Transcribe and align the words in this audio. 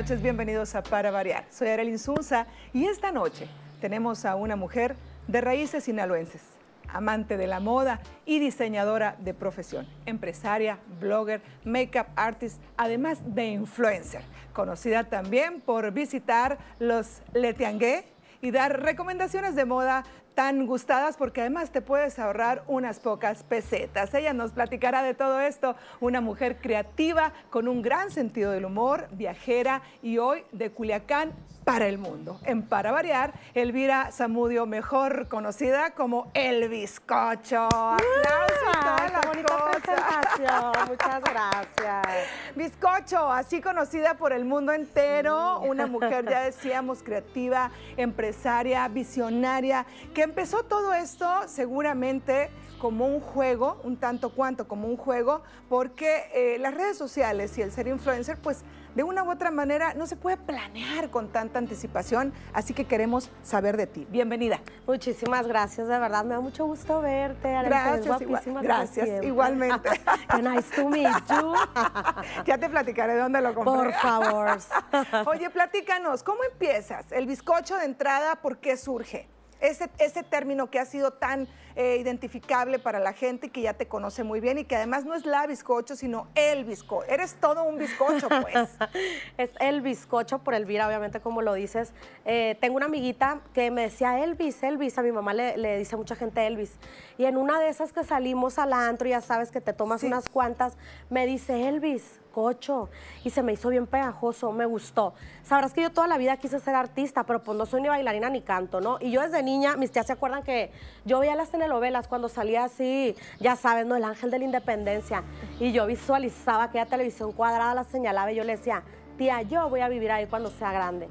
Noches, 0.00 0.22
bienvenidos 0.22 0.74
a 0.74 0.82
Para 0.82 1.10
Variar. 1.10 1.44
Soy 1.50 1.68
Arely 1.68 1.90
Insunza 1.90 2.46
y 2.72 2.86
esta 2.86 3.12
noche 3.12 3.46
tenemos 3.82 4.24
a 4.24 4.34
una 4.34 4.56
mujer 4.56 4.96
de 5.28 5.42
raíces 5.42 5.84
sinaloenses, 5.84 6.40
amante 6.88 7.36
de 7.36 7.46
la 7.46 7.60
moda 7.60 8.00
y 8.24 8.38
diseñadora 8.38 9.16
de 9.18 9.34
profesión, 9.34 9.86
empresaria, 10.06 10.78
blogger, 10.98 11.42
makeup 11.66 12.06
artist, 12.16 12.62
además 12.78 13.18
de 13.26 13.48
influencer, 13.48 14.22
conocida 14.54 15.04
también 15.04 15.60
por 15.60 15.92
visitar 15.92 16.56
los 16.78 17.20
Letiangué 17.34 18.06
y 18.40 18.52
dar 18.52 18.80
recomendaciones 18.80 19.54
de 19.54 19.66
moda 19.66 20.04
tan 20.34 20.66
gustadas 20.66 21.16
porque 21.16 21.40
además 21.40 21.70
te 21.70 21.82
puedes 21.82 22.18
ahorrar 22.18 22.64
unas 22.66 23.00
pocas 23.00 23.42
pesetas. 23.42 24.14
Ella 24.14 24.32
nos 24.32 24.52
platicará 24.52 25.02
de 25.02 25.14
todo 25.14 25.40
esto, 25.40 25.76
una 26.00 26.20
mujer 26.20 26.58
creativa 26.60 27.32
con 27.50 27.68
un 27.68 27.82
gran 27.82 28.10
sentido 28.10 28.52
del 28.52 28.64
humor, 28.64 29.08
viajera 29.12 29.82
y 30.02 30.18
hoy 30.18 30.44
de 30.52 30.70
Culiacán 30.70 31.32
para 31.64 31.86
el 31.86 31.98
mundo. 31.98 32.40
En 32.44 32.62
Para 32.62 32.92
Variar, 32.92 33.32
Elvira 33.54 34.10
Zamudio, 34.12 34.66
mejor 34.66 35.28
conocida 35.28 35.90
como 35.90 36.30
El 36.34 36.68
Bizcocho. 36.68 37.66
¡Aplausos! 37.66 39.26
bonita 39.26 39.70
presentación! 39.70 40.72
Muchas 40.88 41.20
gracias. 41.20 42.28
Bizcocho, 42.56 43.30
así 43.30 43.60
conocida 43.60 44.14
por 44.14 44.32
el 44.32 44.44
mundo 44.44 44.72
entero, 44.72 45.60
una 45.60 45.86
mujer, 45.86 46.28
ya 46.28 46.42
decíamos, 46.42 47.02
creativa, 47.02 47.70
empresaria, 47.96 48.86
visionaria, 48.88 49.86
que 50.14 50.22
empezó 50.22 50.64
todo 50.64 50.94
esto 50.94 51.28
seguramente 51.46 52.50
como 52.78 53.06
un 53.06 53.20
juego, 53.20 53.80
un 53.84 53.96
tanto 53.96 54.30
cuanto 54.30 54.66
como 54.66 54.88
un 54.88 54.96
juego, 54.96 55.42
porque 55.68 56.30
eh, 56.34 56.58
las 56.58 56.74
redes 56.74 56.96
sociales 56.96 57.56
y 57.58 57.62
el 57.62 57.70
ser 57.70 57.86
influencer, 57.88 58.38
pues 58.38 58.64
de 58.94 59.02
una 59.02 59.22
u 59.22 59.30
otra 59.30 59.50
manera 59.50 59.94
no 59.94 60.06
se 60.06 60.16
puede 60.16 60.36
planear 60.36 61.10
con 61.10 61.28
tanta 61.28 61.58
anticipación, 61.58 62.32
así 62.52 62.74
que 62.74 62.84
queremos 62.84 63.30
saber 63.42 63.76
de 63.76 63.86
ti. 63.86 64.06
Bienvenida. 64.10 64.60
Muchísimas 64.86 65.46
gracias, 65.46 65.88
de 65.88 65.98
verdad, 65.98 66.24
me 66.24 66.34
da 66.34 66.40
mucho 66.40 66.66
gusto 66.66 67.00
verte. 67.00 67.52
Gracias, 67.64 68.18
gracias, 68.62 69.24
igualmente. 69.24 69.90
nice 70.42 70.74
to 70.74 70.88
meet 70.88 71.06
you. 71.28 71.54
ya 72.46 72.58
te 72.58 72.68
platicaré 72.68 73.14
de 73.14 73.20
dónde 73.20 73.40
lo 73.40 73.54
compré. 73.54 73.74
Por 73.74 73.92
favor. 73.94 74.58
Oye, 75.26 75.50
platícanos, 75.50 76.22
¿cómo 76.22 76.42
empiezas? 76.44 77.10
El 77.12 77.26
bizcocho 77.26 77.76
de 77.76 77.84
entrada, 77.84 78.36
¿por 78.36 78.58
qué 78.58 78.76
surge? 78.76 79.28
Ese, 79.60 79.90
ese 79.98 80.22
término 80.22 80.70
que 80.70 80.78
ha 80.78 80.86
sido 80.86 81.12
tan 81.12 81.46
eh, 81.76 81.98
identificable 82.00 82.78
para 82.78 82.98
la 82.98 83.12
gente 83.12 83.50
que 83.50 83.62
ya 83.62 83.74
te 83.74 83.86
conoce 83.86 84.24
muy 84.24 84.40
bien 84.40 84.58
y 84.58 84.64
que 84.64 84.76
además 84.76 85.04
no 85.04 85.14
es 85.14 85.24
la 85.26 85.46
bizcocho, 85.46 85.96
sino 85.96 86.28
el 86.34 86.64
bizcocho. 86.64 87.06
Eres 87.08 87.36
todo 87.36 87.64
un 87.64 87.78
bizcocho, 87.78 88.28
pues. 88.42 88.70
es 89.38 89.50
el 89.60 89.80
bizcocho 89.80 90.38
por 90.40 90.54
Elvira, 90.54 90.86
obviamente, 90.86 91.20
como 91.20 91.42
lo 91.42 91.54
dices. 91.54 91.92
Eh, 92.24 92.56
tengo 92.60 92.76
una 92.76 92.86
amiguita 92.86 93.40
que 93.54 93.70
me 93.70 93.82
decía 93.82 94.22
Elvis, 94.22 94.62
Elvis. 94.62 94.98
A 94.98 95.02
mi 95.02 95.12
mamá 95.12 95.34
le, 95.34 95.56
le, 95.56 95.78
dice 95.78 95.96
mucha 95.96 96.16
gente 96.16 96.46
Elvis. 96.46 96.72
Y 97.18 97.24
en 97.24 97.36
una 97.36 97.60
de 97.60 97.68
esas 97.68 97.92
que 97.92 98.04
salimos 98.04 98.58
al 98.58 98.72
antro, 98.72 99.08
ya 99.08 99.20
sabes 99.20 99.50
que 99.50 99.60
te 99.60 99.72
tomas 99.72 100.02
unas 100.02 100.28
cuantas, 100.28 100.76
me 101.08 101.26
dice 101.26 101.68
Elvis 101.68 102.20
cocho 102.30 102.88
y 103.24 103.30
se 103.30 103.42
me 103.42 103.52
hizo 103.52 103.68
bien 103.68 103.86
pegajoso, 103.86 104.52
me 104.52 104.64
gustó. 104.64 105.14
Sabrás 105.42 105.74
que 105.74 105.82
yo 105.82 105.90
toda 105.90 106.06
la 106.06 106.16
vida 106.16 106.36
quise 106.38 106.58
ser 106.60 106.74
artista, 106.74 107.24
pero 107.24 107.42
pues 107.42 107.58
no 107.58 107.66
soy 107.66 107.82
ni 107.82 107.88
bailarina 107.88 108.30
ni 108.30 108.40
canto, 108.40 108.80
¿no? 108.80 108.98
Y 109.00 109.10
yo 109.10 109.20
desde 109.20 109.42
niña, 109.42 109.76
mis 109.76 109.90
tías 109.90 110.06
se 110.06 110.12
acuerdan 110.12 110.42
que 110.42 110.70
yo 111.04 111.18
veía 111.18 111.34
las 111.34 111.50
telenovelas 111.50 111.69
cuando 112.08 112.28
salía 112.28 112.64
así, 112.64 113.14
ya 113.38 113.56
sabes, 113.56 113.86
¿no? 113.86 113.96
El 113.96 114.04
ángel 114.04 114.30
de 114.30 114.38
la 114.38 114.44
independencia. 114.44 115.22
Y 115.58 115.72
yo 115.72 115.86
visualizaba 115.86 116.64
aquella 116.64 116.86
televisión 116.86 117.32
cuadrada, 117.32 117.74
la 117.74 117.84
señalaba 117.84 118.32
y 118.32 118.36
yo 118.36 118.44
le 118.44 118.56
decía, 118.56 118.82
tía, 119.16 119.42
yo 119.42 119.68
voy 119.68 119.80
a 119.80 119.88
vivir 119.88 120.10
ahí 120.10 120.26
cuando 120.26 120.50
sea 120.50 120.72
grande. 120.72 121.08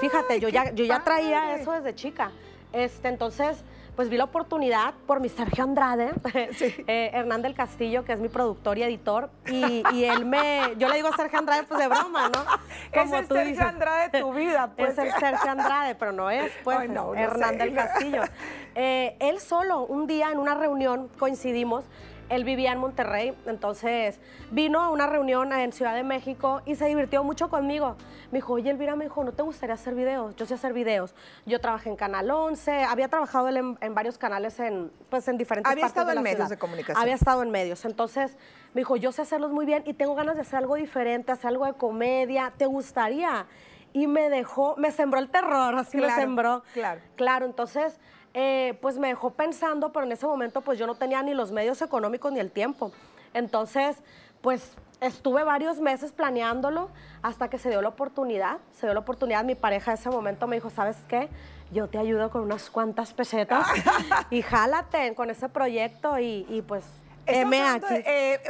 Fíjate, 0.00 0.40
yo 0.40 0.48
ya, 0.48 0.72
yo 0.72 0.84
ya 0.84 1.02
traía 1.02 1.56
eso 1.56 1.72
desde 1.72 1.94
chica. 1.94 2.30
Este, 2.72 3.08
entonces, 3.08 3.58
pues 3.98 4.10
vi 4.10 4.16
la 4.16 4.22
oportunidad 4.22 4.94
por 5.08 5.18
mi 5.18 5.28
Sergio 5.28 5.64
Andrade, 5.64 6.12
eh, 6.32 7.10
Hernán 7.12 7.42
del 7.42 7.54
Castillo, 7.54 8.04
que 8.04 8.12
es 8.12 8.20
mi 8.20 8.28
productor 8.28 8.78
y 8.78 8.84
editor, 8.84 9.28
y, 9.48 9.82
él 10.04 10.24
me, 10.24 10.76
yo 10.78 10.88
le 10.88 10.94
digo 10.94 11.08
Sergio 11.16 11.40
Andrade 11.40 11.64
pues 11.64 11.80
de 11.80 11.88
broma, 11.88 12.28
¿no? 12.28 12.44
Como 12.94 13.16
es 13.16 13.22
el 13.22 13.26
Sergio 13.26 13.66
Andrade 13.66 14.08
de 14.10 14.20
tu 14.20 14.32
vida, 14.34 14.70
pues. 14.76 14.90
Es 14.90 14.98
el 14.98 15.10
Sergio 15.14 15.50
Andrade, 15.50 15.96
pero 15.96 16.12
no 16.12 16.30
es, 16.30 16.52
pues, 16.62 16.78
Hernán 16.78 17.58
del 17.58 17.74
Castillo. 17.74 18.22
Eh, 18.76 19.16
él 19.18 19.40
solo, 19.40 19.80
un 19.80 20.06
día 20.06 20.30
en 20.30 20.38
una 20.38 20.54
reunión 20.54 21.08
coincidimos, 21.18 21.84
él 22.28 22.44
vivía 22.44 22.72
en 22.72 22.78
Monterrey, 22.78 23.34
entonces 23.46 24.20
vino 24.50 24.80
a 24.80 24.90
una 24.90 25.06
reunión 25.06 25.52
en 25.52 25.72
Ciudad 25.72 25.94
de 25.94 26.02
México 26.02 26.62
y 26.66 26.74
se 26.74 26.86
divirtió 26.86 27.24
mucho 27.24 27.48
conmigo. 27.48 27.96
Me 28.30 28.38
dijo, 28.38 28.54
oye, 28.54 28.70
Elvira, 28.70 28.96
me 28.96 29.04
dijo, 29.04 29.24
¿no 29.24 29.32
te 29.32 29.42
gustaría 29.42 29.74
hacer 29.74 29.94
videos? 29.94 30.36
Yo 30.36 30.46
sé 30.46 30.54
hacer 30.54 30.72
videos. 30.72 31.14
Yo 31.46 31.60
trabajé 31.60 31.88
en 31.90 31.96
Canal 31.96 32.30
11, 32.30 32.84
había 32.84 33.08
trabajado 33.08 33.48
en, 33.48 33.94
varios 33.94 34.18
canales 34.18 34.60
en, 34.60 34.90
pues, 35.10 35.26
en 35.28 35.38
diferentes 35.38 35.70
había 35.70 35.86
estado 35.86 36.10
en 36.12 36.22
medios 36.22 36.48
de 36.48 36.58
comunicación. 36.58 37.02
Había 37.02 37.14
estado 37.14 37.42
en 37.42 37.50
medios. 37.50 37.84
Entonces 37.84 38.36
me 38.74 38.82
dijo, 38.82 38.96
yo 38.96 39.12
sé 39.12 39.22
hacerlos 39.22 39.50
muy 39.50 39.66
bien 39.66 39.82
y 39.86 39.94
tengo 39.94 40.14
ganas 40.14 40.36
de 40.36 40.42
hacer 40.42 40.58
algo 40.58 40.74
diferente, 40.74 41.32
hacer 41.32 41.48
algo 41.48 41.64
de 41.64 41.74
comedia. 41.74 42.52
¿Te 42.56 42.66
gustaría? 42.66 43.46
Y 43.92 44.06
me 44.06 44.28
dejó, 44.28 44.76
me 44.76 44.92
sembró 44.92 45.18
el 45.18 45.30
terror, 45.30 45.74
así 45.76 45.96
me 45.96 46.10
sembró. 46.10 46.62
Claro. 46.74 47.00
Claro, 47.16 47.46
entonces 47.46 47.98
eh, 48.34 48.78
pues 48.80 48.98
me 48.98 49.08
dejó 49.08 49.30
pensando, 49.30 49.92
pero 49.92 50.06
en 50.06 50.12
ese 50.12 50.26
momento 50.26 50.60
pues 50.60 50.78
yo 50.78 50.86
no 50.86 50.94
tenía 50.94 51.22
ni 51.22 51.34
los 51.34 51.52
medios 51.52 51.80
económicos 51.82 52.32
ni 52.32 52.40
el 52.40 52.50
tiempo. 52.50 52.92
Entonces, 53.34 53.96
pues 54.40 54.72
estuve 55.00 55.44
varios 55.44 55.80
meses 55.80 56.12
planeándolo 56.12 56.90
hasta 57.22 57.48
que 57.48 57.58
se 57.58 57.70
dio 57.70 57.82
la 57.82 57.88
oportunidad. 57.88 58.58
Se 58.72 58.86
dio 58.86 58.94
la 58.94 59.00
oportunidad, 59.00 59.44
mi 59.44 59.54
pareja 59.54 59.92
en 59.92 59.98
ese 59.98 60.10
momento 60.10 60.46
me 60.46 60.56
dijo, 60.56 60.70
¿sabes 60.70 60.96
qué? 61.08 61.28
Yo 61.70 61.88
te 61.88 61.98
ayudo 61.98 62.30
con 62.30 62.42
unas 62.42 62.70
cuantas 62.70 63.12
pesetas 63.12 63.66
y 64.30 64.42
jálate 64.42 65.14
con 65.14 65.30
ese 65.30 65.48
proyecto 65.48 66.18
y, 66.18 66.46
y 66.48 66.62
pues 66.62 66.84
aquí. 67.28 67.94
Eh, 68.06 68.40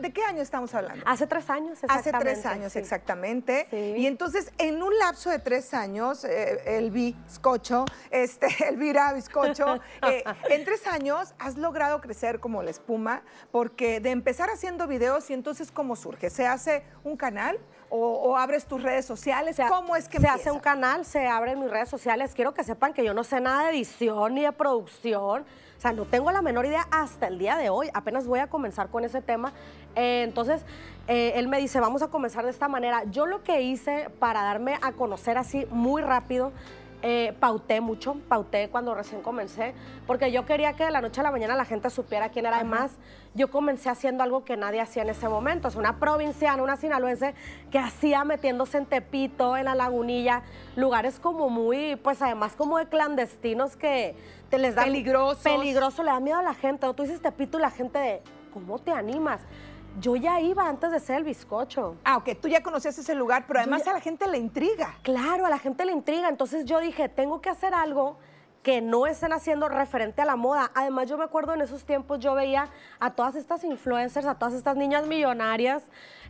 ¿de, 0.00 0.12
qué 0.12 0.22
año 0.22 0.42
estamos 0.42 0.74
hablando? 0.74 1.04
Hace 1.06 1.26
tres 1.26 1.48
años, 1.50 1.82
exactamente. 1.82 2.08
Hace 2.08 2.18
tres 2.18 2.46
años, 2.46 2.76
exactamente. 2.76 3.94
Y 3.96 4.06
entonces, 4.06 4.52
en 4.58 4.82
un 4.82 4.96
lapso 4.98 5.30
de 5.30 5.38
tres 5.38 5.74
años, 5.74 6.24
eh, 6.24 6.78
el 6.78 6.90
bizcocho, 6.90 7.84
este, 8.10 8.46
Elvira 8.68 9.12
Bizcocho, 9.12 9.80
eh, 10.08 10.24
en 10.48 10.64
tres 10.64 10.86
años 10.86 11.34
has 11.38 11.56
logrado 11.56 12.00
crecer 12.00 12.40
como 12.40 12.62
la 12.62 12.70
espuma, 12.70 13.22
porque 13.50 14.00
de 14.00 14.10
empezar 14.10 14.50
haciendo 14.50 14.86
videos 14.86 15.30
y 15.30 15.34
entonces, 15.34 15.70
¿cómo 15.70 15.96
surge? 15.96 16.30
¿Se 16.30 16.46
hace 16.46 16.84
un 17.02 17.16
canal? 17.16 17.58
O, 17.96 18.36
abres 18.36 18.66
tus 18.66 18.82
redes 18.82 19.04
sociales? 19.04 19.56
¿Cómo 19.68 19.94
es 19.94 20.08
que 20.08 20.18
Se 20.18 20.26
hace 20.26 20.50
un 20.50 20.58
canal, 20.58 21.04
se 21.04 21.28
abren 21.28 21.60
mis 21.60 21.70
redes 21.70 21.88
sociales. 21.88 22.32
Quiero 22.34 22.52
que 22.52 22.64
sepan 22.64 22.92
que 22.92 23.04
yo 23.04 23.14
no 23.14 23.22
sé 23.22 23.40
nada 23.40 23.64
de 23.64 23.70
edición 23.70 24.34
ni 24.34 24.42
de 24.42 24.52
producción 24.52 25.44
sea, 25.84 25.92
no 25.92 26.06
tengo 26.06 26.30
la 26.30 26.40
menor 26.40 26.64
idea 26.64 26.86
hasta 26.90 27.26
el 27.26 27.38
día 27.38 27.56
de 27.56 27.68
hoy. 27.68 27.90
Apenas 27.92 28.26
voy 28.26 28.40
a 28.40 28.46
comenzar 28.46 28.88
con 28.88 29.04
ese 29.04 29.20
tema. 29.20 29.52
Eh, 29.94 30.22
entonces, 30.24 30.64
eh, 31.08 31.32
él 31.36 31.46
me 31.46 31.58
dice, 31.58 31.78
vamos 31.78 32.00
a 32.02 32.08
comenzar 32.08 32.44
de 32.44 32.50
esta 32.50 32.68
manera. 32.68 33.04
Yo 33.10 33.26
lo 33.26 33.42
que 33.42 33.60
hice 33.60 34.08
para 34.18 34.42
darme 34.42 34.78
a 34.80 34.92
conocer 34.92 35.36
así 35.36 35.66
muy 35.70 36.00
rápido 36.00 36.52
eh, 37.06 37.34
pauté 37.38 37.82
mucho, 37.82 38.16
pauté 38.30 38.70
cuando 38.70 38.94
recién 38.94 39.20
comencé, 39.20 39.74
porque 40.06 40.32
yo 40.32 40.46
quería 40.46 40.72
que 40.72 40.86
de 40.86 40.90
la 40.90 41.02
noche 41.02 41.20
a 41.20 41.22
la 41.22 41.30
mañana 41.30 41.54
la 41.54 41.66
gente 41.66 41.90
supiera 41.90 42.30
quién 42.30 42.46
era. 42.46 42.56
Además, 42.56 42.92
yo 43.34 43.50
comencé 43.50 43.90
haciendo 43.90 44.22
algo 44.22 44.42
que 44.46 44.56
nadie 44.56 44.80
hacía 44.80 45.02
en 45.02 45.10
ese 45.10 45.28
momento. 45.28 45.68
Es 45.68 45.76
una 45.76 46.00
provinciana, 46.00 46.62
una 46.62 46.78
sinaloense 46.78 47.34
que 47.70 47.78
hacía 47.78 48.24
metiéndose 48.24 48.78
en 48.78 48.86
Tepito, 48.86 49.54
en 49.58 49.66
la 49.66 49.74
lagunilla, 49.74 50.44
lugares 50.76 51.20
como 51.20 51.50
muy, 51.50 51.96
pues 51.96 52.22
además 52.22 52.56
como 52.56 52.78
de 52.78 52.86
clandestinos 52.86 53.76
que 53.76 54.16
te 54.48 54.56
les 54.56 54.74
da... 54.74 54.84
Peligroso. 54.84 55.42
Peligroso, 55.42 56.02
le 56.04 56.10
da 56.10 56.20
miedo 56.20 56.38
a 56.38 56.42
la 56.42 56.54
gente. 56.54 56.86
Tú 56.94 57.02
dices 57.02 57.20
Tepito 57.20 57.58
y 57.58 57.60
la 57.60 57.70
gente 57.70 57.98
de, 57.98 58.22
¿cómo 58.50 58.78
te 58.78 58.92
animas? 58.92 59.42
Yo 60.00 60.16
ya 60.16 60.40
iba 60.40 60.68
antes 60.68 60.90
de 60.90 61.00
ser 61.00 61.18
el 61.18 61.24
bizcocho. 61.24 61.96
Ah, 62.04 62.16
ok, 62.16 62.30
tú 62.40 62.48
ya 62.48 62.62
conocías 62.62 62.98
ese 62.98 63.14
lugar, 63.14 63.44
pero 63.46 63.60
además 63.60 63.86
a 63.86 63.92
la 63.92 64.00
gente 64.00 64.26
le 64.26 64.38
intriga. 64.38 64.94
Claro, 65.02 65.46
a 65.46 65.48
la 65.48 65.58
gente 65.58 65.84
le 65.84 65.92
intriga. 65.92 66.28
Entonces 66.28 66.64
yo 66.64 66.80
dije, 66.80 67.08
tengo 67.08 67.40
que 67.40 67.50
hacer 67.50 67.74
algo 67.74 68.16
que 68.64 68.80
no 68.80 69.06
estén 69.06 69.32
haciendo 69.32 69.68
referente 69.68 70.22
a 70.22 70.24
la 70.24 70.36
moda. 70.36 70.72
Además, 70.74 71.08
yo 71.08 71.18
me 71.18 71.24
acuerdo 71.24 71.52
en 71.52 71.60
esos 71.60 71.84
tiempos, 71.84 72.18
yo 72.18 72.34
veía 72.34 72.70
a 72.98 73.10
todas 73.10 73.36
estas 73.36 73.62
influencers, 73.62 74.26
a 74.26 74.36
todas 74.36 74.54
estas 74.54 74.74
niñas 74.74 75.06
millonarias, 75.06 75.82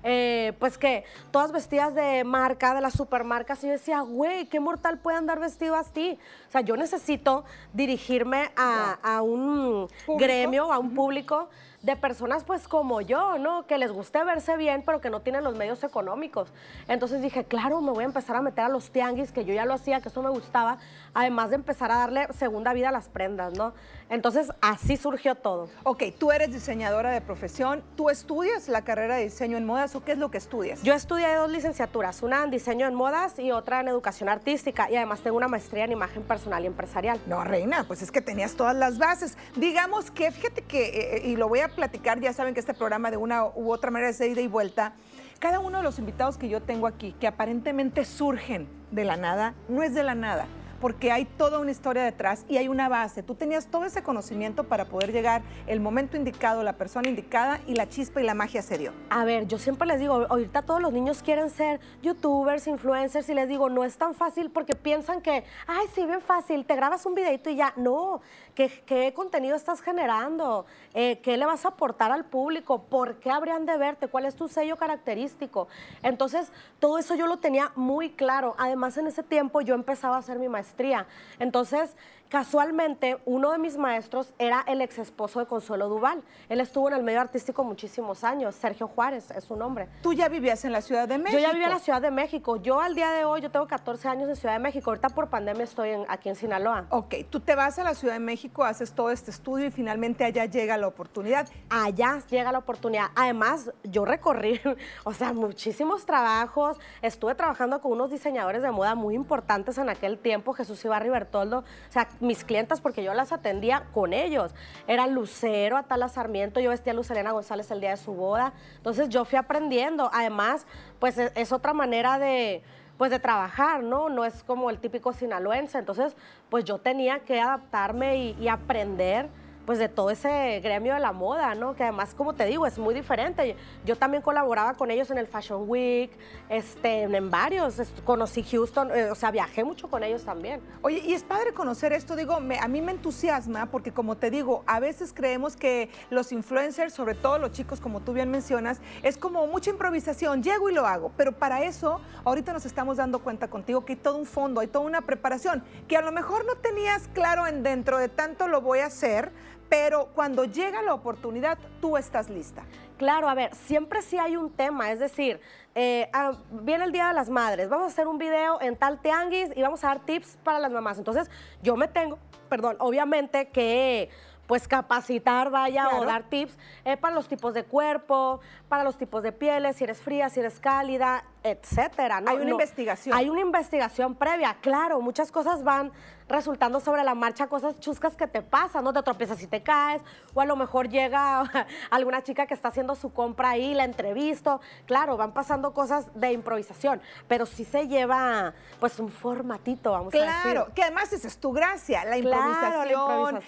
eh, 0.02 0.52
pues 0.58 0.76
que 0.76 1.04
todas 1.30 1.52
vestidas 1.52 1.94
de 1.94 2.24
marca, 2.24 2.74
de 2.74 2.80
las 2.80 2.92
supermarcas, 2.92 3.62
y 3.62 3.68
yo 3.68 3.72
decía, 3.72 4.00
güey, 4.00 4.46
¿qué 4.48 4.58
mortal 4.58 4.98
puede 4.98 5.16
andar 5.16 5.38
vestido 5.38 5.76
así? 5.76 6.18
O 6.48 6.50
sea, 6.50 6.60
yo 6.60 6.76
necesito 6.76 7.44
dirigirme 7.72 8.50
a, 8.56 9.22
un 9.22 9.88
gremio, 10.18 10.72
a 10.72 10.78
un 10.78 10.92
público 10.92 11.48
de 11.84 11.96
personas 11.96 12.44
pues 12.44 12.66
como 12.66 13.02
yo, 13.02 13.36
¿no? 13.36 13.66
Que 13.66 13.76
les 13.76 13.92
guste 13.92 14.24
verse 14.24 14.56
bien, 14.56 14.82
pero 14.86 15.02
que 15.02 15.10
no 15.10 15.20
tienen 15.20 15.44
los 15.44 15.54
medios 15.54 15.84
económicos. 15.84 16.48
Entonces 16.88 17.20
dije, 17.20 17.44
claro, 17.44 17.82
me 17.82 17.92
voy 17.92 18.04
a 18.04 18.06
empezar 18.06 18.36
a 18.36 18.40
meter 18.40 18.64
a 18.64 18.68
los 18.70 18.90
tianguis, 18.90 19.32
que 19.32 19.44
yo 19.44 19.52
ya 19.52 19.66
lo 19.66 19.74
hacía, 19.74 20.00
que 20.00 20.08
eso 20.08 20.22
me 20.22 20.30
gustaba, 20.30 20.78
además 21.12 21.50
de 21.50 21.56
empezar 21.56 21.92
a 21.92 21.98
darle 21.98 22.26
segunda 22.32 22.72
vida 22.72 22.88
a 22.88 22.92
las 22.92 23.10
prendas, 23.10 23.52
¿no? 23.52 23.74
Entonces 24.10 24.52
así 24.60 24.96
surgió 24.96 25.34
todo. 25.34 25.68
Ok, 25.82 26.04
tú 26.18 26.30
eres 26.30 26.52
diseñadora 26.52 27.10
de 27.10 27.20
profesión, 27.20 27.82
¿tú 27.96 28.10
estudias 28.10 28.68
la 28.68 28.82
carrera 28.82 29.16
de 29.16 29.24
diseño 29.24 29.56
en 29.56 29.64
modas 29.64 29.94
o 29.94 30.04
qué 30.04 30.12
es 30.12 30.18
lo 30.18 30.30
que 30.30 30.38
estudias? 30.38 30.82
Yo 30.82 30.94
estudié 30.94 31.34
dos 31.34 31.50
licenciaturas, 31.50 32.22
una 32.22 32.44
en 32.44 32.50
diseño 32.50 32.86
en 32.86 32.94
modas 32.94 33.38
y 33.38 33.50
otra 33.50 33.80
en 33.80 33.88
educación 33.88 34.28
artística 34.28 34.90
y 34.90 34.96
además 34.96 35.20
tengo 35.20 35.36
una 35.36 35.48
maestría 35.48 35.84
en 35.84 35.92
imagen 35.92 36.22
personal 36.22 36.62
y 36.64 36.66
empresarial. 36.66 37.18
No, 37.26 37.44
Reina, 37.44 37.84
pues 37.84 38.02
es 38.02 38.10
que 38.10 38.20
tenías 38.20 38.54
todas 38.54 38.76
las 38.76 38.98
bases. 38.98 39.38
Digamos 39.56 40.10
que, 40.10 40.30
fíjate 40.30 40.62
que, 40.62 41.16
eh, 41.16 41.22
y 41.24 41.36
lo 41.36 41.48
voy 41.48 41.60
a 41.60 41.68
platicar, 41.68 42.20
ya 42.20 42.32
saben 42.32 42.54
que 42.54 42.60
este 42.60 42.74
programa 42.74 43.10
de 43.10 43.16
una 43.16 43.46
u 43.46 43.72
otra 43.72 43.90
manera 43.90 44.10
es 44.10 44.18
de 44.18 44.28
ida 44.28 44.40
y 44.40 44.48
vuelta. 44.48 44.92
Cada 45.38 45.60
uno 45.60 45.78
de 45.78 45.84
los 45.84 45.98
invitados 45.98 46.38
que 46.38 46.48
yo 46.48 46.62
tengo 46.62 46.86
aquí, 46.86 47.12
que 47.18 47.26
aparentemente 47.26 48.04
surgen 48.04 48.68
de 48.90 49.04
la 49.04 49.16
nada, 49.16 49.54
no 49.68 49.82
es 49.82 49.94
de 49.94 50.02
la 50.02 50.14
nada 50.14 50.46
porque 50.80 51.12
hay 51.12 51.24
toda 51.24 51.58
una 51.58 51.70
historia 51.70 52.02
detrás 52.02 52.44
y 52.48 52.56
hay 52.58 52.68
una 52.68 52.88
base. 52.88 53.22
Tú 53.22 53.34
tenías 53.34 53.66
todo 53.66 53.84
ese 53.84 54.02
conocimiento 54.02 54.64
para 54.64 54.86
poder 54.86 55.12
llegar 55.12 55.42
el 55.66 55.80
momento 55.80 56.16
indicado, 56.16 56.62
la 56.62 56.76
persona 56.76 57.08
indicada 57.08 57.60
y 57.66 57.74
la 57.74 57.88
chispa 57.88 58.20
y 58.20 58.24
la 58.24 58.34
magia 58.34 58.62
se 58.62 58.78
dio. 58.78 58.92
A 59.10 59.24
ver, 59.24 59.46
yo 59.46 59.58
siempre 59.58 59.86
les 59.86 60.00
digo, 60.00 60.26
ahorita 60.28 60.62
todos 60.62 60.80
los 60.80 60.92
niños 60.92 61.22
quieren 61.22 61.50
ser 61.50 61.80
youtubers, 62.02 62.66
influencers 62.66 63.28
y 63.28 63.34
les 63.34 63.48
digo, 63.48 63.68
no 63.68 63.84
es 63.84 63.96
tan 63.96 64.14
fácil 64.14 64.50
porque 64.50 64.74
piensan 64.74 65.20
que, 65.20 65.44
ay, 65.66 65.86
sí, 65.94 66.04
bien 66.06 66.20
fácil, 66.20 66.64
te 66.64 66.76
grabas 66.76 67.06
un 67.06 67.14
videito 67.14 67.50
y 67.50 67.56
ya. 67.56 67.72
No, 67.76 68.20
¿qué, 68.54 69.12
contenido 69.14 69.56
estás 69.56 69.80
generando? 69.80 70.66
Eh, 70.94 71.20
¿Qué 71.22 71.36
le 71.36 71.46
vas 71.46 71.64
a 71.64 71.68
aportar 71.68 72.12
al 72.12 72.24
público? 72.24 72.84
¿Por 72.84 73.16
qué 73.16 73.30
habrían 73.30 73.66
de 73.66 73.76
verte? 73.76 74.08
¿Cuál 74.08 74.26
es 74.26 74.36
tu 74.36 74.48
sello 74.48 74.76
característico? 74.76 75.68
Entonces, 76.02 76.50
todo 76.78 76.98
eso 76.98 77.14
yo 77.14 77.26
lo 77.26 77.38
tenía 77.38 77.72
muy 77.74 78.10
claro. 78.10 78.54
Además, 78.58 78.96
en 78.96 79.06
ese 79.06 79.22
tiempo 79.22 79.60
yo 79.60 79.74
empezaba 79.74 80.16
a 80.16 80.18
hacer 80.20 80.38
mi 80.38 80.48
maestría 80.48 81.06
entonces, 81.38 81.96
Casualmente, 82.34 83.18
uno 83.26 83.52
de 83.52 83.58
mis 83.58 83.76
maestros 83.76 84.34
era 84.40 84.64
el 84.66 84.80
ex 84.80 84.98
esposo 84.98 85.38
de 85.38 85.46
Consuelo 85.46 85.88
Duval. 85.88 86.20
Él 86.48 86.58
estuvo 86.58 86.88
en 86.88 86.94
el 86.94 87.04
medio 87.04 87.20
artístico 87.20 87.62
muchísimos 87.62 88.24
años. 88.24 88.56
Sergio 88.56 88.88
Juárez 88.88 89.30
es 89.30 89.44
su 89.44 89.54
nombre. 89.54 89.86
¿Tú 90.02 90.12
ya 90.14 90.28
vivías 90.28 90.64
en 90.64 90.72
la 90.72 90.80
Ciudad 90.80 91.06
de 91.06 91.16
México? 91.16 91.38
Yo 91.38 91.46
ya 91.46 91.52
vivía 91.52 91.66
en 91.66 91.74
la 91.74 91.78
Ciudad 91.78 92.02
de 92.02 92.10
México. 92.10 92.56
Yo 92.56 92.80
al 92.80 92.96
día 92.96 93.12
de 93.12 93.24
hoy, 93.24 93.40
yo 93.40 93.52
tengo 93.52 93.68
14 93.68 94.08
años 94.08 94.28
en 94.28 94.34
Ciudad 94.34 94.54
de 94.54 94.58
México. 94.58 94.90
Ahorita 94.90 95.10
por 95.10 95.30
pandemia 95.30 95.62
estoy 95.62 95.90
aquí 96.08 96.28
en 96.28 96.34
Sinaloa. 96.34 96.86
Ok, 96.90 97.14
tú 97.30 97.38
te 97.38 97.54
vas 97.54 97.78
a 97.78 97.84
la 97.84 97.94
Ciudad 97.94 98.14
de 98.14 98.18
México, 98.18 98.64
haces 98.64 98.94
todo 98.94 99.10
este 99.10 99.30
estudio 99.30 99.66
y 99.66 99.70
finalmente 99.70 100.24
allá 100.24 100.46
llega 100.46 100.76
la 100.76 100.88
oportunidad. 100.88 101.48
Allá 101.70 102.18
llega 102.28 102.50
la 102.50 102.58
oportunidad. 102.58 103.12
Además, 103.14 103.70
yo 103.84 104.04
recorrí, 104.04 104.60
o 105.04 105.12
sea, 105.12 105.32
muchísimos 105.32 106.04
trabajos. 106.04 106.80
Estuve 107.00 107.36
trabajando 107.36 107.80
con 107.80 107.92
unos 107.92 108.10
diseñadores 108.10 108.60
de 108.62 108.72
moda 108.72 108.96
muy 108.96 109.14
importantes 109.14 109.78
en 109.78 109.88
aquel 109.88 110.18
tiempo, 110.18 110.52
Jesús 110.52 110.84
Ibarri 110.84 111.10
Bertoldo. 111.10 111.58
O 111.58 111.92
sea, 111.92 112.08
mis 112.24 112.44
clientas, 112.44 112.80
porque 112.80 113.02
yo 113.02 113.14
las 113.14 113.32
atendía 113.32 113.84
con 113.92 114.12
ellos. 114.12 114.54
Era 114.86 115.06
Lucero, 115.06 115.76
Atala 115.76 116.08
Sarmiento, 116.08 116.60
yo 116.60 116.70
vestía 116.70 116.92
a 116.92 116.96
Lucelena 116.96 117.32
González 117.32 117.70
el 117.70 117.80
día 117.80 117.90
de 117.90 117.96
su 117.96 118.12
boda. 118.12 118.52
Entonces 118.76 119.08
yo 119.08 119.24
fui 119.24 119.38
aprendiendo. 119.38 120.10
Además, 120.12 120.66
pues 120.98 121.18
e, 121.18 121.32
es, 121.34 121.52
otra 121.52 121.72
manera 121.72 122.18
de 122.18 122.62
pues 122.96 123.10
de 123.10 123.18
trabajar, 123.18 123.82
¿no? 123.82 124.08
No 124.08 124.24
es 124.24 124.44
como 124.44 124.70
el 124.70 124.78
típico 124.78 125.12
sinaloense. 125.12 125.78
Entonces, 125.78 126.16
pues 126.48 126.64
yo 126.64 126.78
tenía 126.78 127.20
que 127.20 127.40
adaptarme 127.40 128.16
y, 128.18 128.36
y 128.40 128.48
aprender 128.48 129.28
pues 129.66 129.78
de 129.78 129.88
todo 129.88 130.10
ese 130.10 130.60
gremio 130.60 130.94
de 130.94 131.00
la 131.00 131.12
moda, 131.12 131.54
¿no? 131.54 131.74
Que 131.74 131.84
además, 131.84 132.14
como 132.14 132.34
te 132.34 132.44
digo, 132.46 132.66
es 132.66 132.78
muy 132.78 132.94
diferente. 132.94 133.56
Yo 133.84 133.96
también 133.96 134.22
colaboraba 134.22 134.74
con 134.74 134.90
ellos 134.90 135.10
en 135.10 135.18
el 135.18 135.26
Fashion 135.26 135.64
Week, 135.68 136.10
este, 136.48 137.02
en 137.02 137.30
varios, 137.30 137.76
conocí 138.04 138.42
Houston, 138.42 138.90
eh, 138.90 139.10
o 139.10 139.14
sea, 139.14 139.30
viajé 139.30 139.64
mucho 139.64 139.88
con 139.88 140.02
ellos 140.02 140.24
también. 140.24 140.60
Oye, 140.82 141.02
y 141.04 141.14
es 141.14 141.22
padre 141.22 141.52
conocer 141.52 141.92
esto, 141.92 142.16
digo, 142.16 142.34
a 142.34 142.68
mí 142.68 142.82
me 142.82 142.92
entusiasma 142.92 143.66
porque 143.66 143.92
como 143.92 144.16
te 144.16 144.30
digo, 144.30 144.62
a 144.66 144.80
veces 144.80 145.12
creemos 145.14 145.56
que 145.56 145.90
los 146.10 146.32
influencers, 146.32 146.92
sobre 146.92 147.14
todo 147.14 147.38
los 147.38 147.52
chicos, 147.52 147.80
como 147.80 148.00
tú 148.00 148.12
bien 148.12 148.30
mencionas, 148.30 148.80
es 149.02 149.16
como 149.16 149.46
mucha 149.46 149.70
improvisación, 149.70 150.42
llego 150.42 150.70
y 150.70 150.74
lo 150.74 150.86
hago, 150.86 151.12
pero 151.16 151.32
para 151.32 151.64
eso, 151.64 152.00
ahorita 152.24 152.52
nos 152.52 152.66
estamos 152.66 152.98
dando 152.98 153.20
cuenta 153.20 153.48
contigo 153.48 153.84
que 153.84 153.94
hay 153.94 153.98
todo 153.98 154.18
un 154.18 154.26
fondo, 154.26 154.60
hay 154.60 154.66
toda 154.66 154.84
una 154.84 155.02
preparación, 155.02 155.64
que 155.88 155.96
a 155.96 156.02
lo 156.02 156.12
mejor 156.12 156.44
no 156.44 156.56
tenías 156.56 157.08
claro 157.14 157.46
en 157.46 157.62
dentro 157.62 157.98
de 157.98 158.08
tanto 158.08 158.48
lo 158.48 158.60
voy 158.60 158.80
a 158.80 158.86
hacer, 158.86 159.32
pero 159.68 160.08
cuando 160.14 160.44
llega 160.44 160.82
la 160.82 160.94
oportunidad, 160.94 161.58
tú 161.80 161.96
estás 161.96 162.30
lista. 162.30 162.64
Claro, 162.96 163.28
a 163.28 163.34
ver, 163.34 163.54
siempre 163.54 164.02
sí 164.02 164.18
hay 164.18 164.36
un 164.36 164.50
tema, 164.50 164.92
es 164.92 165.00
decir, 165.00 165.40
eh, 165.74 166.08
ah, 166.12 166.32
viene 166.50 166.84
el 166.84 166.92
Día 166.92 167.08
de 167.08 167.14
las 167.14 167.28
Madres, 167.28 167.68
vamos 167.68 167.86
a 167.86 167.88
hacer 167.88 168.06
un 168.06 168.18
video 168.18 168.60
en 168.60 168.76
tal 168.76 169.00
tianguis 169.00 169.50
y 169.56 169.62
vamos 169.62 169.82
a 169.82 169.88
dar 169.88 170.00
tips 170.00 170.38
para 170.44 170.60
las 170.60 170.70
mamás. 170.70 170.98
Entonces, 170.98 171.30
yo 171.62 171.76
me 171.76 171.88
tengo, 171.88 172.18
perdón, 172.48 172.76
obviamente 172.78 173.48
que 173.48 174.10
pues 174.46 174.68
capacitar, 174.68 175.50
vaya, 175.50 175.88
o 175.98 176.04
dar 176.04 176.24
tips 176.28 176.56
eh, 176.84 176.96
para 176.96 177.14
los 177.14 177.28
tipos 177.28 177.54
de 177.54 177.64
cuerpo, 177.64 178.40
para 178.68 178.84
los 178.84 178.98
tipos 178.98 179.22
de 179.22 179.32
pieles, 179.32 179.76
si 179.76 179.84
eres 179.84 180.00
fría, 180.00 180.28
si 180.28 180.40
eres 180.40 180.60
cálida, 180.60 181.24
etcétera. 181.44 182.22
Hay 182.26 182.38
una 182.38 182.50
investigación. 182.50 183.16
Hay 183.16 183.28
una 183.28 183.42
investigación 183.42 184.14
previa, 184.14 184.56
claro, 184.62 185.00
muchas 185.00 185.30
cosas 185.30 185.62
van 185.62 185.92
resultando 186.28 186.80
sobre 186.80 187.04
la 187.04 187.14
marcha 187.14 187.48
cosas 187.48 187.78
chuscas 187.80 188.16
que 188.16 188.26
te 188.26 188.42
pasan, 188.42 188.84
¿no? 188.84 188.92
Te 188.92 189.02
tropiezas 189.02 189.42
y 189.42 189.46
te 189.46 189.62
caes, 189.62 190.02
o 190.32 190.40
a 190.40 190.46
lo 190.46 190.56
mejor 190.56 190.88
llega 190.88 191.42
alguna 191.90 192.22
chica 192.22 192.46
que 192.46 192.54
está 192.54 192.68
haciendo 192.68 192.94
su 192.94 193.12
compra 193.12 193.50
ahí, 193.50 193.74
la 193.74 193.84
entrevisto. 193.84 194.60
Claro, 194.86 195.16
van 195.16 195.32
pasando 195.32 195.74
cosas 195.74 196.06
de 196.14 196.32
improvisación, 196.32 197.02
pero 197.28 197.46
sí 197.46 197.64
se 197.64 197.88
lleva 197.88 198.54
pues 198.80 198.98
un 198.98 199.10
formatito, 199.10 199.92
vamos 199.92 200.14
a 200.14 200.18
decir. 200.18 200.32
Claro, 200.32 200.68
que 200.74 200.82
además 200.82 201.12
esa 201.12 201.28
es 201.28 201.38
tu 201.38 201.52
gracia, 201.52 202.04
la 202.04 202.16
improvisación, 202.16 203.38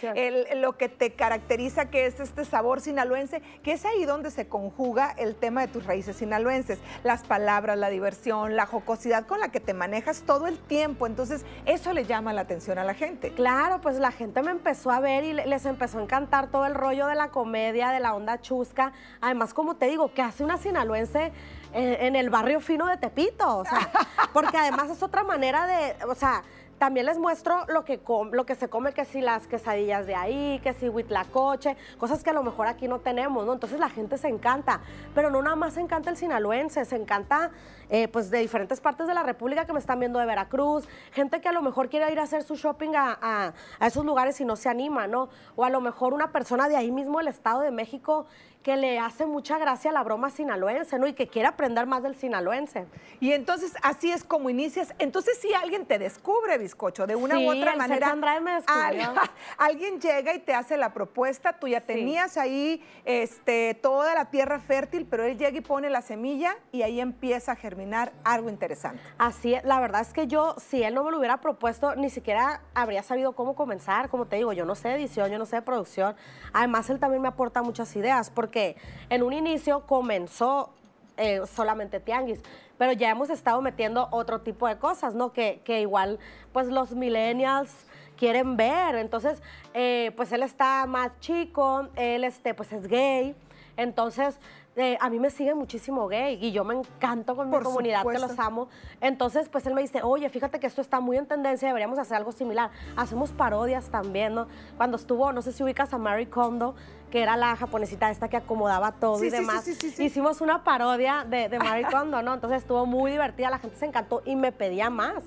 lo 0.61 0.77
que 0.77 0.89
te 0.89 1.15
caracteriza 1.15 1.87
que 1.87 2.07
es 2.07 2.21
este 2.21 2.45
sabor 2.45 2.81
sinaloense, 2.81 3.41
que 3.63 3.73
es 3.73 3.85
ahí 3.85 4.05
donde 4.05 4.31
se 4.31 4.49
conjuga 4.49 5.15
el 5.17 5.35
tema 5.35 5.63
de 5.63 5.69
tus 5.69 5.85
raíces 5.87 6.17
sinaloenses, 6.17 6.79
las 7.05 7.25
palabras, 7.25 7.79
la 7.87 7.91
diversión, 7.91 8.57
la 8.57 8.67
jocosidad 8.67 9.27
con 9.27 9.39
la 9.39 9.51
que 9.51 9.61
te 9.61 9.73
manejas 9.73 10.23
todo 10.23 10.49
el 10.49 10.59
tiempo. 10.59 11.07
Entonces, 11.07 11.47
eso 11.67 11.93
le 11.93 12.05
llama 12.05 12.33
la 12.33 12.41
atención 12.41 12.79
a 12.79 12.85
la 12.85 12.95
gente. 12.95 13.33
Claro, 13.33 13.81
pues 13.81 13.99
la 14.01 14.11
gente 14.11 14.43
me 14.43 14.51
empezó 14.51 14.91
a 14.91 14.99
ver 14.99 15.23
y 15.23 15.33
les 15.33 15.65
empezó 15.67 15.99
a 15.99 16.03
encantar 16.03 16.49
todo 16.49 16.67
el 16.67 16.75
rollo 16.75 17.07
de 17.07 17.15
la 17.15 17.29
comedia, 17.29 17.91
de 17.91 18.01
la 18.01 18.15
onda 18.15 18.41
chusca. 18.41 18.93
Además, 19.21 19.55
como 19.55 19.77
te 19.77 19.87
digo, 19.87 20.13
que 20.13 20.23
hace 20.23 20.43
una 20.43 20.59
sinaloense 20.59 21.33
en, 21.73 22.17
el 22.17 22.29
barrio 22.29 22.61
fino 22.61 22.87
de 22.87 22.97
Tepito, 22.97 23.59
o 23.59 23.65
sea, 23.65 23.89
porque 24.33 24.57
además 24.57 24.91
es 24.91 25.03
otra 25.03 25.23
manera 25.23 25.67
de, 25.67 26.05
o 26.07 26.15
sea, 26.15 26.43
también 26.79 27.07
les 27.07 27.19
muestro 27.19 27.65
lo 27.69 27.85
que, 27.85 28.01
lo 28.33 28.47
que 28.47 28.55
se 28.55 28.69
come, 28.69 28.93
que 28.93 29.05
si 29.05 29.21
las 29.21 29.47
quesadillas 29.47 30.07
de 30.07 30.15
ahí, 30.15 30.61
que 30.63 30.75
si 30.75 30.89
huitlacoche, 30.89 31.77
cosas 31.99 32.23
que 32.23 32.31
a 32.31 32.33
lo 32.33 32.43
mejor 32.43 32.67
aquí 32.67 32.87
no 32.89 33.01
tenemos, 33.01 33.47
¿no? 33.47 33.53
Entonces 33.55 33.81
la 33.81 33.89
gente 33.89 34.19
se 34.19 34.29
encanta, 34.29 34.81
pero 35.15 35.31
no 35.31 35.43
nada 35.43 35.57
más 35.57 35.75
se 35.75 35.81
encanta 35.81 36.11
el 36.11 36.17
sinaloense, 36.17 36.85
se 36.85 36.97
encanta 36.97 37.51
eh, 37.89 38.09
pues 38.09 38.31
de 38.31 38.39
diferentes 38.39 38.81
partes 38.81 39.07
de 39.07 39.15
la 39.15 39.23
República 39.23 39.65
que 39.65 39.73
me 39.73 39.79
están 39.79 40.01
viendo 40.01 40.19
de 40.19 40.27
Veracruz, 40.27 40.89
gente 41.13 41.41
que 41.41 41.49
a 41.49 41.53
lo 41.53 41.63
mejor 41.63 41.89
quiere 41.89 42.11
ir 42.13 42.19
a 42.19 42.25
hacer 42.25 42.43
su 42.43 42.57
shopping 42.57 42.95
a, 42.95 43.53
a 43.81 43.87
esos 43.87 44.05
lugares 44.05 44.41
y 44.41 44.45
no 44.45 44.57
se 44.57 44.69
anima, 44.69 45.07
¿no? 45.07 45.29
O 45.55 45.65
a 45.65 45.71
lo 45.71 45.81
mejor 45.81 46.13
una 46.13 46.33
persona 46.33 46.69
de 46.69 46.77
ahí 46.77 46.91
mismo 46.91 47.19
del 47.19 47.29
Estado 47.29 47.61
de 47.61 47.71
México 47.71 48.27
que 48.67 48.77
le 48.77 48.99
hace 48.99 49.27
mucha 49.27 49.59
gracia 49.59 49.93
la 49.93 50.03
broma 50.03 50.29
sinaloense, 50.29 50.99
¿no? 50.99 51.07
Y 51.07 51.13
que 51.13 51.29
quiere 51.29 51.47
aprender 51.47 51.87
más 51.87 52.03
del 52.03 52.17
sinaloense. 52.17 52.87
Y 53.21 53.31
entonces 53.31 53.73
así 53.81 54.11
es 54.11 54.25
como 54.25 54.51
inicias. 54.51 54.93
Entonces 54.99 55.39
si 55.39 55.55
alguien 55.55 55.87
te 55.87 56.01
descubre, 56.01 56.59
bizcocho, 56.59 57.07
de 57.07 57.15
una 57.15 57.39
u 57.39 57.49
otra 57.49 57.77
manera. 57.77 58.13
me. 58.17 58.59
Alguien, 59.59 60.01
llega 60.01 60.35
y 60.35 60.41
te 60.41 60.53
hace 60.53 60.77
la 60.77 60.93
propuesta, 60.93 61.53
tú 61.53 61.69
ya 61.69 61.81
tenías 61.81 62.37
ahí 62.37 62.83
este, 63.05 63.75
toda 63.75 64.15
la 64.15 64.31
tierra 64.31 64.59
fértil, 64.59 65.07
pero 65.09 65.23
él 65.23 65.39
llega 65.39 65.57
y 65.57 65.61
pone 65.61 65.89
la 65.89 66.03
semilla 66.03 66.57
y 66.73 66.83
ahí 66.83 67.01
empieza 67.01 67.53
a 67.53 67.55
germinar 67.57 68.13
algo 68.25 68.51
interesante. 68.51 69.01
Así 69.17 69.55
es, 69.55 69.63
la 69.63 69.79
verdad 69.79 70.01
es 70.01 70.13
que 70.13 70.27
yo, 70.27 70.57
si 70.59 70.83
él 70.83 70.93
no 70.93 71.05
me 71.05 71.13
lo 71.13 71.19
hubiera 71.19 71.41
propuesto, 71.41 71.95
ni 71.95 72.11
siquiera 72.11 72.63
habría 72.75 73.05
sabido 73.05 73.37
cómo 73.37 73.55
comenzar. 73.55 74.09
Como 74.09 74.27
te 74.27 74.35
digo, 74.35 74.53
yo 74.53 74.65
no 74.65 74.75
sé 74.75 74.93
edición, 74.93 75.31
yo 75.31 75.39
no 75.39 75.47
sé 75.47 75.63
producción. 75.63 76.17
Además, 76.53 76.91
él 76.91 76.99
también 76.99 77.23
me 77.23 77.29
aporta 77.29 77.63
muchas 77.63 77.95
ideas, 77.95 78.31
porque 78.31 78.56
que 78.57 78.75
en 79.11 79.23
un 79.23 79.35
inicio 79.35 79.87
comenzó 79.87 80.73
eh, 81.19 81.43
solamente 81.45 82.01
tianguis, 82.01 82.41
pero 82.79 82.93
ya 82.93 83.11
hemos 83.11 83.29
estado 83.29 83.61
metiendo 83.61 84.09
otro 84.13 84.41
tipo 84.41 84.67
de 84.67 84.79
cosas, 84.79 85.15
¿no? 85.15 85.35
Que, 85.35 85.61
igual, 85.67 86.19
pues 86.55 86.69
los 86.69 86.95
millennials 86.95 87.71
quieren 88.17 88.57
ver. 88.57 88.95
Entonces, 88.95 89.43
eh, 89.75 90.11
pues 90.17 90.33
él 90.33 90.43
está 90.43 90.87
más 90.87 91.11
chico, 91.21 91.89
él 91.97 92.25
este, 92.25 92.55
pues 92.55 92.73
es 92.73 92.87
gay. 92.87 93.37
Entonces, 93.77 94.39
eh, 94.77 94.99
a 95.01 95.09
mí 95.09 95.19
me 95.19 95.31
sigue 95.31 95.55
muchísimo 95.55 96.07
gay 96.07 96.39
y 96.41 96.53
yo 96.53 96.63
me 96.65 96.75
encanto 96.75 97.35
con 97.35 97.49
mi 97.51 97.59
comunidad, 97.59 98.01
supuesto. 98.03 98.27
que 98.27 98.33
los 98.33 98.39
amo. 98.39 98.69
Entonces, 99.01 99.49
pues 99.49 99.67
él 99.67 99.75
me 99.75 99.81
dice, 99.81 100.03
oye, 100.03 100.29
fíjate 100.29 100.61
que 100.61 100.67
esto 100.67 100.83
está 100.83 101.01
muy 101.01 101.17
en 101.17 101.27
tendencia, 101.27 101.67
deberíamos 101.69 101.99
hacer 101.99 102.17
algo 102.19 102.31
similar. 102.33 102.71
Hacemos 102.97 103.33
parodias 103.33 103.89
también, 103.91 104.35
¿no? 104.35 104.47
Cuando 104.77 104.97
estuvo, 104.97 105.33
no 105.33 105.41
sé 105.43 105.53
si 105.53 105.63
ubicas 105.63 105.95
a 105.95 105.99
Mary 105.99 106.27
Kondo, 106.27 106.75
que 107.11 107.23
era 107.23 107.37
la 107.37 107.57
japonesita 107.57 108.11
esta 108.11 108.29
que 108.29 108.37
acomodaba 108.37 108.93
todo 108.93 109.19
Sí, 109.19 109.27
y 109.29 109.31
demás. 109.31 109.65
sí, 109.65 109.75
sí, 109.75 109.91
sí. 109.91 110.05
Hicimos 110.05 110.41
una 110.43 110.63
parodia 110.65 111.25
de, 111.29 111.49
de 111.49 111.59
Mary 111.59 111.85
Kondo, 111.85 112.21
¿no? 112.21 112.35
Entonces 112.35 112.59
estuvo 112.63 112.85
muy 112.85 113.11
divertida, 113.13 113.49
la 113.49 113.59
gente 113.59 113.77
se 113.77 113.87
encantó 113.87 114.23
y 114.27 114.37
me 114.37 114.53
pedía 114.53 114.91
más. 114.91 115.25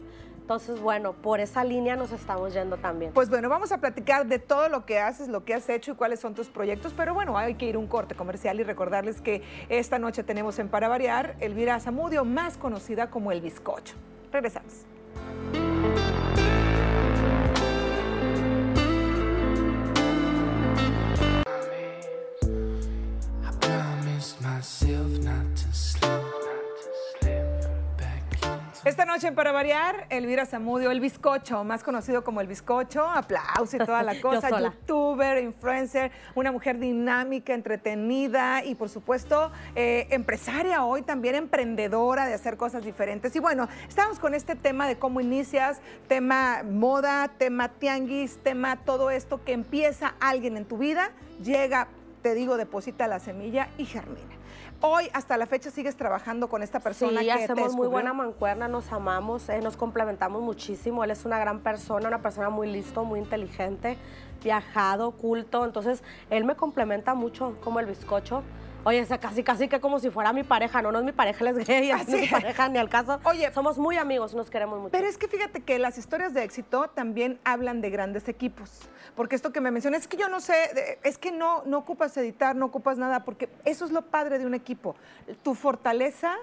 Entonces, 0.49 0.81
bueno, 0.81 1.13
por 1.13 1.39
esa 1.39 1.63
línea 1.63 1.95
nos 1.95 2.11
estamos 2.11 2.55
yendo 2.55 2.75
también. 2.77 3.11
Pues 3.13 3.29
bueno, 3.29 3.49
vamos 3.49 3.71
a 3.71 3.77
platicar 3.77 4.25
de 4.25 4.39
todo 4.39 4.67
lo 4.67 4.83
que 4.83 4.97
haces, 4.97 5.27
lo 5.27 5.45
que 5.45 5.53
has 5.53 5.69
hecho 5.69 5.91
y 5.91 5.93
cuáles 5.93 6.21
son 6.21 6.33
tus 6.33 6.47
proyectos, 6.47 6.91
pero 6.97 7.13
bueno, 7.13 7.37
hay 7.37 7.53
que 7.53 7.67
ir 7.67 7.75
a 7.75 7.77
un 7.77 7.85
corte 7.85 8.15
comercial 8.15 8.59
y 8.59 8.63
recordarles 8.63 9.21
que 9.21 9.43
esta 9.69 9.99
noche 9.99 10.23
tenemos 10.23 10.57
en 10.57 10.67
Para 10.67 10.87
Variar 10.87 11.35
Elvira 11.39 11.79
Zamudio, 11.79 12.25
más 12.25 12.57
conocida 12.57 13.11
como 13.11 13.31
El 13.31 13.41
Bizcocho. 13.41 13.93
Regresamos. 14.31 14.87
Myself 24.41 25.19
not 25.19 25.45
to 25.55 26.48
Esta 28.85 29.03
noche 29.03 29.33
Para 29.33 29.51
Variar, 29.51 30.07
Elvira 30.09 30.45
Zamudio, 30.45 30.89
El 30.89 31.01
Bizcocho, 31.01 31.65
más 31.65 31.83
conocido 31.83 32.23
como 32.23 32.39
El 32.39 32.47
Bizcocho, 32.47 33.05
aplauso 33.05 33.75
y 33.75 33.79
toda 33.79 34.03
la 34.03 34.21
cosa, 34.21 34.57
youtuber, 34.57 35.43
influencer, 35.43 36.11
una 36.33 36.53
mujer 36.53 36.79
dinámica, 36.79 37.53
entretenida 37.53 38.63
y 38.63 38.75
por 38.75 38.87
supuesto 38.87 39.51
eh, 39.75 40.07
empresaria 40.11 40.85
hoy, 40.85 41.01
también 41.01 41.35
emprendedora 41.35 42.25
de 42.25 42.33
hacer 42.33 42.55
cosas 42.55 42.85
diferentes. 42.85 43.35
Y 43.35 43.39
bueno, 43.39 43.67
estamos 43.87 44.17
con 44.17 44.33
este 44.33 44.55
tema 44.55 44.87
de 44.87 44.97
cómo 44.97 45.19
inicias, 45.19 45.81
tema 46.07 46.63
moda, 46.63 47.31
tema 47.37 47.67
tianguis, 47.67 48.37
tema 48.43 48.77
todo 48.77 49.11
esto 49.11 49.43
que 49.43 49.51
empieza 49.51 50.15
alguien 50.21 50.55
en 50.55 50.63
tu 50.63 50.77
vida, 50.77 51.11
llega, 51.43 51.89
te 52.21 52.33
digo, 52.33 52.55
deposita 52.55 53.07
la 53.07 53.19
semilla 53.19 53.67
y 53.77 53.83
germina. 53.83 54.38
Hoy, 54.81 55.09
hasta 55.11 55.35
la 55.35 55.45
fecha, 55.45 55.71
sigues 55.71 55.97
trabajando 55.97 56.47
con 56.47 56.63
esta 56.63 56.79
persona 56.79 57.19
sí, 57.19 57.25
que 57.27 57.33
te 57.33 57.43
hacemos 57.43 57.57
muy 57.57 57.65
descubrió? 57.65 57.89
buena 57.91 58.13
mancuerna, 58.13 58.69
nos 58.69 58.93
amamos, 58.93 59.49
eh, 59.49 59.59
nos 59.59 59.75
complementamos 59.75 60.41
muchísimo. 60.41 61.03
Él 61.03 61.11
es 61.11 61.25
una 61.25 61.37
gran 61.37 61.59
persona, 61.59 62.07
una 62.07 62.21
persona 62.21 62.49
muy 62.49 62.71
listo, 62.71 63.03
muy 63.03 63.19
inteligente, 63.19 63.97
viajado, 64.41 65.11
culto. 65.11 65.65
Entonces, 65.65 66.01
él 66.29 66.45
me 66.45 66.55
complementa 66.55 67.13
mucho 67.13 67.57
como 67.61 67.81
el 67.81 67.87
bizcocho. 67.87 68.41
Oye, 68.85 68.99
ese 68.99 69.19
casi, 69.19 69.43
casi 69.43 69.67
que 69.67 69.81
como 69.81 69.99
si 69.99 70.09
fuera 70.09 70.31
mi 70.31 70.43
pareja. 70.43 70.81
No, 70.81 70.91
no 70.91 70.99
es 70.99 71.05
mi 71.05 71.11
pareja, 71.11 71.43
él 71.43 71.57
es 71.57 71.67
gay, 71.67 71.89
no 71.91 71.97
es 71.97 72.07
mi 72.07 72.27
pareja 72.27 72.69
ni 72.69 72.77
al 72.77 72.89
caso. 72.89 73.19
Oye. 73.23 73.51
somos 73.53 73.77
muy 73.77 73.97
amigos, 73.97 74.33
nos 74.33 74.49
queremos 74.49 74.79
mucho. 74.79 74.91
Pero 74.91 75.07
es 75.07 75.17
que 75.17 75.27
fíjate 75.27 75.61
que 75.61 75.77
las 75.79 75.97
historias 75.97 76.33
de 76.33 76.43
éxito 76.43 76.89
también 76.89 77.39
hablan 77.43 77.81
de 77.81 77.89
grandes 77.89 78.29
equipos. 78.29 78.89
Porque 79.15 79.35
esto 79.35 79.51
que 79.51 79.59
me 79.59 79.71
mencionas, 79.71 80.01
es 80.01 80.07
que 80.07 80.17
yo 80.17 80.29
no 80.29 80.39
sé, 80.39 80.97
es 81.03 81.17
que 81.17 81.31
no, 81.31 81.63
no 81.65 81.77
ocupas 81.79 82.15
editar, 82.15 82.55
no 82.55 82.67
ocupas 82.67 82.97
nada, 82.97 83.25
porque 83.25 83.49
eso 83.65 83.83
es 83.83 83.91
lo 83.91 84.03
padre 84.03 84.39
de 84.39 84.45
un 84.45 84.53
equipo. 84.53 84.95
Tu 85.43 85.55
fortaleza 85.55 86.35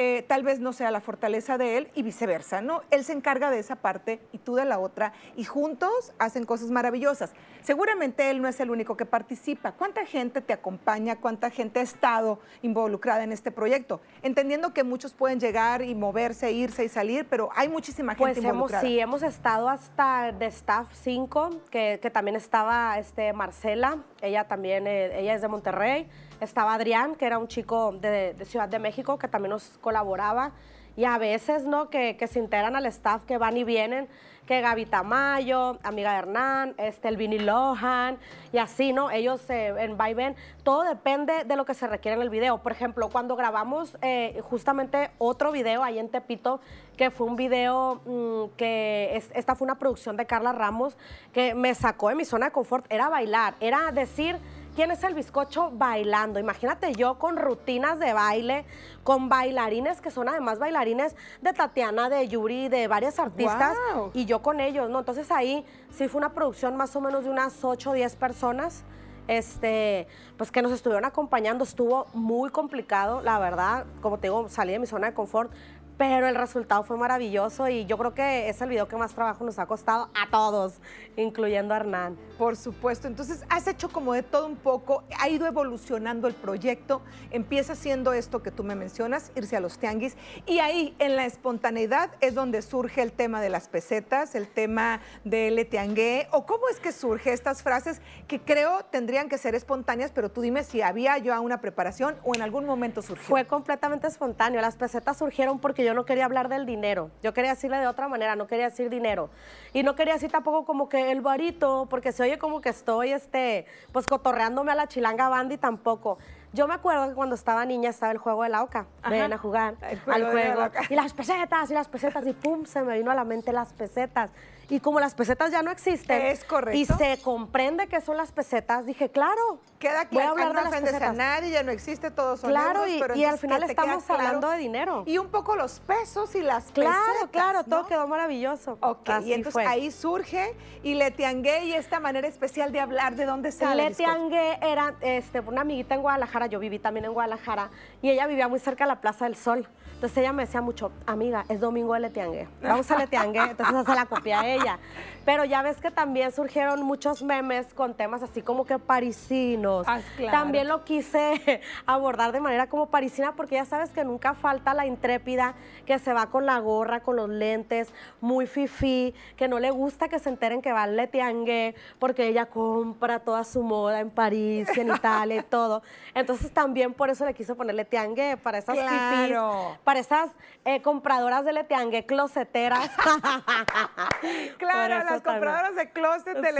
eh, 0.00 0.24
tal 0.28 0.44
vez 0.44 0.60
no 0.60 0.72
sea 0.72 0.92
la 0.92 1.00
fortaleza 1.00 1.58
de 1.58 1.76
él 1.76 1.90
y 1.92 2.04
viceversa, 2.04 2.62
¿no? 2.62 2.82
Él 2.92 3.02
se 3.04 3.12
encarga 3.12 3.50
de 3.50 3.58
esa 3.58 3.74
parte 3.74 4.20
y 4.30 4.38
tú 4.38 4.54
de 4.54 4.64
la 4.64 4.78
otra 4.78 5.12
y 5.36 5.42
juntos 5.42 6.12
hacen 6.20 6.44
cosas 6.46 6.70
maravillosas. 6.70 7.32
Seguramente 7.62 8.30
él 8.30 8.40
no 8.40 8.46
es 8.46 8.60
el 8.60 8.70
único 8.70 8.96
que 8.96 9.04
participa. 9.06 9.72
¿Cuánta 9.72 10.06
gente 10.06 10.40
te 10.40 10.52
acompaña? 10.52 11.16
¿Cuánta 11.16 11.50
gente 11.50 11.80
ha 11.80 11.82
estado 11.82 12.38
involucrada 12.62 13.24
en 13.24 13.32
este 13.32 13.50
proyecto? 13.50 14.00
Entendiendo 14.22 14.72
que 14.72 14.84
muchos 14.84 15.14
pueden 15.14 15.40
llegar 15.40 15.82
y 15.82 15.96
moverse, 15.96 16.52
irse 16.52 16.84
y 16.84 16.88
salir, 16.88 17.26
pero 17.28 17.50
hay 17.56 17.68
muchísima 17.68 18.12
gente 18.14 18.22
Pues 18.34 18.38
hemos, 18.38 18.52
involucrada. 18.52 18.82
sí, 18.86 19.00
hemos 19.00 19.24
estado 19.24 19.68
hasta 19.68 20.30
de 20.30 20.46
staff 20.46 20.88
5, 20.92 21.62
que, 21.70 21.98
que 22.00 22.10
también 22.10 22.36
estaba 22.36 22.96
este, 23.00 23.32
Marcela, 23.32 23.98
ella 24.22 24.46
también, 24.46 24.86
eh, 24.86 25.18
ella 25.18 25.34
es 25.34 25.42
de 25.42 25.48
Monterrey, 25.48 26.08
estaba 26.40 26.74
Adrián, 26.74 27.14
que 27.14 27.26
era 27.26 27.38
un 27.38 27.48
chico 27.48 27.92
de, 27.92 28.34
Ciudad 28.44 28.68
de 28.68 28.78
México, 28.78 29.18
que 29.18 29.28
también 29.28 29.50
nos 29.50 29.78
colaboraba, 29.80 30.52
y 30.96 31.04
a 31.04 31.16
veces, 31.18 31.64
¿no?, 31.64 31.90
que, 31.90 32.16
se 32.28 32.38
integran 32.38 32.74
al 32.74 32.86
staff, 32.86 33.24
que 33.24 33.38
van 33.38 33.56
y 33.56 33.64
vienen, 33.64 34.08
que 34.46 34.62
Gaby 34.62 34.86
Tamayo, 34.86 35.78
amiga 35.82 36.12
de 36.12 36.18
Hernán, 36.18 36.74
este, 36.78 37.08
el 37.08 37.46
Lohan, 37.46 38.16
y 38.50 38.56
así, 38.56 38.94
¿no? 38.94 39.10
Ellos 39.10 39.42
eh, 39.50 39.74
en 39.78 40.00
va 40.00 40.08
y 40.08 40.14
ven. 40.14 40.36
Todo 40.62 40.84
depende 40.84 41.44
de 41.44 41.54
lo 41.54 41.66
que 41.66 41.74
se 41.74 41.86
requiere 41.86 42.16
en 42.16 42.22
el 42.22 42.30
video. 42.30 42.56
Por 42.62 42.72
ejemplo, 42.72 43.10
cuando 43.10 43.36
grabamos 43.36 43.98
eh, 44.00 44.40
justamente 44.48 45.10
otro 45.18 45.52
video 45.52 45.84
ahí 45.84 45.98
en 45.98 46.08
Tepito, 46.08 46.60
que 46.96 47.10
fue 47.10 47.26
un 47.26 47.36
video 47.36 48.00
mm, 48.06 48.56
que 48.56 49.10
es- 49.16 49.30
esta 49.34 49.54
fue 49.54 49.66
una 49.66 49.78
producción 49.78 50.16
de 50.16 50.24
Carla 50.24 50.52
Ramos, 50.52 50.96
que 51.34 51.54
me 51.54 51.74
sacó 51.74 52.08
de 52.08 52.14
mi 52.14 52.24
zona 52.24 52.46
de 52.46 52.52
confort, 52.52 52.86
era 52.88 53.08
bailar, 53.10 53.54
era 53.60 53.92
decir... 53.92 54.38
¿Quién 54.78 54.92
es 54.92 55.02
el 55.02 55.14
bizcocho 55.14 55.72
bailando? 55.72 56.38
Imagínate 56.38 56.92
yo 56.92 57.18
con 57.18 57.36
rutinas 57.36 57.98
de 57.98 58.12
baile, 58.12 58.64
con 59.02 59.28
bailarines 59.28 60.00
que 60.00 60.12
son 60.12 60.28
además 60.28 60.60
bailarines 60.60 61.16
de 61.42 61.52
Tatiana, 61.52 62.08
de 62.08 62.28
Yuri, 62.28 62.68
de 62.68 62.86
varias 62.86 63.18
artistas 63.18 63.76
¡Guau! 63.92 64.12
y 64.14 64.24
yo 64.24 64.40
con 64.40 64.60
ellos, 64.60 64.88
¿no? 64.88 65.00
Entonces 65.00 65.32
ahí 65.32 65.66
sí 65.90 66.06
fue 66.06 66.20
una 66.20 66.32
producción 66.32 66.76
más 66.76 66.94
o 66.94 67.00
menos 67.00 67.24
de 67.24 67.30
unas 67.30 67.64
8 67.64 67.90
o 67.90 67.92
10 67.92 68.14
personas, 68.14 68.84
este, 69.26 70.06
pues 70.36 70.52
que 70.52 70.62
nos 70.62 70.70
estuvieron 70.70 71.04
acompañando. 71.04 71.64
Estuvo 71.64 72.06
muy 72.14 72.50
complicado, 72.50 73.20
la 73.20 73.40
verdad, 73.40 73.84
como 74.00 74.18
te 74.18 74.28
digo, 74.28 74.48
salí 74.48 74.70
de 74.70 74.78
mi 74.78 74.86
zona 74.86 75.08
de 75.08 75.12
confort, 75.12 75.50
pero 75.98 76.28
el 76.28 76.36
resultado 76.36 76.84
fue 76.84 76.96
maravilloso 76.96 77.68
y 77.68 77.84
yo 77.84 77.98
creo 77.98 78.14
que 78.14 78.48
es 78.48 78.62
el 78.62 78.70
video 78.70 78.86
que 78.86 78.96
más 78.96 79.14
trabajo 79.14 79.44
nos 79.44 79.58
ha 79.58 79.66
costado 79.66 80.08
a 80.14 80.30
todos, 80.30 80.80
incluyendo 81.16 81.74
a 81.74 81.78
Hernán. 81.78 82.16
Por 82.38 82.56
supuesto. 82.56 83.08
Entonces, 83.08 83.44
has 83.50 83.66
hecho 83.66 83.88
como 83.88 84.14
de 84.14 84.22
todo 84.22 84.46
un 84.46 84.56
poco, 84.56 85.02
ha 85.18 85.28
ido 85.28 85.46
evolucionando 85.46 86.28
el 86.28 86.34
proyecto, 86.34 87.02
empieza 87.30 87.74
siendo 87.74 88.12
esto 88.12 88.42
que 88.42 88.52
tú 88.52 88.62
me 88.62 88.76
mencionas, 88.76 89.32
irse 89.34 89.56
a 89.56 89.60
los 89.60 89.78
tianguis, 89.78 90.16
y 90.46 90.60
ahí, 90.60 90.94
en 91.00 91.16
la 91.16 91.26
espontaneidad, 91.26 92.12
es 92.20 92.34
donde 92.34 92.62
surge 92.62 93.02
el 93.02 93.12
tema 93.12 93.40
de 93.40 93.50
las 93.50 93.68
pesetas, 93.68 94.36
el 94.36 94.46
tema 94.46 95.00
del 95.24 95.66
tiangué, 95.68 96.28
o 96.30 96.46
cómo 96.46 96.68
es 96.68 96.78
que 96.78 96.92
surge 96.92 97.32
estas 97.32 97.64
frases 97.64 98.00
que 98.28 98.40
creo 98.40 98.84
tendrían 98.90 99.28
que 99.28 99.36
ser 99.36 99.56
espontáneas, 99.56 100.12
pero 100.12 100.30
tú 100.30 100.42
dime 100.42 100.62
si 100.62 100.80
había 100.80 101.18
ya 101.18 101.40
una 101.40 101.60
preparación 101.60 102.16
o 102.22 102.36
en 102.36 102.42
algún 102.42 102.64
momento 102.64 103.02
surgió. 103.02 103.26
Fue 103.26 103.46
completamente 103.46 104.06
espontáneo. 104.06 104.60
Las 104.60 104.76
pesetas 104.76 105.18
surgieron 105.18 105.58
porque 105.58 105.84
yo 105.84 105.87
no 105.94 106.04
quería 106.04 106.24
hablar 106.24 106.48
del 106.48 106.66
dinero. 106.66 107.10
Yo 107.22 107.32
quería 107.34 107.50
decirle 107.50 107.78
de 107.78 107.86
otra 107.86 108.08
manera, 108.08 108.36
no 108.36 108.46
quería 108.46 108.66
decir 108.66 108.90
dinero. 108.90 109.30
Y 109.72 109.82
no 109.82 109.94
quería 109.94 110.14
decir 110.14 110.30
tampoco 110.30 110.64
como 110.64 110.88
que 110.88 111.10
el 111.10 111.20
varito, 111.20 111.86
porque 111.90 112.12
se 112.12 112.22
oye 112.22 112.38
como 112.38 112.60
que 112.60 112.70
estoy, 112.70 113.12
este, 113.12 113.66
pues 113.92 114.06
cotorreándome 114.06 114.72
a 114.72 114.74
la 114.74 114.86
chilanga 114.88 115.28
bandi 115.28 115.56
tampoco. 115.58 116.18
Yo 116.52 116.66
me 116.66 116.74
acuerdo 116.74 117.08
que 117.08 117.14
cuando 117.14 117.34
estaba 117.34 117.64
niña 117.64 117.90
estaba 117.90 118.12
el 118.12 118.18
juego 118.18 118.42
de 118.42 118.48
la 118.48 118.62
oca. 118.62 118.86
Ven 119.08 119.32
a 119.32 119.38
jugar 119.38 119.74
juego 120.04 120.26
al 120.26 120.32
juego. 120.32 120.70
Y 120.88 120.94
las 120.94 121.12
pesetas, 121.12 121.70
y 121.70 121.74
las 121.74 121.88
pesetas, 121.88 122.26
y 122.26 122.32
pum, 122.32 122.64
se 122.64 122.82
me 122.82 122.96
vino 122.96 123.10
a 123.10 123.14
la 123.14 123.24
mente 123.24 123.52
las 123.52 123.72
pesetas. 123.72 124.30
Y 124.70 124.80
como 124.80 125.00
las 125.00 125.14
pesetas 125.14 125.50
ya 125.50 125.62
no 125.62 125.70
existen. 125.70 126.20
Es 126.26 126.44
correcto. 126.44 126.78
Y 126.78 126.84
se 126.84 127.18
comprende 127.22 127.86
que 127.86 128.02
son 128.02 128.18
las 128.18 128.32
pesetas, 128.32 128.84
dije, 128.84 129.10
claro. 129.10 129.60
Queda 129.78 130.06
voy 130.10 130.22
a 130.22 130.26
claro, 130.26 130.30
hablar 130.32 130.46
no 130.48 130.52
de 130.54 130.64
las 130.64 130.66
ofendes 130.72 130.90
a 130.94 130.98
pesetas. 130.98 131.16
nadie, 131.16 131.50
ya 131.50 131.62
no 131.62 131.70
existe, 131.70 132.10
todos 132.10 132.40
son 132.40 132.50
Claro, 132.50 132.80
euros, 132.80 132.88
y- 132.90 132.98
pero 133.00 133.14
y 133.16 133.24
al 133.24 133.38
final 133.38 133.62
estamos 133.62 134.04
claro. 134.04 134.20
hablando 134.26 134.50
de 134.50 134.58
dinero. 134.58 135.04
Y 135.06 135.16
un 135.18 135.28
poco 135.28 135.56
los 135.56 135.80
pesos 135.80 136.34
y 136.34 136.42
las 136.42 136.64
Claro, 136.72 136.90
pesetas, 137.06 137.30
claro, 137.30 137.64
todo 137.64 137.82
¿no? 137.82 137.86
quedó 137.88 138.08
maravilloso. 138.08 138.76
Ok, 138.80 139.08
Así 139.08 139.28
y 139.28 139.32
entonces 139.34 139.52
fue. 139.54 139.66
ahí 139.66 139.90
surge 139.90 140.54
y 140.82 140.94
le 140.94 141.12
tiangué 141.12 141.64
y 141.64 141.72
esta 141.74 142.00
manera 142.00 142.28
especial 142.28 142.70
de 142.72 142.80
hablar 142.80 143.14
de 143.14 143.24
dónde 143.24 143.52
sale. 143.52 143.70
el 143.84 143.88
Leti 143.90 144.02
bizcocho. 144.02 144.20
Angue 144.22 144.58
era 144.60 144.94
este, 145.00 145.40
una 145.40 145.60
amiguita 145.62 145.94
en 145.94 146.02
Guadalajara, 146.02 146.46
yo 146.46 146.58
viví 146.58 146.78
también 146.78 147.04
en 147.06 147.12
Guadalajara, 147.12 147.70
y 148.02 148.10
ella 148.10 148.26
vivía 148.26 148.48
muy 148.48 148.58
cerca 148.58 148.84
de 148.84 148.88
la 148.88 149.00
Plaza 149.00 149.24
del 149.24 149.36
Sol. 149.36 149.66
Entonces 149.98 150.18
ella 150.18 150.32
me 150.32 150.44
decía 150.44 150.60
mucho, 150.60 150.92
amiga, 151.06 151.44
es 151.48 151.58
domingo 151.58 151.92
de 151.94 151.98
Letiangue, 151.98 152.46
vamos 152.62 152.88
a 152.88 152.98
Letiangue, 152.98 153.40
entonces 153.50 153.84
se 153.84 153.94
la 153.96 154.06
copia 154.06 154.42
a 154.42 154.46
ella. 154.48 154.78
Pero 155.24 155.44
ya 155.44 155.60
ves 155.60 155.78
que 155.78 155.90
también 155.90 156.30
surgieron 156.30 156.82
muchos 156.84 157.20
memes 157.24 157.74
con 157.74 157.94
temas 157.94 158.22
así 158.22 158.40
como 158.40 158.64
que 158.64 158.78
parisinos. 158.78 159.84
Ah, 159.88 159.98
claro. 160.16 160.38
También 160.38 160.68
lo 160.68 160.84
quise 160.84 161.60
abordar 161.86 162.30
de 162.30 162.38
manera 162.40 162.68
como 162.68 162.86
parisina 162.86 163.34
porque 163.34 163.56
ya 163.56 163.64
sabes 163.64 163.90
que 163.90 164.04
nunca 164.04 164.34
falta 164.34 164.72
la 164.72 164.86
intrépida 164.86 165.54
que 165.84 165.98
se 165.98 166.12
va 166.12 166.26
con 166.30 166.46
la 166.46 166.60
gorra, 166.60 167.00
con 167.00 167.16
los 167.16 167.28
lentes, 167.28 167.92
muy 168.20 168.46
fifí, 168.46 169.14
que 169.36 169.48
no 169.48 169.58
le 169.58 169.72
gusta 169.72 170.08
que 170.08 170.20
se 170.20 170.28
enteren 170.28 170.62
que 170.62 170.72
va 170.72 170.84
al 170.84 170.94
Letiangue 170.96 171.74
porque 171.98 172.28
ella 172.28 172.46
compra 172.46 173.18
toda 173.18 173.42
su 173.42 173.64
moda 173.64 173.98
en 173.98 174.10
París 174.10 174.68
en 174.76 174.88
Italia 174.94 175.40
y 175.40 175.42
todo. 175.42 175.82
Entonces 176.14 176.52
también 176.52 176.94
por 176.94 177.10
eso 177.10 177.26
le 177.26 177.34
quiso 177.34 177.56
poner 177.56 177.74
Letiangue 177.74 178.36
para 178.36 178.58
esas 178.58 178.76
Claro. 178.78 179.58
fifís, 179.72 179.78
para 179.88 180.00
esas 180.00 180.28
eh, 180.66 180.82
compradoras 180.82 181.46
de 181.46 181.54
Letiangue, 181.54 182.04
closeteras. 182.04 182.90
Claro, 184.58 184.94
las 184.96 185.04
también. 185.06 185.22
compradoras 185.22 185.76
de 185.76 185.90
closet 185.90 186.36
de 186.38 186.52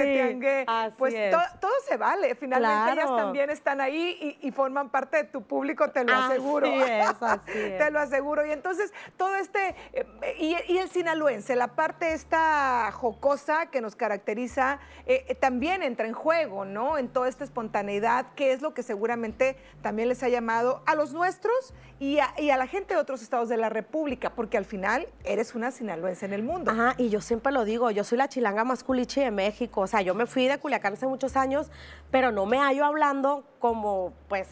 Sí, 0.89 0.95
Pues 0.97 1.13
es. 1.15 1.31
to- 1.31 1.59
todo 1.61 1.73
se 1.87 1.97
vale. 1.97 2.35
Finalmente 2.37 2.93
ellas 2.93 3.15
también 3.17 3.51
están 3.51 3.81
ahí 3.81 4.39
y, 4.41 4.47
y 4.47 4.51
forman 4.53 4.89
parte 4.91 5.19
de 5.19 5.25
tu 5.25 5.43
público, 5.43 5.91
te 5.91 6.05
lo 6.05 6.15
Así 6.15 6.33
aseguro. 6.33 6.67
es, 6.67 7.09
así 7.21 7.51
es. 7.55 7.79
Te 7.79 7.91
lo 7.91 8.01
aseguro. 8.01 8.47
Y 8.47 8.53
entonces, 8.53 8.93
todo 9.17 9.35
este. 9.37 9.75
eh, 9.93 10.07
y, 10.39 10.57
y 10.73 10.79
el 10.79 10.89
sinaloense, 10.89 11.55
la 11.57 11.69
parte 11.75 12.13
esta 12.13 12.91
jocosa 12.93 13.67
que 13.67 13.81
nos 13.81 13.95
caracteriza, 13.97 14.79
eh, 15.07 15.35
también 15.41 15.83
entra 15.83 16.07
en 16.07 16.15
juego, 16.15 16.65
¿no? 16.65 16.97
En 16.97 17.09
toda 17.09 17.29
esta 17.29 17.45
espontaneidad, 17.45 18.27
que 18.37 18.53
es 18.53 18.63
lo 18.63 18.73
que 18.73 18.83
seguramente 18.83 19.57
también 19.83 20.09
les 20.09 20.23
ha 20.23 20.29
llamado 20.29 20.83
a 20.87 20.95
los 20.95 21.13
nuestros 21.13 21.75
y 21.99 22.21
a, 22.21 22.33
y 22.39 22.51
a 22.51 22.57
la 22.57 22.67
gente 22.69 22.95
de 22.95 23.01
otros 23.01 23.18
estados 23.23 23.49
de 23.49 23.57
la 23.57 23.69
República, 23.69 24.31
porque 24.31 24.57
al 24.57 24.65
final 24.65 25.09
eres 25.25 25.55
una 25.55 25.71
sinaloense 25.71 26.27
en 26.27 26.33
el 26.33 26.43
mundo. 26.43 26.71
Ajá, 26.71 26.95
y 26.99 27.09
yo 27.09 27.21
siempre 27.21 27.53
lo 27.53 27.65
digo, 27.65 27.91
yo 27.91 28.05
soy 28.05 28.19
la 28.19 28.29
chilanga 28.29 28.65
más 28.65 28.85
culichi 28.85 29.21
de 29.21 29.31
México. 29.31 29.83
O 29.83 29.87
sea, 29.87 30.03
yo 30.03 30.15
me 30.15 30.27
fui 30.27 30.47
de 30.47 30.59
Culiacán 30.59 30.95
hace 30.95 31.07
muchos 31.07 31.37
años, 31.37 31.71
pero 32.11 32.33
no 32.33 32.47
me 32.47 32.59
hallo 32.59 32.85
hablando 32.85 33.45
como, 33.59 34.13
pues, 34.29 34.49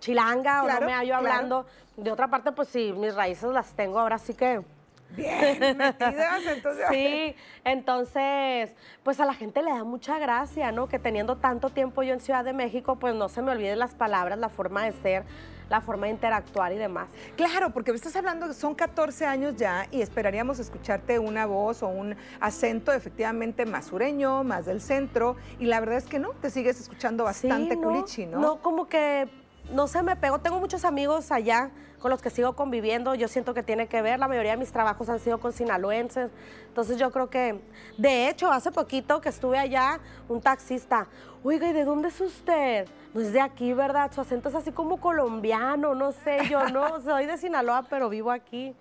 chilanga 0.00 0.62
o 0.62 0.66
Claro, 0.66 0.80
no 0.80 0.86
me 0.86 0.92
hallo 0.92 1.08
claro. 1.08 1.26
hablando. 1.26 1.66
De 1.96 2.12
otra 2.12 2.28
parte, 2.28 2.52
pues 2.52 2.68
sí, 2.68 2.92
mis 2.96 3.14
raíces 3.14 3.50
las 3.50 3.72
tengo 3.74 3.98
ahora 3.98 4.18
sí 4.18 4.34
que. 4.34 4.62
Bien 5.10 5.58
metidas, 5.76 6.44
entonces. 6.46 6.86
Sí, 6.90 7.36
entonces, 7.64 8.74
pues 9.02 9.20
a 9.20 9.24
la 9.24 9.34
gente 9.34 9.62
le 9.62 9.70
da 9.70 9.84
mucha 9.84 10.18
gracia, 10.18 10.72
¿no? 10.72 10.88
Que 10.88 10.98
teniendo 10.98 11.36
tanto 11.36 11.70
tiempo 11.70 12.02
yo 12.02 12.12
en 12.12 12.20
Ciudad 12.20 12.44
de 12.44 12.52
México, 12.52 12.96
pues 12.96 13.14
no 13.14 13.28
se 13.28 13.40
me 13.40 13.52
olviden 13.52 13.78
las 13.78 13.94
palabras, 13.94 14.38
la 14.38 14.48
forma 14.48 14.84
de 14.84 14.92
ser, 14.92 15.24
la 15.68 15.80
forma 15.80 16.06
de 16.06 16.12
interactuar 16.12 16.72
y 16.72 16.76
demás. 16.76 17.08
Claro, 17.36 17.70
porque 17.70 17.92
me 17.92 17.96
estás 17.96 18.14
hablando 18.16 18.46
que 18.46 18.54
son 18.54 18.74
14 18.74 19.26
años 19.26 19.56
ya 19.56 19.86
y 19.90 20.02
esperaríamos 20.02 20.58
escucharte 20.58 21.18
una 21.18 21.46
voz 21.46 21.82
o 21.82 21.88
un 21.88 22.16
acento 22.40 22.92
efectivamente 22.92 23.66
más 23.66 23.86
sureño, 23.86 24.44
más 24.44 24.66
del 24.66 24.80
centro, 24.80 25.36
y 25.58 25.66
la 25.66 25.80
verdad 25.80 25.98
es 25.98 26.06
que 26.06 26.18
no, 26.18 26.30
te 26.30 26.50
sigues 26.50 26.80
escuchando 26.80 27.24
bastante 27.24 27.74
Sí, 27.74 27.80
culichi, 27.80 28.26
¿no? 28.26 28.40
No, 28.40 28.62
como 28.62 28.88
que 28.88 29.28
no 29.72 29.86
se 29.86 30.02
me 30.02 30.16
pegó. 30.16 30.38
Tengo 30.38 30.60
muchos 30.60 30.84
amigos 30.84 31.32
allá 31.32 31.70
con 32.00 32.10
los 32.10 32.22
que 32.22 32.30
sigo 32.30 32.54
conviviendo. 32.54 33.14
Yo 33.14 33.28
siento 33.28 33.54
que 33.54 33.62
tiene 33.62 33.88
que 33.88 34.02
ver. 34.02 34.18
La 34.18 34.28
mayoría 34.28 34.52
de 34.52 34.56
mis 34.58 34.70
trabajos 34.70 35.08
han 35.08 35.18
sido 35.18 35.38
con 35.38 35.52
sinaloenses. 35.52 36.30
Entonces 36.68 36.98
yo 36.98 37.10
creo 37.10 37.30
que, 37.30 37.60
de 37.98 38.28
hecho, 38.28 38.50
hace 38.52 38.70
poquito 38.70 39.20
que 39.20 39.28
estuve 39.28 39.58
allá, 39.58 39.98
un 40.28 40.40
taxista, 40.40 41.08
oiga, 41.46 41.68
¿y 41.68 41.72
de 41.72 41.84
dónde 41.84 42.08
es 42.08 42.20
usted? 42.20 42.88
No 43.14 43.20
es 43.20 43.32
de 43.32 43.40
aquí, 43.40 43.72
¿verdad? 43.72 44.10
Su 44.12 44.20
acento 44.20 44.48
es 44.48 44.54
así 44.56 44.72
como 44.72 45.00
colombiano, 45.00 45.94
no 45.94 46.10
sé, 46.10 46.40
yo 46.50 46.68
no, 46.68 47.00
soy 47.00 47.26
de 47.26 47.38
Sinaloa, 47.38 47.84
pero 47.88 48.08
vivo 48.08 48.32
aquí. 48.32 48.74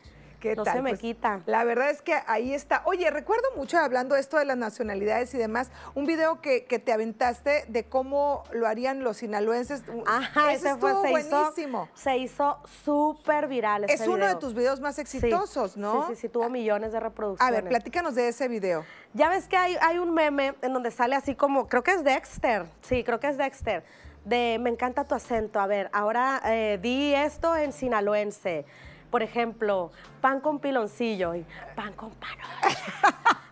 ¿Qué 0.50 0.56
no 0.56 0.64
tal? 0.64 0.76
se 0.76 0.82
me 0.82 0.90
Pues, 0.92 1.02
quita. 1.02 1.42
La 1.46 1.64
verdad 1.64 1.90
es 1.90 2.02
que 2.02 2.16
ahí 2.28 2.54
está. 2.54 2.82
Oye, 2.86 3.10
recuerdo 3.12 3.44
mucho 3.56 3.78
hablando 3.78 4.16
esto 4.16 4.38
de 4.38 4.46
las 4.46 4.58
nacionalidades 4.58 5.34
y 5.34 5.38
demás, 5.38 5.72
un 5.94 6.06
video 6.06 6.42
que, 6.42 6.66
que 6.66 6.80
te 6.80 6.92
aventaste 6.94 7.66
de 7.68 7.84
cómo 7.86 8.44
lo 8.52 8.68
harían 8.68 9.04
los 9.04 9.18
sinaloenses. 9.18 9.84
Ajá, 10.06 10.54
Ese 10.54 10.70
ese 10.70 10.80
fue, 10.80 10.92
se 10.94 11.10
buenísimo. 11.10 11.90
hizo, 11.94 12.02
se 12.02 12.18
hizo 12.18 12.60
súper 12.84 13.48
viral 13.48 13.86
es 13.90 14.08
uno 14.08 14.26
de 14.28 14.36
tus 14.36 14.54
videos 14.54 14.80
más 14.80 14.96
Sí, 14.96 15.02
exitosos, 15.02 15.78
¿no? 15.78 16.08
Sí, 16.08 16.16
sí, 16.16 16.22
sí, 16.22 16.30
tuvo 16.30 16.50
millones 16.50 16.92
de 16.92 17.00
reproducciones. 17.00 17.58
A 17.58 17.62
ver, 17.62 17.70
platícanos 17.70 18.16
de 18.16 18.28
ese 18.30 18.48
video. 18.48 18.86
Ya 19.14 19.30
ves 19.30 19.48
que 19.48 19.58
hay, 19.58 19.78
hay 19.82 19.98
un 19.98 20.14
meme 20.14 20.56
en 20.62 20.74
donde 20.74 20.92
sale 20.92 21.16
así 21.16 21.36
como, 21.36 21.68
creo 21.68 21.84
que 21.84 21.92
es 21.92 22.04
Dexter, 22.04 22.66
sí, 22.82 23.04
creo 23.04 23.20
que 23.20 23.28
es 23.28 23.38
Dexter, 23.38 23.84
de 24.24 24.58
me 24.60 24.70
encanta 24.70 25.04
tu 25.06 25.16
acento. 25.16 25.60
A 25.60 25.68
ver, 25.68 25.90
ahora 25.94 26.42
eh, 26.46 26.80
di 26.82 27.14
esto 27.14 27.56
en 27.56 27.74
sinaloense. 27.74 28.66
Por 29.12 29.24
ejemplo, 29.24 29.92
pan 30.22 30.40
con 30.42 30.60
piloncillo 30.60 31.36
y 31.36 31.46
pan 31.76 31.94
con 31.94 32.12
panocha. 32.12 32.80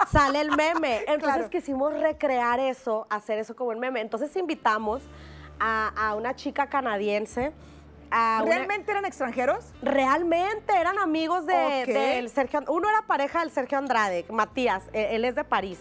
Sale 0.11 0.41
el 0.41 0.51
meme. 0.55 0.99
Entonces 1.07 1.21
Claro. 1.21 1.49
quisimos 1.49 1.93
recrear 1.99 2.59
eso, 2.59 3.07
hacer 3.09 3.39
eso 3.39 3.55
como 3.55 3.71
el 3.71 3.77
meme. 3.79 4.01
Entonces 4.01 4.35
invitamos 4.35 5.01
a, 5.59 5.91
a 5.95 6.15
una 6.15 6.35
chica 6.35 6.67
canadiense. 6.67 7.51
A 8.11 8.41
una- 8.43 8.55
¿Realmente 8.55 8.91
eran 8.91 9.05
extranjeros? 9.05 9.65
Realmente 9.81 10.75
eran 10.77 10.99
amigos 10.99 11.45
de, 11.45 11.83
Ok. 11.83 11.87
del 11.93 12.29
Sergio. 12.29 12.61
Uno 12.67 12.89
era 12.89 13.01
pareja 13.03 13.39
del 13.39 13.49
Sergio 13.51 13.77
Andrade, 13.77 14.25
Matías, 14.29 14.83
eh, 14.93 15.09
él 15.11 15.25
es 15.25 15.33
de 15.35 15.43
París. 15.43 15.79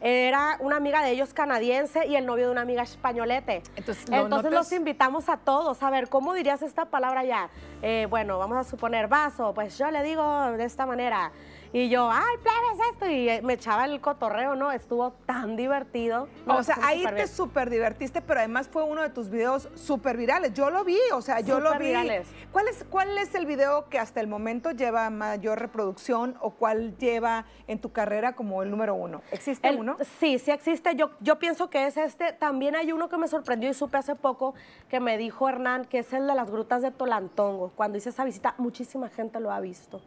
Era 0.00 0.56
una 0.60 0.76
amiga 0.76 1.02
de 1.02 1.10
ellos 1.10 1.34
canadiense 1.34 2.06
y 2.06 2.16
el 2.16 2.24
novio 2.24 2.46
de 2.46 2.52
una 2.52 2.62
amiga 2.62 2.82
españolete. 2.82 3.62
Entonces, 3.76 4.08
no- 4.08 4.16
no 4.16 4.22
Entonces 4.24 4.50
te- 4.50 4.56
los 4.56 4.72
invitamos 4.72 5.28
a 5.28 5.36
todos 5.36 5.82
a 5.82 5.90
ver 5.90 6.08
cómo 6.08 6.32
dirías 6.32 6.62
esta 6.62 6.86
palabra 6.86 7.22
ya. 7.24 7.50
Eh, 7.82 8.06
bueno, 8.08 8.38
vamos 8.38 8.56
a 8.56 8.64
suponer 8.64 9.08
vaso, 9.08 9.52
pues 9.54 9.76
yo 9.76 9.90
le 9.90 10.02
digo 10.02 10.52
de 10.52 10.64
esta 10.64 10.86
manera. 10.86 11.32
Y 11.72 11.88
yo, 11.88 12.10
ay, 12.10 12.36
plebes 12.42 12.88
esto. 12.92 13.08
Y 13.08 13.28
eh, 13.28 13.42
me 13.42 13.52
echaba 13.52 13.84
el 13.84 14.00
cotorreo, 14.00 14.56
¿no? 14.56 14.72
Estuvo 14.72 15.12
tan 15.24 15.54
divertido. 15.56 16.28
No, 16.44 16.56
o 16.56 16.62
sea, 16.64 16.76
ahí 16.82 17.04
te 17.14 17.28
súper 17.28 17.70
divertiste, 17.70 18.20
pero 18.22 18.40
además 18.40 18.68
fue 18.68 18.82
uno 18.82 19.02
de 19.02 19.10
tus 19.10 19.30
videos 19.30 19.68
súper 19.76 20.16
virales. 20.16 20.52
Yo 20.52 20.70
lo 20.70 20.82
vi, 20.84 20.98
o 21.12 21.22
sea, 21.22 21.40
yo 21.40 21.60
lo 21.60 21.70
vi. 21.70 21.76
Supervirales. 21.76 22.28
¿Cuál 22.50 22.66
es, 22.68 22.84
¿Cuál 22.90 23.16
es 23.18 23.34
el 23.36 23.46
video 23.46 23.88
que 23.88 24.00
hasta 24.00 24.20
el 24.20 24.26
momento 24.26 24.72
lleva 24.72 25.08
mayor 25.10 25.60
reproducción 25.60 26.36
o 26.40 26.50
cuál 26.50 26.96
lleva 26.98 27.44
en 27.68 27.80
tu 27.80 27.92
carrera 27.92 28.34
como 28.34 28.64
el 28.64 28.70
número 28.70 28.94
uno? 28.96 29.22
¿Existe 29.30 29.68
El- 29.68 29.78
uno? 29.78 29.96
Sí, 30.18 30.40
sí 30.40 30.50
existe. 30.50 30.96
Yo, 30.96 31.10
yo 31.20 31.38
pienso 31.38 31.70
que 31.70 31.86
es 31.86 31.96
este. 31.96 32.32
También 32.32 32.74
hay 32.74 32.90
uno 32.90 33.08
que 33.08 33.16
me 33.16 33.28
sorprendió 33.28 33.70
y 33.70 33.74
supe 33.74 33.96
hace 33.96 34.16
poco 34.16 34.54
que 34.88 34.98
me 34.98 35.16
dijo 35.18 35.48
Hernán, 35.48 35.84
que 35.84 36.00
es 36.00 36.12
el 36.12 36.26
de 36.26 36.34
las 36.34 36.50
grutas 36.50 36.82
de 36.82 36.90
Tolantongo. 36.90 37.70
Cuando 37.76 37.96
hice 37.96 38.08
esa 38.08 38.24
visita, 38.24 38.54
muchísima 38.58 39.08
gente 39.08 39.38
lo 39.38 39.52
ha 39.52 39.60
visto. 39.60 40.00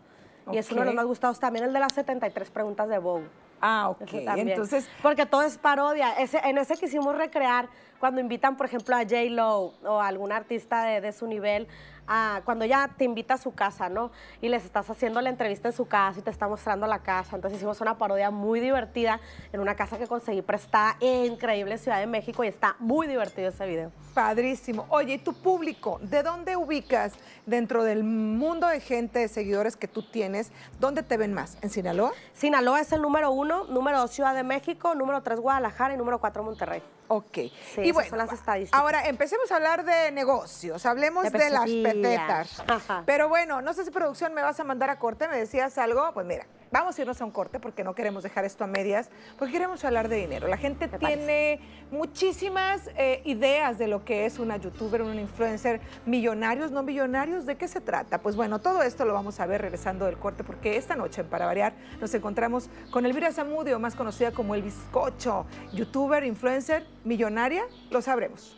Y 0.51 0.57
es 0.57 0.71
uno 0.71 0.81
de 0.81 0.87
los 0.87 0.95
más 0.95 1.05
gustados. 1.05 1.39
También 1.39 1.65
el 1.65 1.73
de 1.73 1.79
las 1.79 1.93
73 1.93 2.49
preguntas 2.49 2.89
de 2.89 2.97
Vogue. 2.97 3.27
Ah, 3.61 3.89
ok. 3.89 4.01
Entonces, 4.11 4.89
Porque 5.01 5.25
todo 5.25 5.43
es 5.43 5.57
parodia. 5.57 6.13
Ese, 6.13 6.37
en 6.43 6.57
ese 6.57 6.75
quisimos 6.75 7.15
recrear 7.15 7.69
cuando 7.99 8.19
invitan, 8.19 8.57
por 8.57 8.65
ejemplo, 8.65 8.95
a 8.95 9.03
J. 9.03 9.23
Lo 9.29 9.73
o 9.83 10.01
a 10.01 10.07
algún 10.07 10.33
artista 10.33 10.83
de, 10.83 10.99
de 10.99 11.13
su 11.13 11.27
nivel, 11.27 11.67
a- 12.07 12.41
cuando 12.45 12.65
ya 12.65 12.89
te 12.97 13.03
invita 13.05 13.35
a 13.35 13.37
su 13.37 13.53
casa, 13.53 13.89
¿no? 13.89 14.11
Y 14.41 14.49
les 14.49 14.65
estás 14.65 14.89
haciendo 14.89 15.21
la 15.21 15.29
entrevista 15.29 15.69
en 15.69 15.73
su 15.73 15.85
casa 15.87 16.19
y 16.19 16.21
te 16.21 16.29
está 16.31 16.47
mostrando 16.47 16.85
la 16.87 16.99
casa. 16.99 17.35
Entonces 17.35 17.57
hicimos 17.57 17.79
una 17.81 17.97
parodia 17.97 18.31
muy 18.31 18.59
divertida 18.59 19.19
en 19.51 19.59
una 19.59 19.75
casa 19.75 19.97
que 19.97 20.07
conseguí 20.07 20.41
prestada 20.41 20.95
en 20.99 21.33
increíble 21.33 21.77
Ciudad 21.77 21.99
de 21.99 22.07
México 22.07 22.43
y 22.43 22.47
está 22.47 22.75
muy 22.79 23.07
divertido 23.07 23.49
ese 23.49 23.65
video. 23.65 23.91
padrísimo. 24.13 24.85
Oye, 24.89 25.15
¿y 25.15 25.17
tu 25.17 25.33
público? 25.33 25.99
¿De 26.03 26.21
dónde 26.21 26.55
ubicas 26.55 27.13
dentro 27.47 27.83
del 27.83 28.03
mundo 28.03 28.67
de 28.67 28.79
gente, 28.79 29.17
de 29.19 29.27
seguidores 29.27 29.75
que 29.75 29.87
tú 29.87 30.03
tienes? 30.03 30.51
¿Dónde 30.79 31.01
te 31.01 31.17
ven 31.17 31.33
más? 31.33 31.57
¿En 31.61 31.71
Sinaloa? 31.71 32.11
Sinaloa 32.33 32.79
es 32.81 32.91
el 32.91 33.01
número 33.01 33.31
uno, 33.31 33.63
número 33.65 33.97
dos 33.99 34.11
Ciudad 34.11 34.35
de 34.35 34.43
México, 34.43 34.93
número 34.93 35.23
tres 35.23 35.39
Guadalajara 35.39 35.95
y 35.95 35.97
número 35.97 36.19
cuatro 36.19 36.43
Monterrey. 36.43 36.83
Ok. 37.15 37.33
Sí, 37.33 37.89
esas 37.89 38.07
son 38.07 38.17
las 38.17 38.33
estadísticas. 38.33 38.79
Ahora 38.79 39.07
empecemos 39.07 39.51
a 39.51 39.57
hablar 39.57 39.85
de 39.85 40.11
negocios, 40.11 40.85
hablemos 40.85 41.23
De 41.23 41.29
de, 41.29 41.49
las 41.49 41.65
pesetas. 41.69 42.63
Ajá. 42.67 43.03
Pero 43.05 43.29
bueno, 43.29 43.61
no 43.61 43.73
sé 43.73 43.85
si 43.85 43.91
producción 43.91 44.33
me 44.33 44.41
vas 44.41 44.59
a 44.59 44.63
mandar 44.63 44.89
a 44.89 44.97
corte, 44.97 45.27
me 45.27 45.37
decías 45.37 45.77
algo, 45.77 46.11
pues 46.13 46.25
mira, 46.25 46.47
vamos 46.73 46.97
a 46.97 47.01
irnos 47.03 47.21
a 47.21 47.25
un 47.25 47.29
corte 47.29 47.59
porque 47.59 47.83
no 47.83 47.93
queremos 47.93 48.23
dejar 48.23 48.45
esto 48.45 48.63
a 48.63 48.67
medias, 48.67 49.11
porque 49.37 49.53
queremos 49.53 49.85
hablar 49.85 50.09
de 50.09 50.15
dinero. 50.15 50.47
La 50.47 50.57
gente 50.57 50.87
Me 50.87 50.97
tiene 50.97 51.59
muchísimas 51.91 52.89
eh, 52.97 53.21
ideas 53.25 53.77
de 53.77 53.87
lo 53.87 54.03
que 54.03 54.25
es 54.25 54.39
una 54.39 54.57
youtuber, 54.57 55.03
un 55.03 55.19
influencer, 55.19 55.79
millonarios, 56.07 56.71
no 56.71 56.81
millonarios, 56.81 57.45
¿de 57.45 57.57
qué 57.57 57.67
se 57.67 57.79
trata? 57.79 58.17
Pues 58.17 58.35
bueno, 58.35 58.57
todo 58.57 58.81
esto 58.81 59.05
lo 59.05 59.13
vamos 59.13 59.39
a 59.39 59.45
ver 59.45 59.61
regresando 59.61 60.05
del 60.05 60.17
corte, 60.17 60.43
porque 60.43 60.75
esta 60.75 60.95
noche, 60.95 61.21
en 61.21 61.27
para 61.27 61.45
variar, 61.45 61.73
nos 62.01 62.11
encontramos 62.15 62.69
con 62.89 63.05
Elvira 63.05 63.31
Zamudio, 63.31 63.77
más 63.77 63.95
conocida 63.95 64.31
como 64.31 64.55
El 64.55 64.63
Bizcocho, 64.63 65.45
youtuber, 65.73 66.23
influencer, 66.23 66.87
millonaria, 67.03 67.65
lo 67.91 68.01
sabremos. 68.01 68.57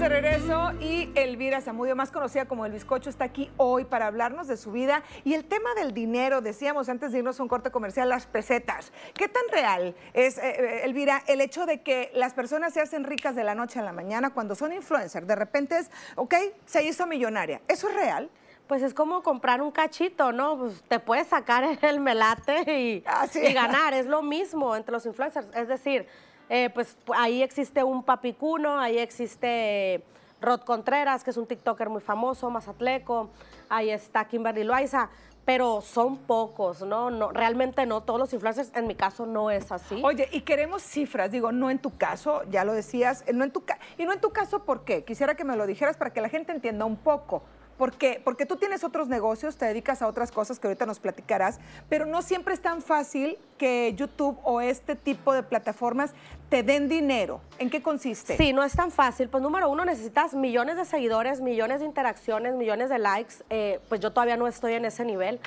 De 0.00 0.08
regreso 0.08 0.72
y 0.80 1.10
Elvira 1.14 1.60
Zamudio, 1.60 1.94
más 1.94 2.10
conocida 2.10 2.46
como 2.46 2.64
El 2.64 2.72
Bizcocho, 2.72 3.10
está 3.10 3.26
aquí 3.26 3.50
hoy 3.58 3.84
para 3.84 4.06
hablarnos 4.06 4.48
de 4.48 4.56
su 4.56 4.72
vida 4.72 5.02
y 5.24 5.34
el 5.34 5.44
tema 5.44 5.74
del 5.74 5.92
dinero. 5.92 6.40
Decíamos 6.40 6.88
antes 6.88 7.12
de 7.12 7.18
irnos 7.18 7.38
a 7.38 7.42
un 7.42 7.50
corte 7.50 7.70
comercial, 7.70 8.08
las 8.08 8.26
pesetas. 8.26 8.92
¿Qué 9.12 9.28
tan 9.28 9.42
real 9.52 9.94
es, 10.14 10.38
eh, 10.38 10.42
eh, 10.42 10.80
Elvira, 10.84 11.22
el 11.26 11.42
hecho 11.42 11.66
de 11.66 11.82
que 11.82 12.10
las 12.14 12.32
personas 12.32 12.72
se 12.72 12.80
hacen 12.80 13.04
ricas 13.04 13.36
de 13.36 13.44
la 13.44 13.54
noche 13.54 13.78
a 13.78 13.82
la 13.82 13.92
mañana 13.92 14.30
cuando 14.30 14.54
son 14.54 14.72
influencers? 14.72 15.26
De 15.26 15.36
repente 15.36 15.76
es, 15.76 15.90
ok, 16.16 16.34
se 16.64 16.82
hizo 16.82 17.06
millonaria. 17.06 17.60
¿Eso 17.68 17.86
es 17.90 17.94
real? 17.94 18.30
Pues 18.68 18.82
es 18.82 18.94
como 18.94 19.22
comprar 19.22 19.60
un 19.60 19.70
cachito, 19.70 20.32
¿no? 20.32 20.56
Pues 20.56 20.82
te 20.88 20.98
puedes 20.98 21.26
sacar 21.26 21.78
el 21.82 22.00
melate 22.00 22.62
y, 22.72 23.04
Así 23.04 23.40
y 23.40 23.52
ganar. 23.52 23.92
Es 23.92 24.06
lo 24.06 24.22
mismo 24.22 24.74
entre 24.74 24.92
los 24.92 25.04
influencers. 25.04 25.54
Es 25.54 25.68
decir, 25.68 26.06
eh, 26.50 26.68
pues 26.68 26.98
ahí 27.16 27.42
existe 27.44 27.84
un 27.84 28.02
papicuno, 28.02 28.76
ahí 28.76 28.98
existe 28.98 30.02
Rod 30.40 30.62
Contreras, 30.62 31.22
que 31.22 31.30
es 31.30 31.36
un 31.36 31.46
TikToker 31.46 31.88
muy 31.88 32.00
famoso, 32.00 32.50
Mazatleco, 32.50 33.30
ahí 33.68 33.90
está 33.90 34.26
Kimberly 34.26 34.64
Loaiza. 34.64 35.08
pero 35.44 35.80
son 35.80 36.16
pocos, 36.16 36.82
¿no? 36.82 37.10
no 37.10 37.30
realmente 37.30 37.86
no 37.86 38.02
todos 38.02 38.20
los 38.20 38.32
influencers, 38.32 38.70
en 38.74 38.86
mi 38.86 38.94
caso 38.94 39.26
no 39.26 39.50
es 39.50 39.72
así. 39.72 40.00
Oye, 40.04 40.28
y 40.32 40.42
queremos 40.42 40.82
cifras, 40.82 41.30
digo, 41.30 41.50
no 41.50 41.70
en 41.70 41.78
tu 41.78 41.96
caso, 41.96 42.42
ya 42.50 42.64
lo 42.64 42.72
decías, 42.72 43.24
eh, 43.26 43.32
no 43.32 43.44
en 43.44 43.52
tu 43.52 43.64
y 43.96 44.04
no 44.04 44.12
en 44.12 44.20
tu 44.20 44.30
caso, 44.30 44.64
¿por 44.64 44.84
qué? 44.84 45.04
Quisiera 45.04 45.36
que 45.36 45.44
me 45.44 45.56
lo 45.56 45.66
dijeras 45.66 45.96
para 45.96 46.12
que 46.12 46.20
la 46.20 46.28
gente 46.28 46.52
entienda 46.52 46.84
un 46.84 46.96
poco. 46.96 47.42
¿Por 47.80 47.94
qué? 47.94 48.20
Porque 48.22 48.44
tú 48.44 48.56
tienes 48.56 48.84
otros 48.84 49.08
negocios, 49.08 49.56
te 49.56 49.64
dedicas 49.64 50.02
a 50.02 50.06
otras 50.06 50.30
cosas 50.30 50.60
que 50.60 50.66
ahorita 50.66 50.84
nos 50.84 51.00
platicarás, 51.00 51.58
pero 51.88 52.04
no 52.04 52.20
siempre 52.20 52.52
es 52.52 52.60
tan 52.60 52.82
fácil 52.82 53.38
que 53.56 53.94
YouTube 53.94 54.38
o 54.44 54.60
este 54.60 54.96
tipo 54.96 55.32
de 55.32 55.42
plataformas 55.42 56.12
te 56.50 56.62
den 56.62 56.90
dinero. 56.90 57.40
¿En 57.58 57.70
qué 57.70 57.80
consiste? 57.80 58.36
Sí, 58.36 58.52
no 58.52 58.62
es 58.64 58.74
tan 58.74 58.90
fácil. 58.90 59.30
Pues 59.30 59.42
número 59.42 59.70
uno, 59.70 59.86
necesitas 59.86 60.34
millones 60.34 60.76
de 60.76 60.84
seguidores, 60.84 61.40
millones 61.40 61.80
de 61.80 61.86
interacciones, 61.86 62.54
millones 62.54 62.90
de 62.90 62.98
likes. 62.98 63.36
Eh, 63.48 63.80
pues 63.88 64.02
yo 64.02 64.12
todavía 64.12 64.36
no 64.36 64.46
estoy 64.46 64.74
en 64.74 64.84
ese 64.84 65.06
nivel. 65.06 65.40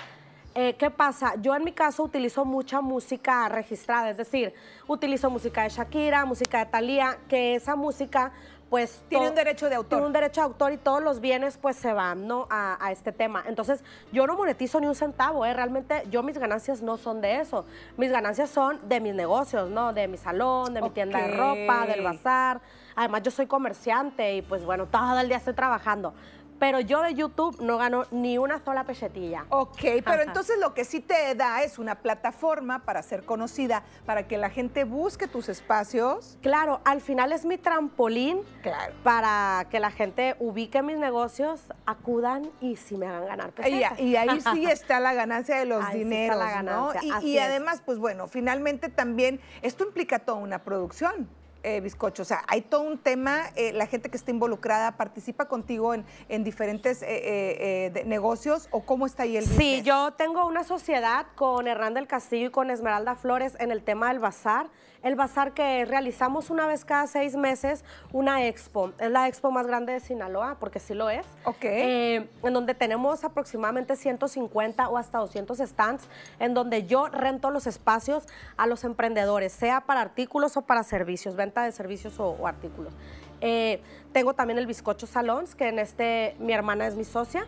Eh, 0.55 0.75
¿Qué 0.77 0.91
pasa? 0.91 1.33
Yo 1.41 1.55
en 1.55 1.63
mi 1.63 1.71
caso 1.71 2.03
utilizo 2.03 2.45
mucha 2.45 2.79
música 2.79 3.49
registrada, 3.49 4.11
es 4.11 4.17
decir, 4.17 4.53
utilizo 4.87 5.31
música 5.31 5.63
de 5.63 5.69
Shakira, 5.69 6.25
música 6.25 6.59
de 6.59 6.65
Thalía, 6.67 7.17
que 7.27 7.55
esa 7.55 7.75
música 7.75 8.31
pues... 8.73 9.03
Tiene 9.07 9.29
un 9.29 9.35
derecho 9.35 9.69
de 9.69 9.75
autor. 9.75 9.99
Tiene 9.99 10.07
un 10.07 10.13
derecho 10.13 10.41
de 10.41 10.45
autor 10.45 10.71
y 10.73 10.77
todos 10.77 10.99
los 11.03 11.19
bienes 11.19 11.59
pues 11.59 11.75
se 11.75 11.93
van, 11.93 12.25
¿no? 12.25 12.47
A, 12.49 12.83
a 12.83 12.91
este 12.91 13.11
tema. 13.11 13.43
Entonces, 13.47 13.83
yo 14.11 14.25
no 14.25 14.35
monetizo 14.35 14.79
ni 14.79 14.87
un 14.87 14.95
centavo, 14.95 15.45
¿eh? 15.45 15.53
Realmente 15.53 16.01
yo 16.09 16.23
mis 16.23 16.39
ganancias 16.39 16.81
no 16.81 16.97
son 16.97 17.21
de 17.21 17.39
eso. 17.39 17.65
Mis 17.97 18.09
ganancias 18.09 18.49
son 18.49 18.79
de 18.89 18.99
mis 18.99 19.13
negocios, 19.13 19.69
¿no? 19.69 19.93
De 19.93 20.07
mi 20.07 20.17
salón, 20.17 20.73
de 20.73 20.81
mi 20.81 20.89
tienda 20.89 21.19
de 21.19 21.37
ropa, 21.37 21.85
del 21.85 22.01
bazar. 22.01 22.61
Además, 22.95 23.21
yo 23.21 23.29
soy 23.29 23.45
comerciante 23.45 24.37
y 24.37 24.41
pues 24.41 24.65
bueno, 24.65 24.87
todo 24.87 25.19
el 25.19 25.27
día 25.27 25.37
estoy 25.37 25.53
trabajando. 25.53 26.15
Pero 26.63 26.79
yo 26.79 27.01
de 27.01 27.13
YouTube 27.13 27.59
no 27.61 27.77
gano 27.77 28.05
ni 28.11 28.37
una 28.37 28.63
sola 28.63 28.85
pesetilla. 28.85 29.45
Ok, 29.49 29.81
pero 29.81 30.11
Ajá. 30.13 30.23
entonces 30.23 30.57
lo 30.61 30.73
que 30.73 30.85
sí 30.85 31.01
te 31.01 31.35
da 31.35 31.61
es 31.61 31.77
una 31.77 31.95
plataforma 31.95 32.85
para 32.85 33.03
ser 33.03 33.25
conocida, 33.25 33.83
para 34.05 34.29
que 34.29 34.37
la 34.37 34.49
gente 34.49 34.85
busque 34.85 35.27
tus 35.27 35.49
espacios. 35.49 36.37
Claro, 36.41 36.79
al 36.85 37.01
final 37.01 37.33
es 37.33 37.43
mi 37.43 37.57
trampolín 37.57 38.43
Claro. 38.61 38.93
para 39.03 39.67
que 39.69 39.81
la 39.81 39.91
gente 39.91 40.37
ubique 40.39 40.81
mis 40.81 40.97
negocios, 40.97 41.59
acudan 41.85 42.49
y 42.61 42.77
si 42.77 42.95
me 42.95 43.07
hagan 43.07 43.25
ganar 43.25 43.51
pesetas. 43.51 43.99
y 43.99 44.15
ahí 44.15 44.39
sí 44.39 44.63
está 44.71 45.01
la 45.01 45.13
ganancia 45.13 45.57
de 45.57 45.65
los 45.65 45.83
Ahí 45.83 45.95
sí 45.95 45.99
está 46.03 46.07
dineros, 46.15 46.37
la 46.39 46.63
¿no? 46.63 46.87
ganancia, 46.87 47.01
Y, 47.03 47.11
así 47.11 47.27
y 47.31 47.39
además, 47.39 47.81
pues 47.85 47.97
bueno, 47.99 48.27
finalmente 48.27 48.87
también 48.87 49.41
esto 49.63 49.83
implica 49.83 50.19
toda 50.19 50.37
una 50.37 50.63
producción. 50.63 51.27
Eh, 51.65 51.79
bizcocho, 51.79 52.23
o 52.23 52.25
sea, 52.25 52.43
hay 52.49 52.61
todo 52.61 52.81
un 52.81 52.97
tema, 52.97 53.43
eh, 53.55 53.71
la 53.71 53.87
gente 53.87 54.09
que 54.09 54.17
está 54.17 54.31
involucrada 54.31 54.97
participa 54.97 55.47
contigo 55.47 55.93
en, 55.93 56.03
en 56.27 56.43
diferentes 56.43 57.01
eh, 57.01 57.05
eh, 57.07 57.85
eh, 57.85 57.89
de- 57.93 58.03
negocios 58.03 58.67
o 58.71 58.81
cómo 58.85 59.05
está 59.05 59.23
ahí 59.23 59.37
el 59.37 59.45
Sí, 59.45 59.51
business? 59.53 59.83
yo 59.85 60.11
tengo 60.17 60.45
una 60.45 60.65
sociedad 60.65 61.25
con 61.35 61.65
Hernán 61.69 61.93
del 61.93 62.05
Castillo 62.05 62.47
y 62.47 62.51
con 62.51 62.69
Esmeralda 62.69 63.15
Flores 63.15 63.55
en 63.61 63.71
el 63.71 63.81
tema 63.81 64.09
del 64.09 64.19
bazar. 64.19 64.67
El 65.03 65.15
bazar 65.15 65.53
que 65.53 65.85
realizamos 65.85 66.49
una 66.49 66.65
vez 66.65 66.85
cada 66.85 67.07
seis 67.07 67.35
meses 67.35 67.83
una 68.13 68.47
expo. 68.47 68.93
Es 68.99 69.11
la 69.11 69.27
expo 69.27 69.51
más 69.51 69.67
grande 69.67 69.93
de 69.93 69.99
Sinaloa, 69.99 70.57
porque 70.59 70.79
sí 70.79 70.93
lo 70.93 71.09
es. 71.09 71.25
Ok. 71.43 71.65
Eh, 71.65 72.29
en 72.41 72.53
donde 72.53 72.73
tenemos 72.73 73.23
aproximadamente 73.23 73.95
150 73.97 74.87
o 74.87 74.97
hasta 74.97 75.17
200 75.17 75.57
stands, 75.57 76.07
en 76.39 76.53
donde 76.53 76.85
yo 76.85 77.07
rento 77.07 77.51
los 77.51 77.67
espacios 77.67 78.25
a 78.55 78.65
los 78.65 78.85
emprendedores, 78.85 79.51
sea 79.51 79.81
para 79.81 80.01
artículos 80.01 80.55
o 80.55 80.61
para 80.61 80.83
servicios, 80.83 81.35
venta 81.35 81.63
de 81.63 81.73
servicios 81.73 82.19
o, 82.19 82.29
o 82.29 82.47
artículos. 82.47 82.93
Eh, 83.41 83.81
tengo 84.13 84.33
también 84.33 84.57
el 84.57 84.65
Bizcocho 84.65 85.05
Salons, 85.05 85.53
que 85.53 85.67
en 85.67 85.79
este 85.79 86.33
mi 86.39 86.53
hermana 86.53 86.87
es 86.87 86.95
mi 86.95 87.03
socia. 87.03 87.45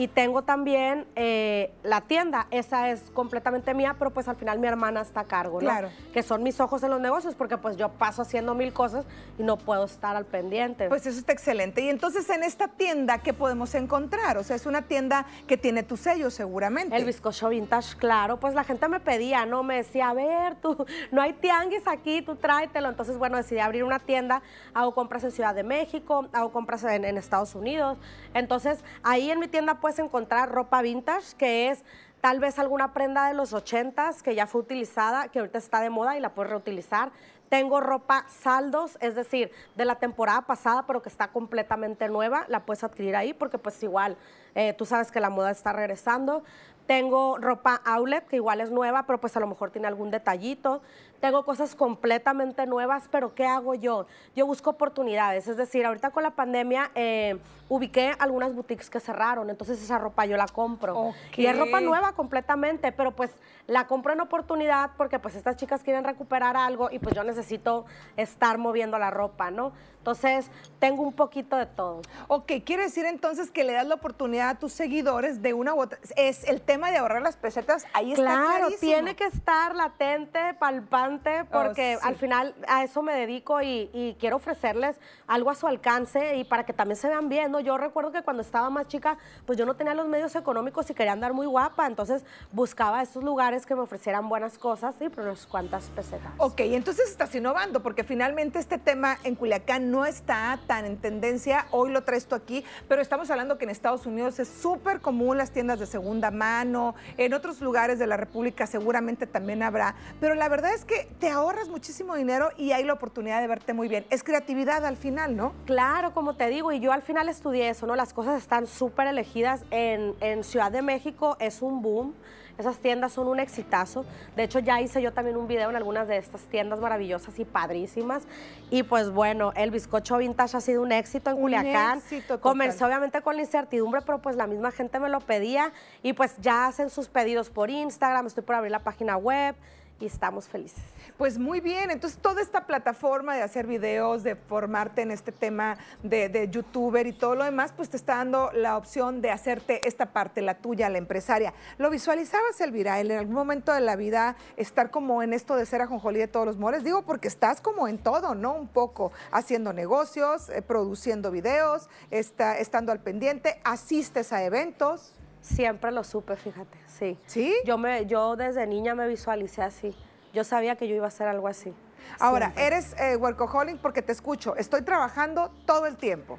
Y 0.00 0.08
tengo 0.08 0.40
también 0.40 1.06
eh, 1.14 1.74
la 1.82 2.00
tienda, 2.00 2.46
esa 2.50 2.88
es 2.88 3.02
completamente 3.12 3.74
mía, 3.74 3.96
pero 3.98 4.10
pues 4.10 4.28
al 4.28 4.36
final 4.36 4.58
mi 4.58 4.66
hermana 4.66 5.02
está 5.02 5.20
a 5.20 5.24
cargo, 5.24 5.60
¿no? 5.60 5.68
Claro. 5.68 5.90
Que 6.14 6.22
son 6.22 6.42
mis 6.42 6.58
ojos 6.58 6.82
en 6.82 6.88
los 6.88 7.02
negocios, 7.02 7.34
porque 7.34 7.58
pues 7.58 7.76
yo 7.76 7.90
paso 7.90 8.22
haciendo 8.22 8.54
mil 8.54 8.72
cosas 8.72 9.04
y 9.38 9.42
no 9.42 9.58
puedo 9.58 9.84
estar 9.84 10.16
al 10.16 10.24
pendiente. 10.24 10.88
Pues 10.88 11.04
eso 11.04 11.18
está 11.18 11.34
excelente. 11.34 11.82
Y 11.82 11.90
entonces 11.90 12.30
en 12.30 12.44
esta 12.44 12.68
tienda, 12.68 13.18
¿qué 13.18 13.34
podemos 13.34 13.74
encontrar? 13.74 14.38
O 14.38 14.42
sea, 14.42 14.56
es 14.56 14.64
una 14.64 14.80
tienda 14.80 15.26
que 15.46 15.58
tiene 15.58 15.82
tu 15.82 15.98
sello 15.98 16.30
seguramente. 16.30 16.96
El 16.96 17.04
bizcocho 17.04 17.50
vintage, 17.50 17.98
claro, 17.98 18.40
pues 18.40 18.54
la 18.54 18.64
gente 18.64 18.88
me 18.88 19.00
pedía, 19.00 19.44
¿no? 19.44 19.62
Me 19.62 19.76
decía, 19.76 20.08
a 20.08 20.14
ver, 20.14 20.54
tú, 20.62 20.86
no 21.12 21.20
hay 21.20 21.34
tianguis 21.34 21.86
aquí, 21.86 22.22
tú 22.22 22.36
tráetelo. 22.36 22.88
Entonces, 22.88 23.18
bueno, 23.18 23.36
decidí 23.36 23.58
abrir 23.58 23.84
una 23.84 23.98
tienda, 23.98 24.40
hago 24.72 24.94
compras 24.94 25.24
en 25.24 25.30
Ciudad 25.32 25.54
de 25.54 25.62
México, 25.62 26.26
hago 26.32 26.52
compras 26.52 26.84
en, 26.84 27.04
en 27.04 27.18
Estados 27.18 27.54
Unidos. 27.54 27.98
Entonces, 28.32 28.82
ahí 29.02 29.30
en 29.30 29.38
mi 29.40 29.46
tienda 29.46 29.78
puedes 29.90 30.06
encontrar 30.06 30.52
ropa 30.52 30.82
vintage, 30.82 31.34
que 31.36 31.68
es 31.68 31.82
tal 32.20 32.38
vez 32.38 32.60
alguna 32.60 32.92
prenda 32.92 33.26
de 33.26 33.34
los 33.34 33.52
80s 33.52 34.22
que 34.22 34.36
ya 34.36 34.46
fue 34.46 34.60
utilizada, 34.60 35.26
que 35.26 35.40
ahorita 35.40 35.58
está 35.58 35.80
de 35.80 35.90
moda 35.90 36.16
y 36.16 36.20
la 36.20 36.32
puedes 36.32 36.48
reutilizar. 36.48 37.10
Tengo 37.48 37.80
ropa 37.80 38.24
saldos, 38.28 38.96
es 39.00 39.16
decir, 39.16 39.50
de 39.74 39.84
la 39.84 39.96
temporada 39.96 40.42
pasada, 40.42 40.86
pero 40.86 41.02
que 41.02 41.08
está 41.08 41.26
completamente 41.26 42.08
nueva. 42.08 42.44
La 42.46 42.64
puedes 42.66 42.84
adquirir 42.84 43.16
ahí 43.16 43.34
porque 43.34 43.58
pues 43.58 43.82
igual, 43.82 44.16
eh, 44.54 44.74
tú 44.74 44.86
sabes 44.86 45.10
que 45.10 45.18
la 45.18 45.28
moda 45.28 45.50
está 45.50 45.72
regresando. 45.72 46.44
Tengo 46.90 47.38
ropa 47.38 47.80
outlet, 47.84 48.26
que 48.26 48.34
igual 48.34 48.60
es 48.60 48.72
nueva, 48.72 49.04
pero 49.04 49.20
pues 49.20 49.36
a 49.36 49.38
lo 49.38 49.46
mejor 49.46 49.70
tiene 49.70 49.86
algún 49.86 50.10
detallito. 50.10 50.82
Tengo 51.20 51.44
cosas 51.44 51.76
completamente 51.76 52.66
nuevas, 52.66 53.06
pero 53.12 53.32
¿qué 53.32 53.46
hago 53.46 53.76
yo? 53.76 54.06
Yo 54.34 54.44
busco 54.44 54.70
oportunidades. 54.70 55.46
Es 55.46 55.56
decir, 55.56 55.86
ahorita 55.86 56.10
con 56.10 56.24
la 56.24 56.32
pandemia 56.32 56.90
eh, 56.96 57.38
ubiqué 57.68 58.16
algunas 58.18 58.56
boutiques 58.56 58.90
que 58.90 58.98
cerraron, 58.98 59.50
entonces 59.50 59.80
esa 59.80 59.98
ropa 59.98 60.26
yo 60.26 60.36
la 60.36 60.48
compro. 60.48 61.12
Y 61.36 61.46
es 61.46 61.56
ropa 61.56 61.80
nueva 61.80 62.10
completamente, 62.14 62.90
pero 62.90 63.12
pues 63.12 63.30
la 63.68 63.86
compro 63.86 64.12
en 64.12 64.20
oportunidad 64.22 64.90
porque 64.96 65.20
pues 65.20 65.36
estas 65.36 65.56
chicas 65.56 65.84
quieren 65.84 66.02
recuperar 66.02 66.56
algo 66.56 66.90
y 66.90 66.98
pues 66.98 67.14
yo 67.14 67.22
necesito 67.22 67.84
estar 68.16 68.58
moviendo 68.58 68.98
la 68.98 69.12
ropa, 69.12 69.52
¿no? 69.52 69.70
Entonces, 70.00 70.50
tengo 70.78 71.02
un 71.02 71.12
poquito 71.12 71.56
de 71.56 71.66
todo. 71.66 72.00
Ok, 72.28 72.52
quiere 72.64 72.84
decir 72.84 73.04
entonces 73.04 73.50
que 73.50 73.64
le 73.64 73.74
das 73.74 73.86
la 73.86 73.96
oportunidad 73.96 74.48
a 74.48 74.58
tus 74.58 74.72
seguidores 74.72 75.42
de 75.42 75.52
una 75.52 75.74
u 75.74 75.80
otra. 75.82 75.98
Es 76.16 76.42
el 76.44 76.62
tema 76.62 76.90
de 76.90 76.96
ahorrar 76.96 77.20
las 77.20 77.36
pesetas, 77.36 77.84
ahí 77.92 78.12
está 78.12 78.22
Claro, 78.24 78.68
tiene 78.80 79.14
que 79.14 79.26
estar 79.26 79.74
latente, 79.74 80.54
palpante, 80.58 81.44
porque 81.52 81.96
Oh, 81.96 82.00
sí. 82.00 82.06
al 82.08 82.16
final 82.16 82.54
a 82.66 82.82
eso 82.82 83.02
me 83.02 83.12
dedico 83.14 83.60
y, 83.60 83.90
y 83.92 84.16
quiero 84.18 84.36
ofrecerles 84.36 84.96
algo 85.26 85.50
a 85.50 85.54
su 85.54 85.66
alcance 85.66 86.36
y 86.36 86.44
para 86.44 86.64
que 86.64 86.72
también 86.72 86.96
se 86.96 87.08
vean 87.08 87.28
bien, 87.28 87.52
¿no? 87.52 87.60
Yo 87.60 87.76
recuerdo 87.76 88.10
que 88.10 88.22
cuando 88.22 88.40
estaba 88.42 88.70
más 88.70 88.88
chica, 88.88 89.18
pues 89.44 89.58
yo 89.58 89.66
no 89.66 89.76
tenía 89.76 89.92
los 89.92 90.06
medios 90.08 90.34
económicos 90.34 90.88
y 90.88 90.94
quería 90.94 91.12
andar 91.12 91.34
muy 91.34 91.46
guapa, 91.46 91.86
entonces 91.86 92.24
buscaba 92.52 93.02
estos 93.02 93.22
lugares 93.22 93.66
que 93.66 93.74
me 93.74 93.82
ofrecieran 93.82 94.30
buenas 94.30 94.56
cosas 94.56 94.94
y 95.00 95.10
por 95.10 95.24
unas 95.24 95.46
cuantas 95.46 95.84
pesetas. 95.94 96.32
Ok, 96.38 96.60
entonces 96.60 97.10
estás 97.10 97.34
innovando, 97.34 97.82
porque 97.82 98.02
finalmente 98.02 98.58
este 98.58 98.78
tema 98.78 99.18
en 99.24 99.34
Culiacán 99.34 99.89
no 99.90 100.06
está 100.06 100.58
tan 100.66 100.84
en 100.84 100.96
tendencia. 100.96 101.66
Hoy 101.70 101.90
lo 101.90 102.02
traes 102.02 102.26
tú 102.26 102.34
aquí, 102.34 102.64
pero 102.88 103.02
estamos 103.02 103.30
hablando 103.30 103.58
que 103.58 103.64
en 103.64 103.70
Estados 103.70 104.06
Unidos 104.06 104.38
es 104.38 104.48
súper 104.48 105.00
común 105.00 105.36
las 105.36 105.50
tiendas 105.50 105.80
de 105.80 105.86
segunda 105.86 106.30
mano. 106.30 106.94
En 107.16 107.34
otros 107.34 107.60
lugares 107.60 107.98
de 107.98 108.06
la 108.06 108.16
República 108.16 108.66
seguramente 108.66 109.26
también 109.26 109.62
habrá. 109.62 109.94
Pero 110.20 110.34
la 110.34 110.48
verdad 110.48 110.72
es 110.72 110.84
que 110.84 111.08
te 111.18 111.30
ahorras 111.30 111.68
muchísimo 111.68 112.14
dinero 112.14 112.50
y 112.56 112.72
hay 112.72 112.84
la 112.84 112.92
oportunidad 112.92 113.40
de 113.40 113.48
verte 113.48 113.72
muy 113.72 113.88
bien. 113.88 114.06
Es 114.10 114.22
creatividad 114.22 114.84
al 114.86 114.96
final, 114.96 115.36
¿no? 115.36 115.52
Claro, 115.66 116.14
como 116.14 116.36
te 116.36 116.48
digo, 116.48 116.72
y 116.72 116.80
yo 116.80 116.92
al 116.92 117.02
final 117.02 117.28
estudié 117.28 117.68
eso, 117.70 117.86
¿no? 117.86 117.96
Las 117.96 118.12
cosas 118.12 118.40
están 118.40 118.66
súper 118.66 119.08
elegidas. 119.08 119.64
En, 119.70 120.14
en 120.20 120.44
Ciudad 120.44 120.70
de 120.70 120.82
México 120.82 121.36
es 121.40 121.62
un 121.62 121.82
boom. 121.82 122.14
Esas 122.60 122.76
tiendas 122.76 123.12
son 123.12 123.26
un 123.26 123.40
exitazo. 123.40 124.04
De 124.36 124.42
hecho, 124.42 124.58
ya 124.58 124.82
hice 124.82 125.00
yo 125.00 125.14
también 125.14 125.38
un 125.38 125.48
video 125.48 125.70
en 125.70 125.76
algunas 125.76 126.06
de 126.06 126.18
estas 126.18 126.42
tiendas 126.42 126.78
maravillosas 126.78 127.38
y 127.38 127.46
padrísimas. 127.46 128.24
Y 128.70 128.82
pues 128.82 129.10
bueno, 129.10 129.52
el 129.56 129.70
bizcocho 129.70 130.18
vintage 130.18 130.58
ha 130.58 130.60
sido 130.60 130.82
un 130.82 130.92
éxito 130.92 131.30
en 131.30 131.36
Un 131.36 131.42
Culiacán. 131.42 131.98
éxito. 131.98 132.38
Comencé 132.38 132.84
obviamente 132.84 133.22
con 133.22 133.36
la 133.36 133.40
incertidumbre, 133.40 134.02
pero 134.02 134.18
pues 134.20 134.36
la 134.36 134.46
misma 134.46 134.72
gente 134.72 135.00
me 135.00 135.08
lo 135.08 135.20
pedía. 135.20 135.72
Y 136.02 136.12
pues 136.12 136.36
ya 136.38 136.66
hacen 136.66 136.90
sus 136.90 137.08
pedidos 137.08 137.48
por 137.48 137.70
Instagram, 137.70 138.26
estoy 138.26 138.44
por 138.44 138.56
abrir 138.56 138.72
la 138.72 138.80
página 138.80 139.16
web 139.16 139.54
y 140.00 140.06
estamos 140.06 140.48
felices. 140.48 140.82
Pues 141.16 141.38
muy 141.38 141.60
bien, 141.60 141.90
entonces 141.90 142.18
toda 142.18 142.40
esta 142.40 142.66
plataforma 142.66 143.36
de 143.36 143.42
hacer 143.42 143.66
videos, 143.66 144.22
de 144.22 144.34
formarte 144.34 145.02
en 145.02 145.10
este 145.10 145.30
tema 145.30 145.76
de, 146.02 146.48
youtuber 146.50 147.06
y 147.06 147.12
todo 147.12 147.34
lo 147.34 147.44
demás, 147.44 147.72
pues 147.76 147.90
te 147.90 147.96
está 147.96 148.16
dando 148.16 148.50
la 148.52 148.76
opción 148.76 149.20
de 149.20 149.30
hacerte 149.30 149.86
esta 149.86 150.12
parte, 150.12 150.40
la 150.40 150.54
tuya, 150.54 150.88
la 150.88 150.98
empresaria. 150.98 151.52
¿Lo 151.78 151.90
visualizabas, 151.90 152.60
Elvira, 152.60 152.98
el 153.00 153.10
en 153.10 153.18
algún 153.18 153.34
momento 153.34 153.72
de 153.72 153.80
la 153.80 153.96
vida 153.96 154.36
estar 154.56 154.90
como 154.90 155.22
en 155.22 155.34
esto 155.34 155.56
de 155.56 155.66
ser 155.66 155.82
ajonjolí 155.82 156.18
de 156.18 156.28
todos 156.28 156.46
los 156.46 156.56
mores? 156.56 156.82
Digo, 156.82 157.02
porque 157.02 157.28
estás 157.28 157.60
como 157.60 157.86
en 157.86 157.98
todo, 157.98 158.34
¿no? 158.34 158.54
Un 158.54 158.68
poco 158.68 159.12
haciendo 159.30 159.72
negocios, 159.72 160.48
eh, 160.48 160.62
produciendo 160.62 161.30
videos, 161.30 161.90
está, 162.10 162.58
estando 162.58 162.92
al 162.92 163.00
pendiente, 163.00 163.60
asistes 163.64 164.32
a 164.32 164.42
eventos. 164.42 165.12
Siempre 165.40 165.90
lo 165.90 166.04
supe, 166.04 166.36
fíjate, 166.36 166.78
sí. 166.86 167.18
¿Sí? 167.26 167.54
Yo, 167.64 167.78
me, 167.78 168.06
yo 168.06 168.36
desde 168.36 168.66
niña 168.66 168.94
me 168.94 169.08
visualicé 169.08 169.62
así. 169.62 169.94
Yo 170.32 170.44
sabía 170.44 170.76
que 170.76 170.86
yo 170.86 170.94
iba 170.94 171.06
a 171.06 171.08
hacer 171.08 171.28
algo 171.28 171.48
así. 171.48 171.74
Ahora, 172.18 172.46
Siempre. 172.46 172.66
eres 172.66 172.94
eh, 172.98 173.16
workaholic 173.16 173.78
porque 173.78 174.02
te 174.02 174.12
escucho, 174.12 174.54
estoy 174.56 174.82
trabajando 174.82 175.50
todo 175.66 175.86
el 175.86 175.96
tiempo. 175.96 176.38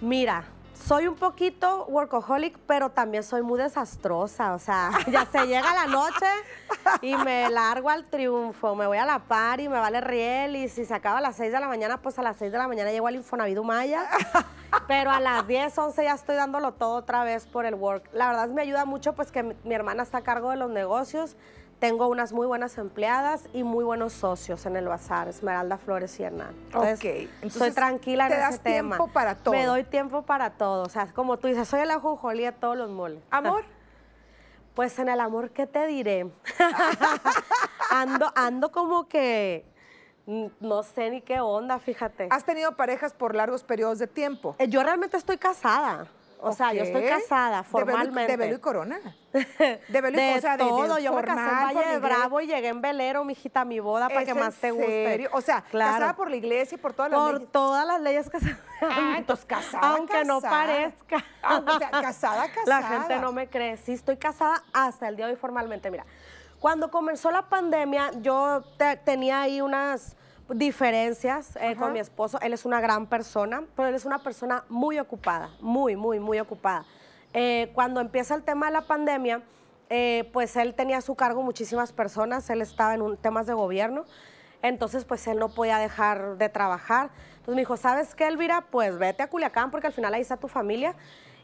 Mira, 0.00 0.44
soy 0.86 1.08
un 1.08 1.14
poquito 1.16 1.86
workaholic, 1.86 2.58
pero 2.66 2.90
también 2.90 3.22
soy 3.22 3.42
muy 3.42 3.58
desastrosa. 3.58 4.54
O 4.54 4.58
sea, 4.58 4.90
ya 5.10 5.26
se 5.26 5.46
llega 5.46 5.72
la 5.74 5.86
noche 5.86 6.26
y 7.02 7.16
me 7.16 7.48
largo 7.50 7.90
al 7.90 8.04
triunfo. 8.04 8.74
Me 8.74 8.86
voy 8.86 8.98
a 8.98 9.04
la 9.04 9.18
par 9.18 9.60
y 9.60 9.68
me 9.68 9.78
vale 9.78 10.00
riel. 10.00 10.56
Y 10.56 10.68
si 10.68 10.84
se 10.84 10.94
acaba 10.94 11.18
a 11.18 11.20
las 11.20 11.36
6 11.36 11.52
de 11.52 11.60
la 11.60 11.68
mañana, 11.68 12.00
pues 12.00 12.18
a 12.18 12.22
las 12.22 12.36
6 12.36 12.52
de 12.52 12.58
la 12.58 12.68
mañana 12.68 12.90
llego 12.90 13.06
al 13.06 13.16
Infonavit 13.16 13.58
Maya. 13.58 14.04
Pero 14.86 15.10
a 15.10 15.20
las 15.20 15.46
10, 15.46 15.76
11 15.76 16.04
ya 16.04 16.14
estoy 16.14 16.36
dándolo 16.36 16.72
todo 16.72 16.94
otra 16.94 17.24
vez 17.24 17.46
por 17.46 17.66
el 17.66 17.74
work. 17.74 18.08
La 18.12 18.28
verdad 18.28 18.48
me 18.48 18.62
ayuda 18.62 18.84
mucho, 18.84 19.14
pues 19.14 19.32
que 19.32 19.42
mi 19.42 19.74
hermana 19.74 20.02
está 20.02 20.18
a 20.18 20.22
cargo 20.22 20.50
de 20.50 20.56
los 20.56 20.70
negocios. 20.70 21.36
Tengo 21.78 22.08
unas 22.08 22.32
muy 22.32 22.46
buenas 22.48 22.76
empleadas 22.76 23.44
y 23.52 23.62
muy 23.62 23.84
buenos 23.84 24.12
socios 24.12 24.66
en 24.66 24.74
el 24.74 24.88
bazar, 24.88 25.28
Esmeralda 25.28 25.78
Flores 25.78 26.18
y 26.18 26.24
Hernán. 26.24 26.54
Entonces, 26.66 26.98
Ok, 26.98 27.04
entonces, 27.04 27.52
estoy 27.52 27.70
tranquila 27.70 28.26
te 28.26 28.34
en 28.34 28.40
das 28.40 28.54
ese 28.54 28.62
tema. 28.64 28.96
tiempo 28.96 29.12
para 29.12 29.36
todo. 29.36 29.54
Me 29.54 29.64
doy 29.64 29.84
tiempo 29.84 30.22
para 30.22 30.50
todo. 30.50 30.82
O 30.82 30.88
sea, 30.88 31.06
como 31.12 31.36
tú 31.36 31.46
dices, 31.46 31.68
soy 31.68 31.80
el 31.80 31.90
ajonjolí 31.92 32.42
de 32.42 32.52
todos 32.52 32.76
los 32.76 32.90
moles. 32.90 33.22
Amor, 33.30 33.64
Pues 34.74 34.98
en 34.98 35.08
el 35.08 35.20
amor, 35.20 35.50
¿qué 35.50 35.66
te 35.66 35.86
diré? 35.86 36.28
ando, 37.90 38.32
ando 38.34 38.70
como 38.72 39.08
que 39.08 39.64
no 40.60 40.82
sé 40.82 41.10
ni 41.10 41.20
qué 41.22 41.40
onda, 41.40 41.78
fíjate. 41.78 42.28
has 42.30 42.44
tenido 42.44 42.76
parejas 42.76 43.14
por 43.14 43.34
largos 43.34 43.62
periodos 43.64 43.98
de 43.98 44.06
tiempo. 44.06 44.54
Eh, 44.58 44.68
Yo 44.68 44.82
realmente 44.82 45.16
estoy 45.16 45.38
casada. 45.38 46.06
O 46.40 46.52
sea, 46.52 46.72
yo 46.72 46.82
estoy 46.84 47.04
casada 47.04 47.62
formalmente. 47.64 48.32
De 48.32 48.36
velo 48.36 48.56
y 48.56 48.60
corona. 48.60 48.98
De 49.32 50.00
velo 50.00 50.18
y 50.18 50.22
De 50.22 50.36
o 50.36 50.40
sea, 50.40 50.56
de- 50.56 50.64
de 50.64 50.70
todo, 50.70 50.98
yo 50.98 51.12
me 51.12 51.22
casé 51.22 51.40
en 51.40 51.46
por 51.48 51.64
Valle 51.64 51.80
la 51.86 51.90
de. 51.92 51.98
Bravo 51.98 52.40
y 52.40 52.46
llegué 52.46 52.68
en 52.68 52.80
velero, 52.80 53.24
mijita, 53.24 53.64
mi 53.64 53.80
boda 53.80 54.08
para 54.08 54.22
¿Es 54.22 54.26
que 54.28 54.34
más 54.34 54.54
te 54.54 54.70
guste. 54.70 55.28
O 55.32 55.40
sea, 55.40 55.62
Claro. 55.62 55.92
casada 55.94 56.16
por 56.16 56.30
la 56.30 56.36
iglesia 56.36 56.76
y 56.76 56.78
por 56.78 56.92
todas 56.92 57.10
las 57.10 57.20
Por 57.20 57.34
leyes. 57.34 57.52
todas 57.52 57.86
las 57.86 58.00
leyes 58.00 58.26
se 58.26 58.56
Ah, 58.82 59.14
entonces 59.18 59.44
casada, 59.46 59.88
Aunque 59.88 60.24
no 60.24 60.40
parezca. 60.40 61.24
Ah, 61.42 61.62
o 61.66 61.78
sea, 61.78 61.90
casada, 61.90 62.46
La 62.66 62.80
casada. 62.80 63.00
gente 63.00 63.18
no 63.18 63.32
me 63.32 63.48
cree. 63.48 63.76
Sí, 63.76 63.92
estoy 63.92 64.16
casada 64.16 64.62
hasta 64.72 65.08
el 65.08 65.16
día 65.16 65.26
de 65.26 65.32
hoy 65.32 65.38
formalmente. 65.38 65.90
Mira, 65.90 66.06
cuando 66.60 66.90
comenzó 66.90 67.30
la 67.30 67.42
pandemia, 67.48 68.10
yo 68.20 68.62
te- 68.76 68.96
tenía 68.96 69.40
ahí 69.42 69.60
unas 69.60 70.16
diferencias 70.54 71.56
eh, 71.60 71.76
con 71.76 71.92
mi 71.92 71.98
esposo. 71.98 72.40
Él 72.40 72.52
es 72.52 72.64
una 72.64 72.80
gran 72.80 73.06
persona, 73.06 73.64
pero 73.76 73.88
él 73.88 73.94
es 73.94 74.04
una 74.04 74.22
persona 74.22 74.64
muy 74.68 74.98
ocupada, 74.98 75.50
muy, 75.60 75.96
muy, 75.96 76.20
muy 76.20 76.38
ocupada. 76.40 76.84
Eh, 77.34 77.70
cuando 77.74 78.00
empieza 78.00 78.34
el 78.34 78.42
tema 78.42 78.66
de 78.66 78.72
la 78.72 78.82
pandemia, 78.82 79.42
eh, 79.90 80.28
pues 80.32 80.56
él 80.56 80.74
tenía 80.74 80.98
a 80.98 81.00
su 81.00 81.14
cargo 81.14 81.42
muchísimas 81.42 81.92
personas, 81.92 82.48
él 82.50 82.62
estaba 82.62 82.94
en 82.94 83.02
un, 83.02 83.16
temas 83.16 83.46
de 83.46 83.54
gobierno, 83.54 84.04
entonces 84.62 85.04
pues 85.04 85.26
él 85.26 85.38
no 85.38 85.50
podía 85.50 85.78
dejar 85.78 86.36
de 86.38 86.48
trabajar. 86.48 87.10
Entonces 87.30 87.54
me 87.54 87.62
dijo, 87.62 87.76
¿sabes 87.76 88.14
qué, 88.14 88.26
Elvira? 88.26 88.66
Pues 88.70 88.98
vete 88.98 89.22
a 89.22 89.30
Culiacán 89.30 89.70
porque 89.70 89.86
al 89.86 89.92
final 89.92 90.14
ahí 90.14 90.22
está 90.22 90.36
tu 90.36 90.48
familia. 90.48 90.94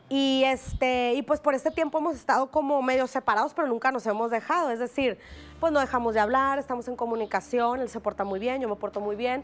Y, 0.08 0.42
este, 0.44 1.14
y 1.14 1.22
pues 1.22 1.40
por 1.40 1.54
este 1.54 1.70
tiempo 1.70 1.98
hemos 1.98 2.16
estado 2.16 2.50
como 2.50 2.82
medio 2.82 3.06
separados, 3.06 3.54
pero 3.54 3.66
nunca 3.68 3.90
nos 3.90 4.06
hemos 4.06 4.30
dejado. 4.30 4.70
Es 4.70 4.78
decir, 4.78 5.18
pues 5.64 5.72
no 5.72 5.80
dejamos 5.80 6.12
de 6.12 6.20
hablar, 6.20 6.58
estamos 6.58 6.88
en 6.88 6.94
comunicación, 6.94 7.80
él 7.80 7.88
se 7.88 7.98
porta 7.98 8.22
muy 8.22 8.38
bien, 8.38 8.60
yo 8.60 8.68
me 8.68 8.76
porto 8.76 9.00
muy 9.00 9.16
bien. 9.16 9.42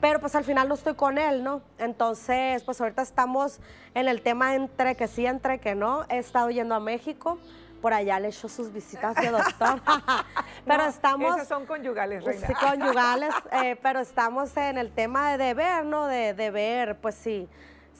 Pero 0.00 0.18
pues 0.18 0.34
al 0.34 0.42
final 0.42 0.68
no 0.70 0.74
estoy 0.74 0.94
con 0.94 1.18
él, 1.18 1.44
¿no? 1.44 1.60
Entonces, 1.76 2.62
pues 2.64 2.80
ahorita 2.80 3.02
estamos 3.02 3.60
en 3.92 4.08
el 4.08 4.22
tema 4.22 4.54
entre 4.54 4.96
que 4.96 5.06
sí, 5.06 5.26
entre 5.26 5.58
que 5.58 5.74
no. 5.74 6.06
He 6.08 6.16
estado 6.16 6.48
yendo 6.48 6.74
a 6.74 6.80
México, 6.80 7.36
por 7.82 7.92
allá 7.92 8.18
le 8.18 8.28
he 8.28 8.30
hecho 8.30 8.48
sus 8.48 8.72
visitas 8.72 9.14
de 9.16 9.28
doctor. 9.28 9.82
pero 10.64 10.84
No, 10.84 10.88
estamos... 10.88 11.34
Esas 11.36 11.48
son 11.48 11.66
conyugales, 11.66 12.24
reina. 12.24 12.46
Sí, 12.46 12.54
conyugales, 12.54 13.34
eh, 13.62 13.76
pero 13.82 14.00
estamos 14.00 14.56
en 14.56 14.78
el 14.78 14.90
tema 14.90 15.32
de 15.32 15.44
deber, 15.44 15.84
¿no? 15.84 16.06
De, 16.06 16.32
de 16.32 16.50
ver, 16.50 16.96
pues 17.02 17.16
sí, 17.16 17.46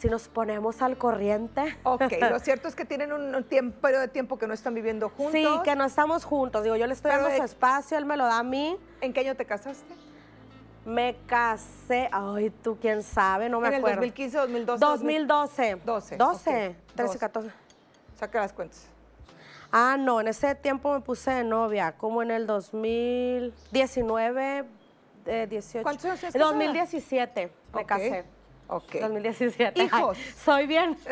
si 0.01 0.09
nos 0.09 0.29
ponemos 0.29 0.81
al 0.81 0.97
corriente. 0.97 1.77
Ok, 1.83 2.05
lo 2.31 2.39
cierto 2.39 2.69
es 2.69 2.75
que 2.75 2.87
tienen 2.87 3.13
un 3.13 3.45
tiempo, 3.45 3.81
periodo 3.81 4.01
de 4.01 4.09
tiempo 4.09 4.39
que 4.39 4.47
no 4.47 4.55
están 4.55 4.73
viviendo 4.75 5.11
juntos. 5.11 5.35
Sí, 5.35 5.47
que 5.63 5.77
no 5.77 5.85
estamos 5.85 6.25
juntos. 6.25 6.63
Digo, 6.63 6.75
yo 6.77 6.87
le 6.87 6.95
estoy 6.95 7.11
Pero 7.11 7.25
dando 7.25 7.33
de- 7.35 7.39
su 7.39 7.45
espacio, 7.45 7.99
él 7.99 8.07
me 8.07 8.17
lo 8.17 8.25
da 8.25 8.39
a 8.39 8.43
mí. 8.43 8.79
¿En 9.03 9.13
qué 9.13 9.21
año 9.21 9.37
te 9.37 9.45
casaste? 9.45 9.95
Me 10.87 11.17
casé, 11.27 12.09
ay, 12.13 12.49
tú 12.49 12.79
quién 12.81 13.03
sabe, 13.03 13.51
no 13.51 13.61
me 13.61 13.69
en 13.69 13.75
el 13.75 13.81
acuerdo. 13.81 13.97
2015, 13.97 14.39
2012. 14.39 14.83
2012. 14.85 15.77
12, 15.85 16.17
12, 16.17 16.51
ok, 16.51 16.55
13, 16.95 16.97
12. 16.97 17.19
14. 17.19 17.51
Saca 18.19 18.41
las 18.41 18.55
cuentas. 18.55 18.87
Ah, 19.71 19.97
no, 19.99 20.23
en 20.23 20.29
ese 20.29 20.55
tiempo 20.55 20.95
me 20.95 21.01
puse 21.01 21.31
de 21.31 21.45
novia, 21.45 21.93
como 21.93 22.23
en 22.23 22.31
el 22.31 22.47
2019, 22.47 24.65
eh, 25.27 25.47
18. 25.49 25.83
¿Cuántos 25.83 26.07
años 26.07 26.25
En 26.25 26.33
casada? 26.33 26.45
2017 26.47 27.53
me 27.75 27.85
casé. 27.85 28.25
Ok. 28.73 28.95
2017. 29.01 29.83
Hijos. 29.83 30.17
Ay, 30.17 30.33
soy 30.45 30.67
bien. 30.67 30.97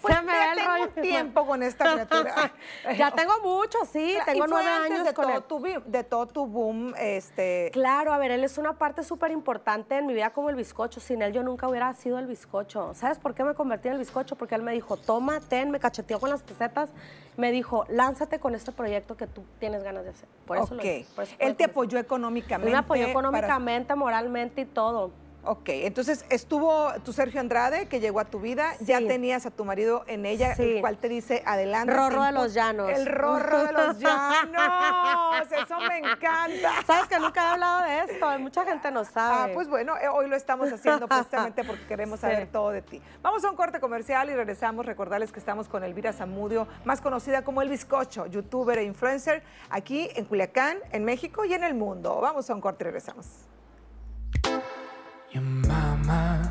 Pues 0.00 0.14
Se 0.16 0.22
me 0.22 0.32
ya 0.32 0.38
ve 0.38 0.50
el 0.52 0.56
tengo 0.56 0.70
rollo. 0.76 1.02
tiempo 1.02 1.46
con 1.46 1.62
esta 1.62 1.92
criatura. 1.92 2.52
ya 2.96 3.10
tengo 3.10 3.32
mucho, 3.42 3.78
sí. 3.92 4.12
Claro, 4.14 4.32
Tengo 4.32 4.46
nueve 4.46 4.68
años 4.70 5.04
de 5.04 5.12
con 5.12 5.26
todo 5.26 5.36
él. 5.36 5.42
tu 5.82 5.90
de 5.90 6.04
todo 6.04 6.26
tu 6.26 6.46
boom, 6.46 6.94
este... 6.96 7.70
Claro, 7.72 8.12
a 8.14 8.18
ver, 8.18 8.30
él 8.30 8.44
es 8.44 8.56
una 8.56 8.74
parte 8.78 9.02
súper 9.02 9.30
importante 9.32 9.98
en 9.98 10.06
mi 10.06 10.14
vida 10.14 10.30
como 10.30 10.48
el 10.48 10.56
bizcocho. 10.56 11.00
Sin 11.00 11.20
él 11.20 11.32
yo 11.32 11.42
nunca 11.42 11.68
hubiera 11.68 11.92
sido 11.94 12.18
el 12.18 12.26
bizcocho. 12.26 12.94
¿Sabes 12.94 13.18
por 13.18 13.34
qué 13.34 13.44
me 13.44 13.54
convertí 13.54 13.88
en 13.88 13.94
el 13.94 13.98
bizcocho? 14.00 14.36
Porque 14.36 14.54
él 14.54 14.62
me 14.62 14.72
dijo, 14.72 14.96
toma, 14.96 15.40
ten, 15.40 15.70
me 15.70 15.80
cacheteó 15.80 16.18
con 16.20 16.30
las 16.30 16.42
pesetas. 16.42 16.90
Me 17.36 17.50
dijo, 17.52 17.84
lánzate 17.88 18.38
con 18.38 18.54
este 18.54 18.72
proyecto 18.72 19.16
que 19.16 19.26
tú 19.26 19.42
tienes 19.58 19.82
ganas 19.82 20.04
de 20.04 20.10
hacer. 20.10 20.28
Por 20.46 20.56
eso 20.58 20.74
lo 20.74 20.80
ok. 20.80 20.84
hice, 20.86 21.06
por 21.14 21.24
eso 21.24 21.34
Él 21.38 21.56
te 21.56 21.64
apoyó 21.64 21.98
Él 21.98 22.04
económicamente. 22.04 22.70
me 22.72 22.78
apoyó 22.78 23.00
para- 23.02 23.10
económicamente, 23.10 23.94
moralmente 23.94 24.60
y 24.62 24.64
todo. 24.66 25.10
Ok, 25.42 25.68
entonces 25.70 26.26
estuvo 26.28 26.92
tu 27.02 27.14
Sergio 27.14 27.40
Andrade, 27.40 27.86
que 27.86 27.98
llegó 27.98 28.20
a 28.20 28.26
tu 28.26 28.40
vida, 28.40 28.74
ya 28.80 28.98
tenías 28.98 29.46
a 29.46 29.50
tu 29.50 29.64
marido 29.64 30.04
en 30.06 30.26
ella, 30.26 30.54
Sí. 30.54 30.74
el 30.74 30.80
cual 30.82 30.98
te 30.98 31.08
dice, 31.08 31.42
adelante. 31.46 31.92
Rorro 31.94 32.20
de 32.22 32.28
tiempo". 32.28 32.42
los 32.42 32.54
llanos. 32.54 32.90
El 32.90 33.06
rorro 33.06 33.64
de 33.64 33.72
los 33.72 33.98
llanos, 33.98 35.46
eso 35.50 35.80
me 35.80 35.98
encanta. 35.98 36.70
¿Sabes 36.86 37.06
que 37.08 37.18
nunca 37.18 37.42
he 37.42 37.46
hablado 37.52 37.82
de 37.84 38.12
esto? 38.12 38.38
Mucha 38.38 38.64
gente 38.66 38.90
no 38.90 39.00
Ah, 39.00 39.04
sabe. 39.04 39.54
pues 39.54 39.68
bueno, 39.68 39.96
eh, 39.96 40.08
hoy 40.08 40.28
lo 40.28 40.36
estamos 40.36 40.70
haciendo 40.72 41.08
precisamente 41.08 41.64
porque 41.64 41.86
queremos 41.86 42.20
Sí. 42.20 42.26
saber 42.26 42.48
todo 42.52 42.70
de 42.70 42.82
ti. 42.82 43.00
Vamos 43.22 43.42
a 43.44 43.50
un 43.50 43.56
corte 43.56 43.80
comercial 43.80 44.28
y 44.30 44.34
regresamos. 44.34 44.84
Recordarles 44.84 45.32
que 45.32 45.38
estamos 45.38 45.68
con 45.68 45.84
Elvira 45.84 46.12
Zamudio, 46.12 46.68
más 46.84 47.00
conocida 47.00 47.42
como 47.44 47.62
El 47.62 47.70
Bizcocho, 47.70 48.26
youtuber 48.26 48.78
e 48.78 48.84
influencer, 48.84 49.42
aquí 49.70 50.10
en 50.16 50.26
Culiacán, 50.26 50.78
en 50.92 51.04
México 51.04 51.44
y 51.46 51.54
en 51.54 51.64
el 51.64 51.74
mundo. 51.74 52.20
Vamos 52.20 52.50
a 52.50 52.54
un 52.54 52.60
corte 52.60 52.84
y 52.84 52.86
regresamos. 52.86 53.26
Your 55.32 55.42
mama. 55.42 56.49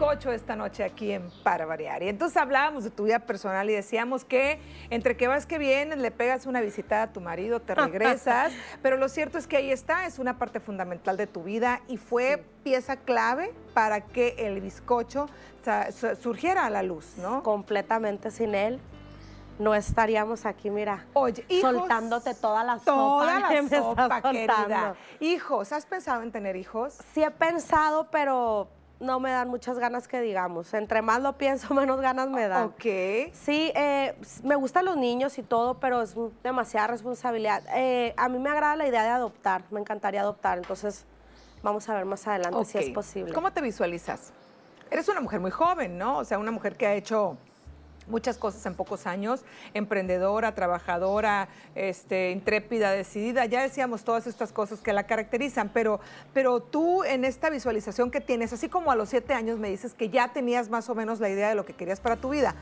Bizcocho 0.00 0.32
esta 0.32 0.56
noche 0.56 0.82
aquí 0.82 1.12
en 1.12 1.30
Para 1.42 1.66
Variar. 1.66 2.02
Y 2.02 2.08
entonces 2.08 2.38
hablábamos 2.38 2.84
de 2.84 2.90
tu 2.90 3.04
vida 3.04 3.18
personal 3.18 3.68
y 3.68 3.74
decíamos 3.74 4.24
que 4.24 4.58
entre 4.88 5.14
que 5.14 5.28
vas 5.28 5.44
que 5.44 5.58
vienes, 5.58 5.98
le 5.98 6.10
pegas 6.10 6.46
una 6.46 6.62
visita 6.62 7.02
a 7.02 7.12
tu 7.12 7.20
marido, 7.20 7.60
te 7.60 7.74
regresas. 7.74 8.50
pero 8.80 8.96
lo 8.96 9.10
cierto 9.10 9.36
es 9.36 9.46
que 9.46 9.58
ahí 9.58 9.70
está, 9.70 10.06
es 10.06 10.18
una 10.18 10.38
parte 10.38 10.58
fundamental 10.58 11.18
de 11.18 11.26
tu 11.26 11.42
vida 11.42 11.82
y 11.86 11.98
fue 11.98 12.42
pieza 12.64 12.96
clave 12.96 13.52
para 13.74 14.00
que 14.00 14.36
el 14.38 14.62
bizcocho 14.62 15.28
surgiera 16.18 16.64
a 16.64 16.70
la 16.70 16.82
luz, 16.82 17.18
¿no? 17.18 17.42
Completamente 17.42 18.30
sin 18.30 18.54
él, 18.54 18.80
no 19.58 19.74
estaríamos 19.74 20.46
aquí, 20.46 20.70
mira. 20.70 21.04
Oye, 21.12 21.44
hijos, 21.50 21.76
soltándote 21.76 22.34
toda 22.34 22.64
la 22.64 22.78
toda 22.78 23.38
sopa 23.38 23.50
la 23.52 23.68
sopa, 23.68 24.22
querida. 24.32 24.94
Hijos, 25.20 25.72
¿has 25.72 25.84
pensado 25.84 26.22
en 26.22 26.32
tener 26.32 26.56
hijos? 26.56 26.96
Sí 27.12 27.22
he 27.22 27.30
pensado, 27.30 28.10
pero 28.10 28.70
no 29.00 29.18
me 29.18 29.30
dan 29.30 29.48
muchas 29.48 29.78
ganas 29.78 30.06
que 30.06 30.20
digamos. 30.20 30.72
Entre 30.74 31.02
más 31.02 31.20
lo 31.22 31.36
pienso, 31.36 31.74
menos 31.74 32.00
ganas 32.00 32.28
me 32.28 32.46
dan. 32.46 32.64
Ok. 32.64 32.84
Sí, 33.32 33.72
eh, 33.74 34.14
me 34.44 34.54
gustan 34.54 34.84
los 34.84 34.96
niños 34.96 35.38
y 35.38 35.42
todo, 35.42 35.80
pero 35.80 36.02
es 36.02 36.14
demasiada 36.42 36.88
responsabilidad. 36.88 37.62
Eh, 37.74 38.14
a 38.16 38.28
mí 38.28 38.38
me 38.38 38.50
agrada 38.50 38.76
la 38.76 38.86
idea 38.86 39.02
de 39.02 39.08
adoptar, 39.08 39.64
me 39.70 39.80
encantaría 39.80 40.20
adoptar, 40.20 40.58
entonces 40.58 41.06
vamos 41.62 41.88
a 41.88 41.94
ver 41.94 42.04
más 42.04 42.26
adelante 42.26 42.64
si 42.66 42.78
es 42.78 42.90
posible. 42.90 43.32
¿Cómo 43.32 43.52
te 43.52 43.60
visualizas? 43.60 44.32
Eres 44.90 45.08
una 45.08 45.20
mujer 45.20 45.40
muy 45.40 45.50
joven, 45.50 45.98
¿no? 45.98 46.18
O 46.18 46.24
sea, 46.24 46.38
una 46.38 46.50
mujer 46.50 46.76
que 46.76 46.86
ha 46.86 46.94
hecho 46.94 47.36
muchas 48.10 48.36
cosas 48.36 48.64
en 48.66 48.74
pocos 48.74 49.06
años, 49.06 49.42
emprendedora, 49.74 50.54
trabajadora, 50.54 51.48
este, 51.74 52.30
intrépida, 52.32 52.90
decidida. 52.90 53.46
Ya 53.46 53.62
decíamos 53.62 54.04
todas 54.04 54.26
estas 54.26 54.52
cosas 54.52 54.80
que 54.80 54.92
la 54.92 55.04
caracterizan, 55.06 55.70
pero, 55.72 56.00
pero 56.34 56.60
tú 56.60 57.04
en 57.04 57.24
esta 57.24 57.48
visualización 57.50 58.10
que 58.10 58.20
tienes, 58.20 58.52
así 58.52 58.68
como 58.68 58.90
a 58.90 58.96
los 58.96 59.08
siete 59.08 59.32
años 59.34 59.58
me 59.58 59.70
dices 59.70 59.94
que 59.94 60.10
ya 60.10 60.32
tenías 60.32 60.68
más 60.68 60.88
o 60.90 60.94
menos 60.94 61.20
la 61.20 61.28
idea 61.30 61.48
de 61.48 61.54
lo 61.54 61.64
que 61.64 61.72
querías 61.72 62.00
para 62.00 62.16
tu 62.16 62.30
vida, 62.30 62.54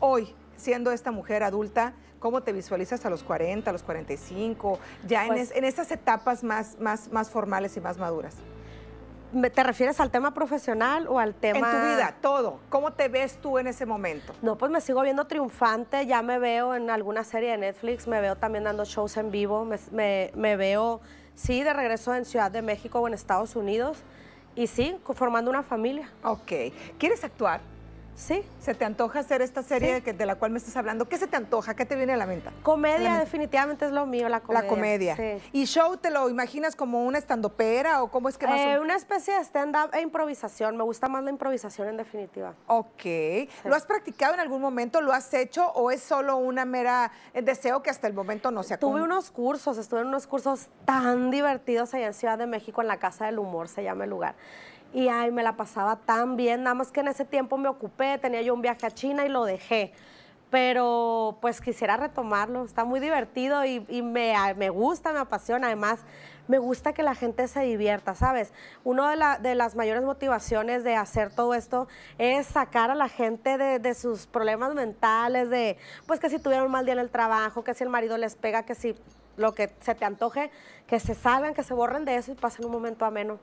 hoy, 0.00 0.34
siendo 0.56 0.92
esta 0.92 1.10
mujer 1.10 1.42
adulta, 1.42 1.92
¿cómo 2.20 2.42
te 2.42 2.52
visualizas 2.52 3.04
a 3.06 3.10
los 3.10 3.22
40, 3.22 3.70
a 3.70 3.72
los 3.72 3.82
45, 3.82 4.78
ya 5.06 5.22
en, 5.22 5.28
Pues- 5.28 5.50
es- 5.50 5.56
en 5.56 5.64
esas 5.64 5.90
etapas 5.92 6.42
más, 6.42 6.78
más, 6.80 7.12
más 7.12 7.30
formales 7.30 7.76
y 7.76 7.80
más 7.80 7.98
maduras? 7.98 8.34
¿Te 9.54 9.62
refieres 9.62 10.00
al 10.00 10.10
tema 10.10 10.32
profesional 10.32 11.06
o 11.06 11.18
al 11.18 11.34
tema...? 11.34 11.58
En 11.58 11.64
tu 11.80 11.86
vida, 11.96 12.14
todo. 12.22 12.60
¿Cómo 12.70 12.92
te 12.92 13.08
ves 13.08 13.36
tú 13.40 13.58
en 13.58 13.66
ese 13.66 13.84
momento? 13.84 14.32
No, 14.40 14.56
pues 14.56 14.70
me 14.70 14.80
sigo 14.80 15.02
viendo 15.02 15.26
triunfante, 15.26 16.06
ya 16.06 16.22
me 16.22 16.38
veo 16.38 16.74
en 16.74 16.88
alguna 16.88 17.24
serie 17.24 17.50
de 17.50 17.58
Netflix, 17.58 18.06
me 18.06 18.20
veo 18.20 18.36
también 18.36 18.64
dando 18.64 18.84
shows 18.84 19.16
en 19.18 19.30
vivo, 19.30 19.64
me, 19.64 19.78
me- 19.90 20.32
me 20.34 20.56
veo, 20.56 21.00
sí, 21.34 21.62
de 21.62 21.72
regreso 21.74 22.14
en 22.14 22.24
Ciudad 22.24 22.50
de 22.50 22.62
México 22.62 23.00
o 23.00 23.06
en 23.08 23.12
Estados 23.14 23.54
Unidos, 23.54 23.98
y 24.54 24.66
sí, 24.66 24.96
formando 25.14 25.50
una 25.50 25.62
familia, 25.62 26.08
Ok. 26.24 26.52
¿Quieres 26.98 27.22
actuar? 27.22 27.60
Sí. 28.18 28.44
¿Se 28.60 28.74
te 28.74 28.84
antoja 28.84 29.20
hacer 29.20 29.40
esta 29.40 29.62
serie 29.62 29.96
Sí. 29.96 30.02
que- 30.02 30.12
de 30.12 30.26
la 30.26 30.34
cual 30.34 30.50
me 30.50 30.58
estás 30.58 30.76
hablando? 30.76 31.08
¿Qué 31.08 31.16
se 31.16 31.26
te 31.26 31.36
antoja? 31.36 31.74
¿Qué 31.74 31.86
te 31.86 31.96
viene 31.96 32.12
a 32.12 32.16
la 32.18 32.26
mente? 32.26 32.50
Comedia 32.62 33.14
La- 33.14 33.18
definitivamente 33.20 33.86
es 33.86 33.92
lo 33.92 34.04
mío, 34.04 34.28
la 34.28 34.40
comedia. 34.40 34.62
La 34.62 34.68
comedia. 34.68 35.16
sí. 35.16 35.40
¿Y 35.52 35.64
show 35.64 35.96
te 35.96 36.10
lo 36.10 36.28
imaginas 36.28 36.76
como 36.76 37.04
una 37.06 37.16
estandopera 37.16 38.02
o 38.02 38.10
cómo 38.10 38.28
es 38.28 38.36
que 38.36 38.46
más 38.46 38.60
o- 38.60 38.68
Eh, 38.68 38.78
una 38.80 38.96
especie 38.96 39.32
de 39.34 39.40
stand-up 39.44 39.94
e 39.94 40.00
improvisación, 40.02 40.76
me 40.76 40.82
gusta 40.84 41.08
más 41.08 41.24
la 41.24 41.30
improvisación 41.30 41.88
en 41.88 41.96
definitiva. 41.96 42.54
Ok. 42.66 43.04
¿Lo 43.64 43.74
has 43.74 43.86
practicado 43.86 44.34
en 44.34 44.40
algún 44.40 44.60
momento? 44.60 45.00
¿Lo 45.00 45.12
has 45.12 45.32
hecho 45.32 45.66
o 45.72 45.90
es 45.90 46.02
solo 46.02 46.36
una 46.36 46.64
mera 46.64 47.10
eh, 47.32 47.40
deseo 47.40 47.82
que 47.82 47.90
hasta 47.90 48.06
el 48.06 48.12
momento 48.14 48.50
no 48.50 48.62
se 48.64 48.74
ha 48.74 48.78
Tuve 48.78 49.00
unos 49.02 49.30
cursos, 49.30 49.78
estuve 49.78 50.00
en 50.00 50.08
unos 50.08 50.26
cursos 50.26 50.66
tan 50.84 51.30
divertidos 51.30 51.94
allá 51.94 52.08
en 52.08 52.14
Ciudad 52.14 52.36
de 52.36 52.46
México, 52.46 52.82
en 52.82 52.88
la 52.88 52.98
Casa 52.98 53.26
del 53.26 53.38
Humor, 53.38 53.68
se 53.68 53.82
llama 53.84 54.04
el 54.04 54.10
lugar. 54.10 54.34
Y 54.92 55.08
ay, 55.08 55.30
me 55.30 55.42
la 55.42 55.56
pasaba 55.56 55.96
tan 55.96 56.36
bien, 56.36 56.62
nada 56.62 56.74
más 56.74 56.90
que 56.90 57.00
en 57.00 57.08
ese 57.08 57.24
tiempo 57.24 57.58
me 57.58 57.68
ocupé, 57.68 58.18
tenía 58.18 58.40
yo 58.42 58.54
un 58.54 58.62
viaje 58.62 58.86
a 58.86 58.90
China 58.90 59.26
y 59.26 59.28
lo 59.28 59.44
dejé. 59.44 59.92
Pero 60.50 61.36
pues 61.42 61.60
quisiera 61.60 61.98
retomarlo, 61.98 62.64
está 62.64 62.84
muy 62.84 63.00
divertido 63.00 63.66
y, 63.66 63.80
me, 64.02 64.32
me 64.56 64.70
gusta, 64.70 65.12
me 65.12 65.18
apasiona. 65.18 65.66
Además, 65.66 66.00
me 66.46 66.56
gusta 66.56 66.94
que 66.94 67.02
la 67.02 67.14
gente 67.14 67.46
se 67.48 67.60
divierta, 67.60 68.14
¿sabes? 68.14 68.54
Una 68.82 69.10
de, 69.10 69.16
la- 69.16 69.38
de 69.38 69.54
las 69.54 69.76
mayores 69.76 70.02
motivaciones 70.04 70.84
de 70.84 70.96
hacer 70.96 71.30
todo 71.30 71.52
esto 71.52 71.86
es 72.16 72.46
sacar 72.46 72.90
a 72.90 72.94
la 72.94 73.10
gente 73.10 73.58
de, 73.58 73.78
de 73.78 73.92
sus 73.92 74.26
problemas 74.26 74.74
mentales, 74.74 75.50
de 75.50 75.76
pues 76.06 76.18
que 76.18 76.30
si 76.30 76.38
tuvieron 76.38 76.64
un 76.64 76.72
mal 76.72 76.86
día 76.86 76.94
en 76.94 77.00
el 77.00 77.10
trabajo, 77.10 77.62
que 77.62 77.74
si 77.74 77.84
el 77.84 77.90
marido 77.90 78.16
les 78.16 78.34
pega, 78.34 78.62
que 78.62 78.74
si 78.74 78.94
lo 79.36 79.52
que 79.54 79.70
se 79.82 79.94
te 79.94 80.06
antoje, 80.06 80.50
que 80.86 80.98
se 80.98 81.14
salgan, 81.14 81.52
que 81.52 81.62
se 81.62 81.74
borren 81.74 82.06
de 82.06 82.16
eso 82.16 82.32
y 82.32 82.36
pasen 82.36 82.64
un 82.64 82.72
momento 82.72 83.04
ameno 83.04 83.38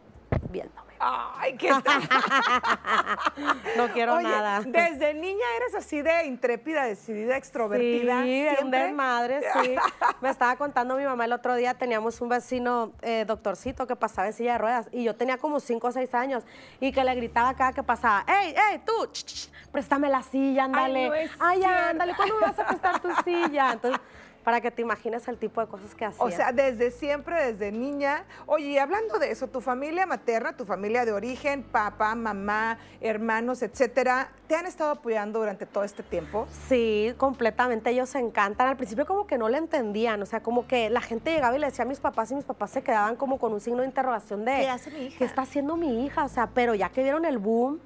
viéndome. 0.56 0.86
Ay, 1.00 1.58
qué 1.58 1.70
tal. 1.84 2.02
No 3.78 3.90
quiero 3.90 4.16
Oye, 4.16 4.24
nada. 4.24 4.62
Desde 4.66 5.14
niña 5.14 5.46
eres 5.58 5.76
así 5.76 6.02
de 6.02 6.26
intrépida, 6.26 6.86
decidida, 6.86 7.36
extrovertida. 7.36 8.24
Sí, 8.24 8.42
de 8.44 8.58
un 8.64 8.72
desmadre, 8.72 9.42
sí. 9.62 9.76
Me 10.22 10.30
estaba 10.30 10.56
contando 10.56 10.96
mi 10.96 11.04
mamá 11.04 11.26
el 11.26 11.34
otro 11.34 11.56
día, 11.56 11.74
teníamos 11.74 12.22
un 12.22 12.30
vecino 12.30 12.94
eh, 13.02 13.26
doctorcito 13.28 13.86
que 13.86 13.96
pasaba 13.98 14.28
en 14.28 14.34
silla 14.34 14.54
de 14.54 14.58
ruedas 14.60 14.88
y 14.94 15.04
yo 15.04 15.16
tenía 15.16 15.38
como 15.38 15.60
5 15.60 15.86
o 15.88 15.92
6 15.92 16.14
años 16.16 16.44
y 16.80 16.92
que 16.94 17.04
le 17.04 17.14
gritaba 17.16 17.54
cada 17.56 17.74
que 17.74 17.84
pasaba, 17.84 18.24
¡Ey, 18.28 18.56
ey, 18.72 18.80
tú! 18.86 18.94
ch, 19.12 19.26
ch, 19.26 19.34
ch, 19.48 19.50
préstame 19.72 20.08
la 20.10 20.24
silla, 20.24 20.64
ándale. 20.66 21.10
no 21.10 21.14
es 21.16 21.32
Ay, 21.40 21.60
cierto. 21.60 21.90
ándale, 21.90 22.14
¿cuándo 22.16 22.36
me 22.36 22.42
vas 22.42 22.60
a 22.60 22.66
prestar 22.66 23.00
tu 23.02 23.10
silla? 23.24 23.74
Entonces, 23.74 24.00
para 24.46 24.62
que 24.62 24.70
te 24.70 24.84
imagines 24.84 25.28
el 25.28 25.40
tipo 25.40 25.60
de 25.60 25.66
cosas 25.66 25.96
que 25.96 26.06
hacía. 26.06 26.24
O 26.24 26.30
sea, 26.30 26.52
desde 26.52 26.92
siempre, 26.92 27.48
desde 27.48 27.72
niña. 27.72 28.26
Oye, 28.46 28.68
y 28.68 28.78
hablando 28.78 29.18
de 29.18 29.32
eso, 29.32 29.48
tu 29.48 29.60
familia 29.60 30.06
materna, 30.06 30.56
tu 30.56 30.66
familia 30.66 31.04
de 31.04 31.12
origen, 31.12 31.64
papá, 31.64 32.14
mamá, 32.14 32.78
hermanos, 33.02 33.64
etcétera, 33.64 34.30
¿te 34.48 34.56
han 34.56 34.68
estado 34.68 34.92
apoyando 34.92 35.40
durante 35.40 35.66
todo 35.66 35.84
este 35.84 36.04
tiempo? 36.04 36.48
Sí, 36.70 37.12
completamente. 37.18 37.90
Ellos 37.90 38.10
se 38.10 38.20
encantan. 38.20 38.68
Al 38.68 38.78
principio 38.78 39.08
como 39.08 39.26
que 39.26 39.40
no 39.40 39.50
le 39.50 39.58
entendían. 39.58 40.22
O 40.22 40.28
sea, 40.28 40.44
como 40.44 40.68
que 40.68 40.92
la 40.92 41.02
gente 41.02 41.32
llegaba 41.32 41.56
y 41.56 41.60
le 41.60 41.66
decía 41.66 41.84
a 41.84 41.88
mis 41.88 42.00
papás 42.00 42.30
y 42.30 42.36
mis 42.36 42.46
papás 42.46 42.70
se 42.70 42.84
quedaban 42.84 43.16
como 43.16 43.40
con 43.40 43.52
un 43.52 43.60
signo 43.60 43.80
de 43.80 43.88
interrogación 43.88 44.46
de... 44.46 44.58
¿Qué 44.58 44.70
hace 44.70 44.92
mi 44.92 45.06
hija? 45.08 45.18
¿Qué 45.18 45.26
está 45.26 45.42
haciendo 45.42 45.76
mi 45.76 46.06
hija? 46.06 46.24
O 46.24 46.30
sea, 46.30 46.52
pero 46.54 46.76
ya 46.76 46.90
que 46.90 47.02
vieron 47.02 47.26
el 47.26 47.40
boom, 47.40 47.80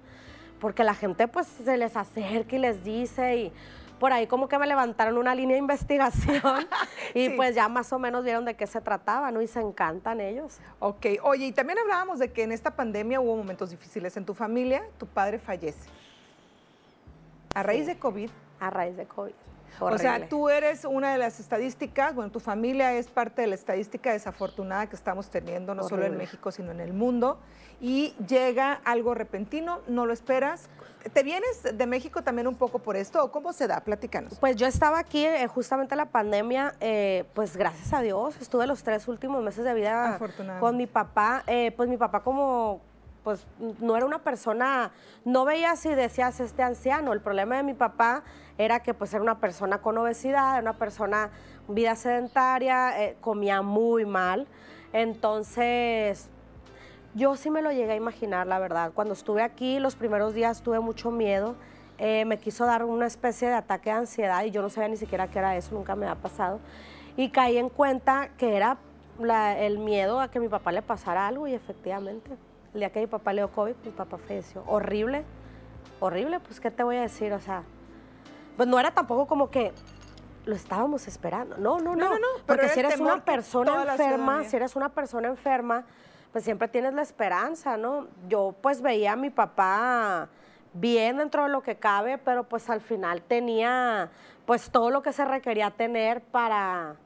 porque 0.59 0.83
la 0.83 0.93
gente 0.93 1.29
pues 1.29 1.47
se 1.47 1.77
les 1.77 1.95
acerca 1.95 2.53
y 2.57 2.59
les 2.59 2.83
dice 2.83 3.37
y... 3.37 3.53
Por 3.99 4.13
ahí 4.13 4.27
como 4.27 4.47
que 4.47 4.57
me 4.57 4.65
levantaron 4.65 5.17
una 5.17 5.35
línea 5.35 5.55
de 5.55 5.59
investigación 5.59 6.41
y 7.13 7.27
Sí. 7.27 7.33
pues 7.35 7.53
ya 7.53 7.67
más 7.67 7.91
o 7.93 7.99
menos 7.99 8.23
vieron 8.23 8.45
de 8.45 8.55
qué 8.55 8.65
se 8.65 8.79
trataba, 8.81 9.29
¿no? 9.31 9.41
Y 9.41 9.47
se 9.47 9.59
encantan 9.59 10.21
ellos. 10.21 10.59
Ok, 10.79 11.05
oye, 11.23 11.47
y 11.47 11.51
también 11.51 11.77
hablábamos 11.79 12.19
de 12.19 12.31
que 12.31 12.43
en 12.43 12.51
esta 12.51 12.71
pandemia 12.75 13.19
hubo 13.19 13.35
momentos 13.35 13.69
difíciles 13.69 14.15
en 14.17 14.25
tu 14.25 14.33
familia, 14.33 14.83
tu 14.97 15.05
padre 15.05 15.37
fallece. 15.39 15.89
A 17.53 17.63
raíz 17.63 17.85
de 17.87 17.97
COVID. 17.97 18.29
A 18.59 18.69
raíz 18.69 18.95
de 18.95 19.05
COVID. 19.05 19.33
O 19.79 19.97
sea, 19.97 20.27
tú 20.27 20.49
eres 20.49 20.85
una 20.85 21.11
de 21.11 21.17
las 21.17 21.39
estadísticas, 21.39 22.15
bueno, 22.15 22.31
tu 22.31 22.39
familia 22.39 22.93
es 22.93 23.07
parte 23.07 23.41
de 23.41 23.47
la 23.47 23.55
estadística 23.55 24.11
desafortunada 24.11 24.87
que 24.87 24.95
estamos 24.95 25.29
teniendo, 25.29 25.75
no 25.75 25.83
solo 25.87 26.05
en. 26.05 26.17
México, 26.17 26.51
sino 26.51 26.71
en 26.71 26.81
el 26.81 26.93
mundo, 26.93 27.39
y 27.81 28.13
llega 28.27 28.81
algo 28.83 29.13
repentino, 29.13 29.79
no 29.87 30.05
lo 30.05 30.13
esperas. 30.13 30.69
¿Te 31.13 31.23
vienes 31.23 31.63
de 31.73 31.87
México 31.87 32.23
también 32.23 32.47
un 32.47 32.55
poco 32.55 32.79
por 32.79 32.97
esto 32.97 33.23
o 33.23 33.31
cómo 33.31 33.53
se 33.53 33.67
da? 33.67 33.79
Platícanos. 33.79 34.37
Pues 34.37 34.57
yo 34.57 34.67
estaba 34.67 34.99
aquí 34.99 35.25
eh, 35.25 35.47
justamente 35.47 35.93
en 35.93 35.99
la 35.99 36.07
pandemia, 36.07 36.75
eh, 36.81 37.23
pues 37.33 37.55
gracias 37.55 37.93
a 37.93 38.01
Dios, 38.01 38.35
estuve 38.41 38.67
los 38.67 38.83
tres 38.83 39.07
últimos 39.07 39.41
meses 39.41 39.63
de 39.63 39.73
vida 39.73 40.19
con 40.59 40.75
mi 40.75 40.87
papá. 40.87 41.43
Eh, 41.47 41.71
pues 41.77 41.87
mi 41.87 41.95
papá 41.95 42.19
como, 42.21 42.81
pues 43.23 43.45
no 43.79 43.95
era 43.95 44.05
una 44.05 44.19
persona, 44.19 44.91
no 45.23 45.45
veías 45.45 45.85
y 45.85 45.95
decías 45.95 46.41
este 46.41 46.63
anciano. 46.63 47.13
El 47.13 47.21
problema 47.21 47.55
de 47.55 47.63
mi 47.63 47.73
papá 47.73 48.23
era 48.59 48.81
que 48.81 48.93
pues 48.93 49.13
era 49.13 49.23
una 49.23 49.39
persona 49.39 49.79
con 49.81 49.97
obesidad, 49.97 50.51
era 50.59 50.61
una 50.61 50.77
persona 50.77 51.31
vida 51.69 51.95
sedentaria, 51.95 53.01
eh, 53.01 53.15
comía 53.21 53.61
muy 53.61 54.05
mal. 54.05 54.47
Entonces, 54.91 56.29
yo 57.15 57.35
sí 57.37 57.49
me 57.49 57.61
lo 57.61 57.71
llegué 57.71 57.93
a 57.93 57.95
imaginar, 57.95 58.45
la 58.47 58.59
verdad. 58.59 58.91
Cuando 58.93 59.13
estuve 59.13 59.41
aquí, 59.43 59.79
los 59.79 59.95
primeros 59.95 60.33
días 60.33 60.61
tuve 60.61 60.79
mucho 60.81 61.09
miedo. 61.09 61.55
Eh, 61.97 62.25
me 62.25 62.37
quiso 62.37 62.65
dar 62.65 62.83
una 62.83 63.07
especie 63.07 63.47
de 63.47 63.53
ataque 63.55 63.91
de 63.91 63.95
ansiedad 63.95 64.43
y 64.43 64.51
yo 64.51 64.61
no 64.61 64.69
sabía 64.69 64.89
ni 64.89 64.97
siquiera 64.97 65.27
qué 65.29 65.39
era 65.39 65.55
eso, 65.55 65.73
nunca 65.73 65.95
me 65.95 66.05
ha 66.07 66.15
pasado. 66.15 66.59
Y 67.15 67.29
caí 67.29 67.57
en 67.57 67.69
cuenta 67.69 68.29
que 68.37 68.57
era 68.57 68.77
la- 69.19 69.57
el 69.57 69.79
miedo 69.79 70.19
a 70.19 70.29
que 70.29 70.39
mi 70.41 70.49
papá 70.49 70.71
le 70.73 70.81
pasara 70.81 71.27
algo 71.27 71.47
y 71.47 71.53
efectivamente, 71.53 72.31
el 72.73 72.81
día 72.81 72.89
que 72.91 72.99
mi 72.99 73.07
papá 73.07 73.31
le 73.31 73.41
dio 73.41 73.51
COVID, 73.51 73.75
mi 73.85 73.91
papá 73.91 74.17
falleció. 74.17 74.63
Horrible, 74.67 75.23
horrible, 76.01 76.39
pues 76.41 76.59
¿qué 76.59 76.71
te 76.71 76.83
voy 76.83 76.97
a 76.97 77.01
decir? 77.01 77.31
O 77.33 77.39
sea, 77.39 77.63
pues 78.59 78.67
no 78.67 78.77
era 78.77 78.91
tampoco 78.91 79.25
como 79.25 79.49
que 79.49 79.71
lo 80.43 80.53
estábamos 80.53 81.07
esperando. 81.07 81.55
No, 81.55 81.79
no, 81.79 81.95
no. 81.95 82.09
No, 82.09 82.19
no, 82.19 82.27
Porque 82.45 82.67
si 82.67 82.81
eres 82.81 82.99
una 82.99 83.23
persona 83.23 83.83
enferma, 83.83 84.43
si 84.43 84.53
eres 84.57 84.75
una 84.75 84.89
persona 84.89 85.29
enferma, 85.29 85.85
pues 86.33 86.43
siempre 86.43 86.67
tienes 86.67 86.93
la 86.93 87.01
esperanza, 87.01 87.77
¿no? 87.77 88.07
Yo 88.27 88.53
pues 88.61 88.81
veía 88.81 89.13
a 89.13 89.15
mi 89.15 89.29
papá 89.29 90.27
bien 90.73 91.19
dentro 91.19 91.43
de 91.43 91.49
lo 91.49 91.63
que 91.63 91.77
cabe, 91.77 92.17
pero 92.17 92.49
pues 92.49 92.69
al 92.69 92.81
final 92.81 93.21
tenía 93.21 94.11
pues 94.45 94.69
todo 94.69 94.89
lo 94.89 95.01
que 95.03 95.13
se 95.13 95.23
requería 95.23 95.71
tener 95.71 96.19
para 96.19 96.97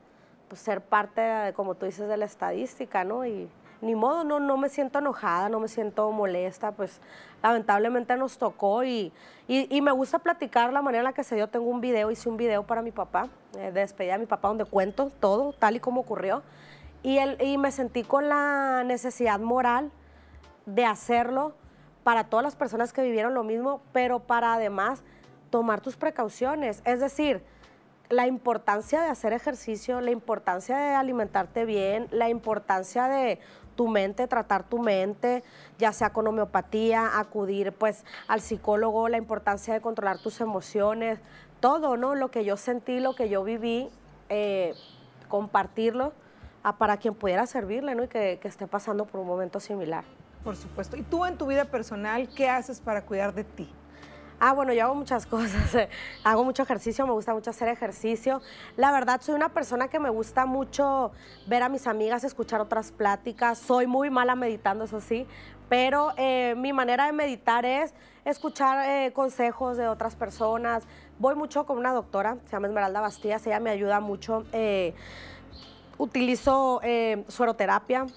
pues, 0.47 0.59
ser 0.59 0.81
parte, 0.81 1.21
de, 1.21 1.53
como 1.53 1.75
tú 1.75 1.85
dices, 1.85 2.09
de 2.09 2.17
la 2.17 2.25
estadística, 2.25 3.03
¿no? 3.03 3.27
Y 3.27 3.47
ni 3.83 3.95
modo, 3.95 4.23
no, 4.23 4.39
no 4.39 4.57
me 4.57 4.69
siento 4.69 4.99
enojada, 4.99 5.49
no 5.49 5.59
me 5.59 5.67
siento 5.67 6.11
molesta, 6.11 6.71
pues 6.71 7.01
lamentablemente 7.41 8.15
nos 8.17 8.37
tocó 8.37 8.83
y, 8.83 9.11
y- 9.47 9.81
me 9.81 9.91
gusta 9.91 10.19
platicar 10.19 10.71
la 10.71 10.81
manera 10.81 11.01
en 11.01 11.05
la 11.05 11.13
que 11.13 11.23
se 11.23 11.35
dio. 11.35 11.47
Tengo 11.49 11.65
un 11.65 11.81
video, 11.81 12.09
hice 12.09 12.29
un 12.29 12.37
video 12.37 12.63
para 12.63 12.81
mi 12.81 12.91
papá, 12.91 13.27
eh, 13.57 13.71
de 13.71 13.81
despedida 13.81 14.13
de 14.13 14.19
mi 14.19 14.25
papá, 14.25 14.47
donde 14.47 14.65
cuento 14.65 15.09
todo 15.19 15.53
tal 15.53 15.75
y 15.75 15.79
como 15.79 16.01
ocurrió. 16.01 16.41
Y, 17.03 17.17
él, 17.17 17.37
y 17.41 17.57
me 17.57 17.71
sentí 17.71 18.03
con 18.03 18.29
la 18.29 18.83
necesidad 18.85 19.39
moral 19.39 19.91
de 20.65 20.85
hacerlo 20.85 21.53
para 22.03 22.23
todas 22.25 22.43
las 22.43 22.55
personas 22.55 22.93
que 22.93 23.01
vivieron 23.01 23.33
lo 23.33 23.43
mismo, 23.43 23.81
pero 23.91 24.19
para 24.19 24.53
además 24.53 25.03
tomar 25.49 25.81
tus 25.81 25.97
precauciones. 25.97 26.81
Es 26.85 27.01
decir, 27.01 27.43
la 28.09 28.27
importancia 28.27 29.01
de 29.01 29.07
hacer 29.09 29.33
ejercicio, 29.33 29.99
la 30.01 30.11
importancia 30.11 30.77
de 30.77 30.93
alimentarte 30.95 31.65
bien, 31.65 32.07
la 32.11 32.29
importancia 32.29 33.07
de 33.07 33.39
tu 33.75 33.87
mente, 33.87 34.27
tratar 34.27 34.63
tu 34.63 34.79
mente, 34.79 35.43
ya 35.77 35.91
sea 35.91 36.11
con 36.11 36.27
homeopatía, 36.27 37.19
acudir 37.19 37.71
pues 37.73 38.05
al 38.27 38.41
psicólogo, 38.41 39.09
la 39.09 39.17
importancia 39.17 39.73
de 39.73 39.81
controlar 39.81 40.19
tus 40.19 40.41
emociones, 40.41 41.19
todo, 41.59 41.97
¿no? 41.97 42.15
Lo 42.15 42.29
que 42.31 42.45
yo 42.45 42.57
sentí, 42.57 42.99
lo 42.99 43.15
que 43.15 43.29
yo 43.29 43.43
viví, 43.43 43.89
eh, 44.29 44.73
compartirlo 45.27 46.13
a- 46.63 46.77
para 46.77 46.97
quien 46.97 47.15
pudiera 47.15 47.45
servirle, 47.45 47.95
¿no? 47.95 48.03
Y 48.03 48.07
que 48.07 48.39
esté 48.43 48.67
pasando 48.67 49.05
por 49.05 49.21
un 49.21 49.27
momento 49.27 49.59
similar. 49.59 50.03
Por 50.43 50.55
supuesto. 50.55 50.97
¿Y 50.97 51.01
tú 51.03 51.25
en 51.25 51.37
tu 51.37 51.47
vida 51.47 51.65
personal 51.65 52.27
qué 52.35 52.49
haces 52.49 52.81
para 52.81 53.05
cuidar 53.05 53.33
de 53.33 53.43
ti? 53.43 53.69
Ah, 54.45 54.51
bueno, 54.51 54.73
yo 54.73 54.83
hago 54.83 54.95
muchas 54.95 55.25
cosas. 55.35 55.87
Hago 56.21 56.43
mucho 56.43 56.63
ejercicio, 56.63 57.07
me 57.07 57.13
gusta 57.13 57.33
mucho 57.33 57.49
hacer 57.49 57.69
ejercicio. 57.69 58.41
La 58.75 58.91
verdad, 58.91 59.21
soy 59.21 59.35
una 59.35 59.47
persona 59.47 59.87
que 59.87 59.99
me 59.99 60.09
gusta 60.09 60.45
mucho 60.45 61.13
ver 61.47 61.63
a 61.63 61.69
mis 61.69 61.87
amigas, 61.87 62.25
escuchar 62.25 62.59
otras 62.59 62.91
pláticas. 62.91 63.57
Soy 63.57 63.87
muy 63.87 64.09
mala 64.09 64.35
meditando, 64.35 64.83
eso 64.83 64.99
sí, 64.99 65.25
pero 65.69 66.11
eh, 66.17 66.55
mi 66.57 66.73
manera 66.73 67.05
de 67.05 67.13
meditar 67.13 67.63
es 67.65 67.93
escuchar 68.25 68.85
eh, 68.89 69.13
consejos 69.13 69.77
de 69.77 69.87
otras 69.87 70.17
personas. 70.17 70.83
Voy 71.19 71.35
mucho 71.35 71.65
con 71.65 71.77
una 71.77 71.93
doctora, 71.93 72.35
se 72.43 72.51
llama 72.51 72.67
Esmeralda 72.67 72.99
Bastías, 72.99 73.47
ella 73.47 73.61
me 73.61 73.69
ayuda 73.69 74.01
mucho. 74.01 74.43
eh, 74.51 74.93
utilizo 75.97 76.81
eh, 76.83 77.23
sueroterapia, 77.29 78.07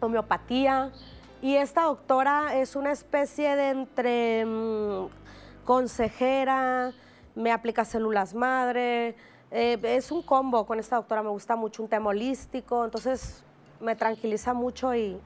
homeopatía 0.00 0.92
Y 1.44 1.56
esta 1.56 1.82
doctora 1.82 2.58
es 2.58 2.74
una 2.74 2.90
especie 2.90 3.54
de 3.54 3.68
entre 3.68 4.46
mm, 4.46 5.08
consejera, 5.66 6.94
me 7.34 7.52
aplica 7.52 7.84
células 7.84 8.32
madre. 8.32 9.14
eh, 9.50 9.78
es 9.82 10.10
un 10.10 10.22
combo 10.22 10.64
con 10.64 10.80
esta 10.80 10.96
doctora, 10.96 11.22
me 11.22 11.28
gusta 11.28 11.54
mucho 11.54 11.82
un 11.82 11.90
tema 11.90 12.08
holístico, 12.08 12.82
entonces 12.82 13.44
me 13.78 13.94
tranquiliza 13.94 14.54
mucho 14.54 14.94
y 14.94 15.20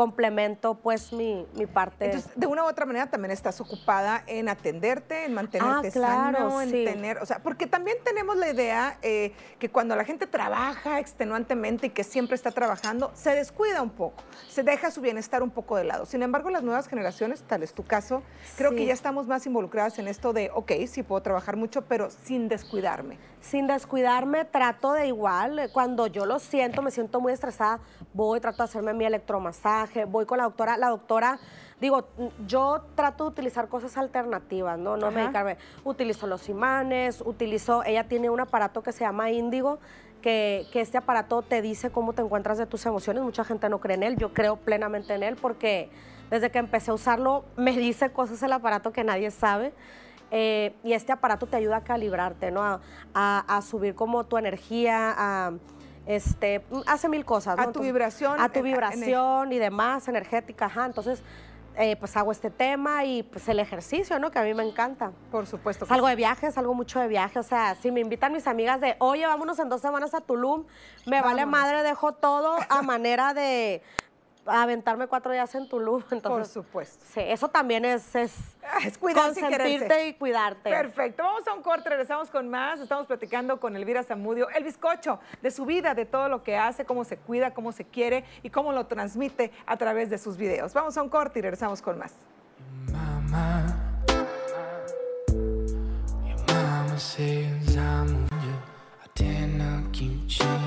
complemento 0.00 0.76
pues 0.76 1.12
mi, 1.12 1.46
mi 1.52 1.66
parte. 1.66 2.06
Entonces, 2.06 2.32
de 2.34 2.46
una 2.46 2.64
u 2.64 2.66
otra 2.66 2.86
manera 2.86 3.10
también 3.10 3.32
estás 3.32 3.60
ocupada 3.60 4.24
en 4.26 4.48
atenderte, 4.48 5.26
en 5.26 5.34
mantenerte 5.34 5.88
Ah, 5.88 5.92
claro, 5.92 6.38
sano, 6.38 6.62
en 6.62 6.70
sí. 6.70 6.84
tener, 6.86 7.18
o 7.18 7.26
sea, 7.26 7.40
porque 7.40 7.66
también 7.66 7.98
tenemos 8.02 8.34
la 8.38 8.48
idea 8.48 8.96
eh, 9.02 9.34
que 9.58 9.68
cuando 9.68 9.94
la 9.96 10.06
gente 10.06 10.26
trabaja 10.26 11.00
extenuantemente 11.00 11.88
y 11.88 11.90
que 11.90 12.02
siempre 12.02 12.34
está 12.34 12.50
trabajando, 12.50 13.10
se 13.12 13.34
descuida 13.34 13.82
un 13.82 13.90
poco, 13.90 14.22
se 14.48 14.62
deja 14.62 14.90
su 14.90 15.02
bienestar 15.02 15.42
un 15.42 15.50
poco 15.50 15.76
de 15.76 15.84
lado. 15.84 16.06
Sin 16.06 16.22
embargo, 16.22 16.48
las 16.48 16.62
nuevas 16.62 16.88
generaciones, 16.88 17.42
tal 17.42 17.62
es 17.62 17.74
tu 17.74 17.84
caso, 17.84 18.22
creo 18.56 18.70
que 18.70 18.86
ya 18.86 18.94
estamos 18.94 19.26
más 19.26 19.44
involucradas 19.44 19.98
en 19.98 20.08
esto 20.08 20.32
de, 20.32 20.50
ok, 20.54 20.72
sí 20.86 21.02
puedo 21.02 21.20
trabajar 21.20 21.56
mucho, 21.56 21.82
pero 21.82 22.08
sin 22.08 22.48
descuidarme. 22.48 23.18
Sin 23.40 23.66
descuidarme, 23.66 24.44
trato 24.44 24.92
de 24.92 25.06
igual. 25.06 25.70
Cuando 25.72 26.06
yo 26.06 26.26
lo 26.26 26.38
siento, 26.38 26.82
me 26.82 26.90
siento 26.90 27.20
muy 27.20 27.32
estresada, 27.32 27.80
voy, 28.12 28.40
trato 28.40 28.58
de 28.58 28.64
hacerme 28.64 28.92
mi 28.94 29.04
electromasaje, 29.04 30.04
voy 30.04 30.26
con 30.26 30.38
la 30.38 30.44
doctora. 30.44 30.76
La 30.76 30.88
doctora, 30.88 31.38
digo, 31.80 32.08
yo 32.46 32.82
trato 32.94 33.24
de 33.24 33.30
utilizar 33.30 33.68
cosas 33.68 33.96
alternativas, 33.96 34.78
¿no? 34.78 34.96
No 34.96 35.06
Ajá. 35.06 35.16
medicarme. 35.16 35.56
Utilizo 35.84 36.26
los 36.26 36.48
imanes, 36.48 37.22
utilizo, 37.24 37.82
ella 37.84 38.04
tiene 38.04 38.30
un 38.30 38.40
aparato 38.40 38.82
que 38.82 38.92
se 38.92 39.00
llama 39.00 39.30
Índigo. 39.30 39.78
Que, 40.20 40.66
que 40.70 40.82
este 40.82 40.98
aparato 40.98 41.40
te 41.40 41.62
dice 41.62 41.88
cómo 41.88 42.12
te 42.12 42.20
encuentras 42.20 42.58
de 42.58 42.66
tus 42.66 42.84
emociones. 42.84 43.22
Mucha 43.22 43.42
gente 43.42 43.70
no 43.70 43.80
cree 43.80 43.96
en 43.96 44.02
él. 44.02 44.16
Yo 44.18 44.34
creo 44.34 44.56
plenamente 44.56 45.14
en 45.14 45.22
él 45.22 45.36
porque 45.36 45.88
desde 46.30 46.50
que 46.50 46.58
empecé 46.58 46.90
a 46.90 46.94
usarlo 46.94 47.46
me 47.56 47.72
dice 47.72 48.10
cosas 48.10 48.42
el 48.42 48.52
aparato 48.52 48.92
que 48.92 49.02
nadie 49.02 49.30
sabe. 49.30 49.72
Eh, 50.30 50.74
y 50.84 50.92
este 50.92 51.12
aparato 51.12 51.46
te 51.46 51.56
ayuda 51.56 51.76
a 51.78 51.84
calibrarte, 51.84 52.50
¿no? 52.50 52.62
A, 52.62 52.80
a- 53.14 53.56
a 53.56 53.62
subir 53.62 53.94
como 53.94 54.24
tu 54.24 54.38
energía, 54.38 55.14
a, 55.16 55.52
este, 56.06 56.64
hace 56.86 57.08
mil 57.08 57.24
cosas, 57.24 57.56
¿no? 57.56 57.62
A 57.62 57.72
tu 57.72 57.80
vibración, 57.80 58.40
A 58.40 58.48
tu 58.48 58.62
vibración 58.62 59.52
y 59.52 59.58
demás, 59.58 60.08
energética, 60.08 60.66
ajá. 60.66 60.86
Entonces, 60.86 61.22
eh, 61.76 61.96
pues 61.96 62.16
hago 62.16 62.32
este 62.32 62.50
tema 62.50 63.04
y 63.04 63.22
pues 63.22 63.48
el 63.48 63.58
ejercicio, 63.60 64.18
¿no? 64.18 64.30
Que 64.30 64.38
a 64.38 64.42
mí 64.42 64.52
me 64.54 64.64
encanta. 64.68 65.12
Por 65.30 65.46
supuesto. 65.46 65.86
Salgo 65.86 66.06
sí. 66.06 66.10
de 66.10 66.16
viaje, 66.16 66.50
salgo 66.50 66.74
mucho 66.74 66.98
de 67.00 67.06
viaje. 67.08 67.38
O 67.38 67.42
sea, 67.44 67.74
si 67.76 67.90
me 67.92 68.00
invitan 68.00 68.32
mis 68.32 68.46
amigas 68.46 68.80
de, 68.80 68.96
oye, 68.98 69.24
vámonos 69.26 69.58
en 69.60 69.68
dos 69.68 69.80
semanas 69.80 70.12
a 70.14 70.20
Tulum, 70.20 70.64
me 71.06 71.22
vale 71.22 71.46
madre, 71.46 71.82
dejo 71.84 72.12
todo 72.12 72.56
a 72.68 72.82
manera 72.82 73.34
de 73.34 73.82
aventarme 74.50 75.06
cuatro 75.06 75.32
días 75.32 75.54
en 75.54 75.68
Tulum. 75.68 76.02
Por 76.08 76.12
Entonces, 76.12 76.52
supuesto. 76.52 77.04
sí, 77.12 77.20
eso 77.20 77.48
también 77.48 77.84
es, 77.84 78.14
es 78.14 78.34
Es 78.84 78.98
cuidarse 78.98 79.40
y 79.40 79.42
quererse. 79.44 79.62
consentirte 79.78 80.08
y 80.08 80.14
cuidarte. 80.14 80.70
Perfecto, 80.70 81.22
vamos 81.22 81.46
a 81.48 81.54
un 81.54 81.62
corte, 81.62 81.88
regresamos 81.88 82.30
con 82.30 82.48
más. 82.48 82.80
Estamos 82.80 83.06
platicando 83.06 83.58
con 83.60 83.76
Elvira 83.76 84.02
Zamudio, 84.02 84.48
el 84.50 84.64
bizcocho, 84.64 85.18
de 85.42 85.50
su 85.50 85.64
vida, 85.66 85.94
de 85.94 86.04
todo 86.06 86.28
lo 86.28 86.42
que 86.42 86.56
hace, 86.56 86.84
cómo 86.84 87.04
se 87.04 87.16
cuida, 87.16 87.52
cómo 87.52 87.72
se 87.72 87.84
quiere 87.84 88.24
y 88.42 88.50
cómo 88.50 88.72
lo 88.72 88.86
transmite 88.86 89.50
a 89.66 89.76
través 89.76 90.10
de 90.10 90.18
sus 90.18 90.36
videos. 90.36 90.72
Vamos 90.74 90.96
a 90.96 91.02
un 91.02 91.08
corte 91.08 91.38
y 91.38 91.42
regresamos 91.42 91.80
con 91.82 91.98
más. 91.98 92.12
Mama, 92.92 93.76
your 96.26 96.38
mama 96.54 96.98
says 96.98 97.76
I'm 97.76 98.14
on 98.14 98.28
you. 98.42 98.54
I 99.02 99.06
dare 99.14 99.46
not 99.46 99.92
keep 99.92 100.26
changing 100.28 100.59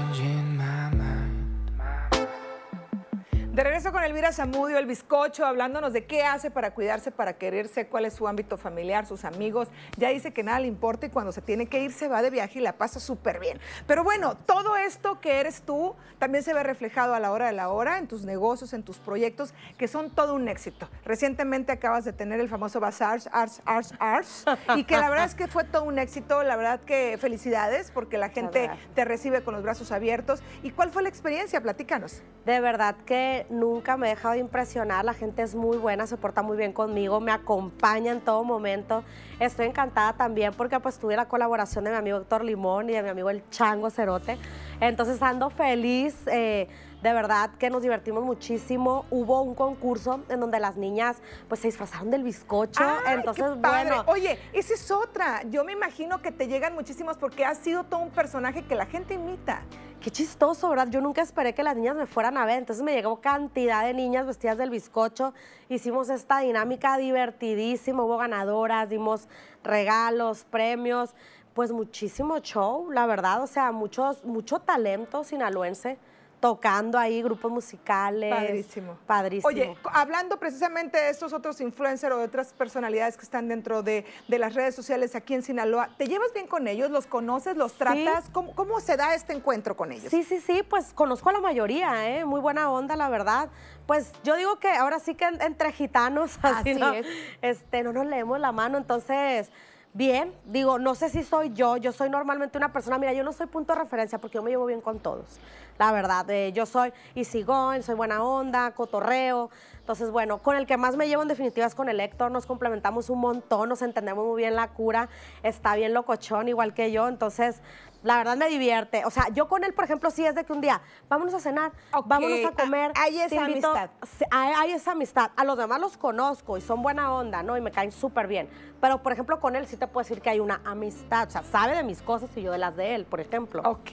De 3.53 3.63
regreso 3.63 3.91
con 3.91 4.03
Elvira 4.03 4.31
Zamudio, 4.31 4.79
el 4.79 4.87
bizcocho, 4.87 5.45
hablándonos 5.45 5.93
de 5.93 6.05
qué 6.05 6.23
hace 6.23 6.49
para 6.49 6.73
cuidarse, 6.73 7.11
para 7.11 7.33
quererse, 7.33 7.85
cuál 7.85 8.05
es 8.05 8.15
su 8.15 8.27
ámbito 8.27 8.57
familiar, 8.57 9.05
sus 9.05 9.25
amigos. 9.25 9.67
Ya 9.95 10.09
dice 10.09 10.33
que 10.33 10.41
nada 10.41 10.59
le 10.59 10.65
importa 10.65 11.05
y 11.05 11.11
cuando 11.11 11.31
se 11.31 11.39
tiene 11.39 11.67
que 11.67 11.79
ir 11.79 11.91
se 11.91 12.07
va 12.07 12.23
de 12.23 12.31
viaje 12.31 12.57
y 12.57 12.61
la 12.63 12.73
pasa 12.73 12.99
súper 12.99 13.39
bien. 13.39 13.59
Pero 13.85 14.03
bueno, 14.03 14.35
todo 14.35 14.75
esto 14.75 15.21
que 15.21 15.39
eres 15.39 15.61
tú 15.61 15.95
también 16.17 16.43
se 16.43 16.51
ve 16.55 16.63
reflejado 16.63 17.13
a 17.13 17.19
la 17.19 17.31
hora 17.31 17.45
de 17.45 17.53
la 17.53 17.69
hora 17.69 17.99
en 17.99 18.07
tus 18.07 18.25
negocios, 18.25 18.73
en 18.73 18.81
tus 18.81 18.97
proyectos, 18.97 19.53
que 19.77 19.87
son 19.87 20.09
todo 20.09 20.33
un 20.33 20.47
éxito. 20.47 20.89
Recientemente 21.05 21.71
acabas 21.71 22.05
de 22.05 22.13
tener 22.13 22.39
el 22.39 22.49
famoso 22.49 22.79
Bazaar 22.79 23.19
Arts, 23.31 23.61
Arts, 23.65 23.93
Arts, 23.99 24.45
y 24.77 24.83
que 24.85 24.97
la 24.97 25.11
verdad 25.11 25.25
es 25.25 25.35
que 25.35 25.47
fue 25.47 25.63
todo 25.63 25.83
un 25.83 25.99
éxito. 25.99 26.41
La 26.41 26.55
verdad 26.55 26.79
que 26.79 27.19
felicidades 27.19 27.91
porque 27.91 28.17
la 28.17 28.29
gente 28.29 28.71
te 28.95 29.05
recibe 29.05 29.43
con 29.43 29.53
los 29.53 29.61
brazos 29.61 29.91
abiertos. 29.91 30.41
¿Y 30.63 30.71
cuál 30.71 30.89
fue 30.89 31.03
la 31.03 31.09
experiencia? 31.09 31.61
Platícanos. 31.61 32.23
De 32.47 32.59
verdad 32.59 32.95
que 33.05 33.42
nunca 33.49 33.97
me 33.97 34.07
he 34.07 34.09
dejado 34.11 34.33
de 34.33 34.39
impresionar. 34.39 35.05
La 35.05 35.13
gente 35.13 35.41
es 35.41 35.55
muy 35.55 35.77
buena, 35.77 36.07
se 36.07 36.17
porta 36.17 36.41
muy 36.41 36.57
bien 36.57 36.73
conmigo, 36.73 37.19
me 37.19 37.31
acompaña 37.31 38.11
en 38.11 38.21
todo 38.21 38.43
momento. 38.43 39.03
Estoy 39.39 39.67
encantada 39.67 40.13
también 40.13 40.53
porque 40.53 40.79
pues 40.79 40.97
tuve 40.99 41.15
la 41.15 41.27
colaboración 41.27 41.83
de 41.83 41.91
mi 41.91 41.97
amigo 41.97 42.17
Héctor 42.17 42.43
Limón 42.43 42.89
y 42.89 42.93
de 42.93 43.03
mi 43.03 43.09
amigo 43.09 43.29
el 43.29 43.47
Chango 43.49 43.89
Cerote. 43.89 44.37
Entonces 44.79 45.21
ando 45.21 45.49
feliz. 45.49 46.15
eh, 46.27 46.67
de 47.03 47.11
verdad 47.11 47.51
que 47.59 47.69
nos 47.69 47.81
divertimos 47.81 48.23
muchísimo. 48.23 49.05
Hubo 49.11 49.41
un 49.41 49.55
concurso 49.55 50.21
en 50.29 50.39
donde 50.39 50.59
las 50.61 50.77
niñas 50.77 51.17
pues 51.49 51.59
se 51.59 51.67
disfrazaron 51.67 52.09
del 52.09 52.23
bizcocho. 52.23 52.81
Ay, 52.81 53.15
Entonces, 53.17 53.43
qué 53.43 53.59
padre. 53.59 53.89
bueno. 53.89 54.03
Oye, 54.07 54.39
esa 54.53 54.73
es 54.73 54.89
otra. 54.89 55.43
Yo 55.49 55.65
me 55.65 55.73
imagino 55.73 56.21
que 56.21 56.31
te 56.31 56.47
llegan 56.47 56.73
muchísimos 56.73 57.17
porque 57.17 57.43
has 57.43 57.57
sido 57.57 57.83
todo 57.83 57.99
un 57.99 58.09
personaje 58.11 58.63
que 58.63 58.75
la 58.75 58.85
gente 58.85 59.15
imita. 59.15 59.63
Qué 60.03 60.11
chistoso, 60.11 60.67
¿verdad? 60.67 60.89
Yo 60.89 60.99
nunca 60.99 61.21
esperé 61.21 61.53
que 61.53 61.63
las 61.63 61.77
niñas 61.77 61.95
me 61.95 62.05
fueran 62.05 62.35
a 62.35 62.45
ver, 62.45 62.57
entonces 62.57 62.83
me 62.83 62.91
llegó 62.91 63.21
cantidad 63.21 63.85
de 63.85 63.93
niñas 63.93 64.27
vestidas 64.27 64.57
del 64.57 64.69
bizcocho, 64.69 65.33
hicimos 65.69 66.09
esta 66.09 66.39
dinámica 66.39 66.97
divertidísima, 66.97 68.03
hubo 68.03 68.17
ganadoras, 68.17 68.89
dimos 68.89 69.29
regalos, 69.63 70.43
premios, 70.43 71.15
pues 71.53 71.71
muchísimo 71.71 72.39
show, 72.39 72.91
la 72.91 73.05
verdad, 73.05 73.41
o 73.43 73.47
sea, 73.47 73.71
muchos, 73.71 74.25
mucho 74.25 74.59
talento 74.59 75.23
sinaloense 75.23 75.97
tocando 76.43 76.99
ahí 76.99 77.23
grupos 77.23 77.49
musicales. 77.49 78.29
Padrísimo. 78.33 78.97
Padrísimo. 79.07 79.47
Oye, 79.47 79.77
hablando 79.93 80.37
precisamente 80.39 80.97
de 80.97 81.09
estos 81.09 81.31
otros 81.31 81.61
influencers 81.61 82.13
o 82.13 82.17
de 82.17 82.25
otras 82.25 82.51
personalidades 82.51 83.15
que 83.15 83.23
están 83.23 83.47
dentro 83.47 83.81
de, 83.81 84.05
de 84.27 84.39
las 84.39 84.53
redes 84.53 84.75
sociales 84.75 85.15
aquí 85.15 85.35
en 85.35 85.41
Sinaloa, 85.41 85.91
¿te 85.97 86.05
llevas 86.05 86.33
bien 86.33 86.47
con 86.47 86.67
ellos? 86.67 86.91
¿Los 86.91 87.07
conoces? 87.07 87.55
¿Los 87.55 87.75
tratas? 87.75 88.29
¿Cómo, 88.33 88.53
cómo 88.55 88.81
se 88.81 88.97
da 88.97 89.15
este 89.15 89.31
encuentro 89.31 89.77
con 89.77 89.93
ellos? 89.93 90.09
Sí, 90.09 90.23
sí, 90.25 90.41
sí, 90.41 90.63
pues 90.69 90.91
conozco 90.93 91.29
a 91.29 91.31
la 91.31 91.39
mayoría, 91.39 92.09
¿eh? 92.09 92.25
Muy 92.25 92.41
buena 92.41 92.69
onda, 92.69 92.97
la 92.97 93.07
verdad. 93.07 93.47
Pues 93.87 94.11
yo 94.25 94.35
digo 94.35 94.59
que 94.59 94.69
ahora 94.69 94.99
sí 94.99 95.15
que 95.15 95.23
en- 95.23 95.41
entre 95.41 95.71
gitanos, 95.71 96.37
así, 96.41 96.71
Así 96.71 96.75
¿no? 96.75 96.91
es. 96.91 97.07
Este, 97.41 97.83
no 97.83 97.93
nos 97.93 98.05
leemos 98.05 98.37
la 98.41 98.51
mano, 98.51 98.77
entonces, 98.77 99.49
bien, 99.93 100.33
digo, 100.45 100.79
no 100.79 100.93
sé 100.95 101.07
si 101.09 101.23
soy 101.23 101.53
yo, 101.53 101.77
yo 101.77 101.93
soy 101.93 102.09
normalmente 102.09 102.57
una 102.57 102.73
persona, 102.73 102.97
mira, 102.97 103.13
yo 103.13 103.23
no 103.23 103.31
soy 103.31 103.45
punto 103.47 103.73
de 103.73 103.79
referencia 103.79 104.17
porque 104.19 104.35
yo 104.35 104.43
me 104.43 104.49
llevo 104.49 104.65
bien 104.65 104.81
con 104.81 104.99
todos, 104.99 105.39
la 105.79 105.91
verdad, 105.91 106.29
eh, 106.29 106.51
yo 106.53 106.65
soy 106.65 106.93
easygoing, 107.15 107.83
soy 107.83 107.95
buena 107.95 108.23
onda, 108.23 108.71
cotorreo, 108.71 109.49
entonces, 109.79 110.11
bueno, 110.11 110.37
con 110.37 110.55
el 110.55 110.65
que 110.65 110.77
más 110.77 110.95
me 110.95 111.07
llevo 111.09 111.23
en 111.23 111.27
definitiva 111.27 111.65
es 111.65 111.75
con 111.75 111.89
el 111.89 111.99
Héctor, 111.99 112.31
nos 112.31 112.45
complementamos 112.45 113.09
un 113.09 113.19
montón, 113.19 113.67
nos 113.67 113.81
entendemos 113.81 114.25
muy 114.25 114.37
bien 114.41 114.55
la 114.55 114.69
cura, 114.69 115.09
está 115.43 115.75
bien 115.75 115.93
locochón, 115.93 116.47
igual 116.47 116.73
que 116.73 116.91
yo, 116.93 117.09
entonces, 117.09 117.61
la 118.01 118.17
verdad 118.17 118.37
me 118.37 118.47
divierte. 118.47 119.03
O 119.05 119.09
sea, 119.09 119.27
yo 119.33 119.49
con 119.49 119.63
él, 119.65 119.73
por 119.73 119.83
ejemplo, 119.83 120.09
sí 120.09 120.25
es 120.25 120.35
de 120.35 120.45
que 120.45 120.53
un 120.53 120.61
día, 120.61 120.81
vámonos 121.09 121.33
a 121.33 121.39
cenar, 121.41 121.73
Ok, 121.93 122.05
vámonos 122.07 122.45
a 122.45 122.47
ah, 122.49 122.53
comer. 122.63 122.91
hay 122.95 123.19
esa 123.19 123.35
invito- 123.35 123.71
amistad. 123.71 123.89
Hay, 124.31 124.53
hay 124.55 124.71
esa 124.71 124.91
amistad. 124.91 125.31
A 125.35 125.43
los 125.43 125.57
demás 125.57 125.81
los 125.81 125.97
conozco 125.97 126.57
y 126.57 126.61
son 126.61 126.81
buena 126.81 127.13
onda, 127.13 127.43
¿no? 127.43 127.57
Y 127.57 127.61
me 127.61 127.71
caen 127.71 127.91
súper 127.91 128.27
bien. 128.27 128.49
Pero, 128.83 129.01
por 129.01 129.13
ejemplo, 129.13 129.39
con 129.39 129.55
él 129.55 129.65
sí 129.65 129.77
te 129.77 129.87
puedo 129.87 130.03
decir 130.03 130.21
que 130.21 130.29
hay 130.29 130.41
una 130.41 130.59
amistad. 130.65 131.29
O 131.29 131.31
sea, 131.31 131.41
sabe 131.41 131.73
de 131.73 131.83
mis 131.83 132.01
cosas 132.01 132.29
y 132.35 132.41
yo 132.41 132.51
de 132.51 132.57
las 132.57 132.75
de 132.75 132.95
él, 132.95 133.05
por 133.05 133.21
ejemplo. 133.21 133.61
Ok, 133.63 133.89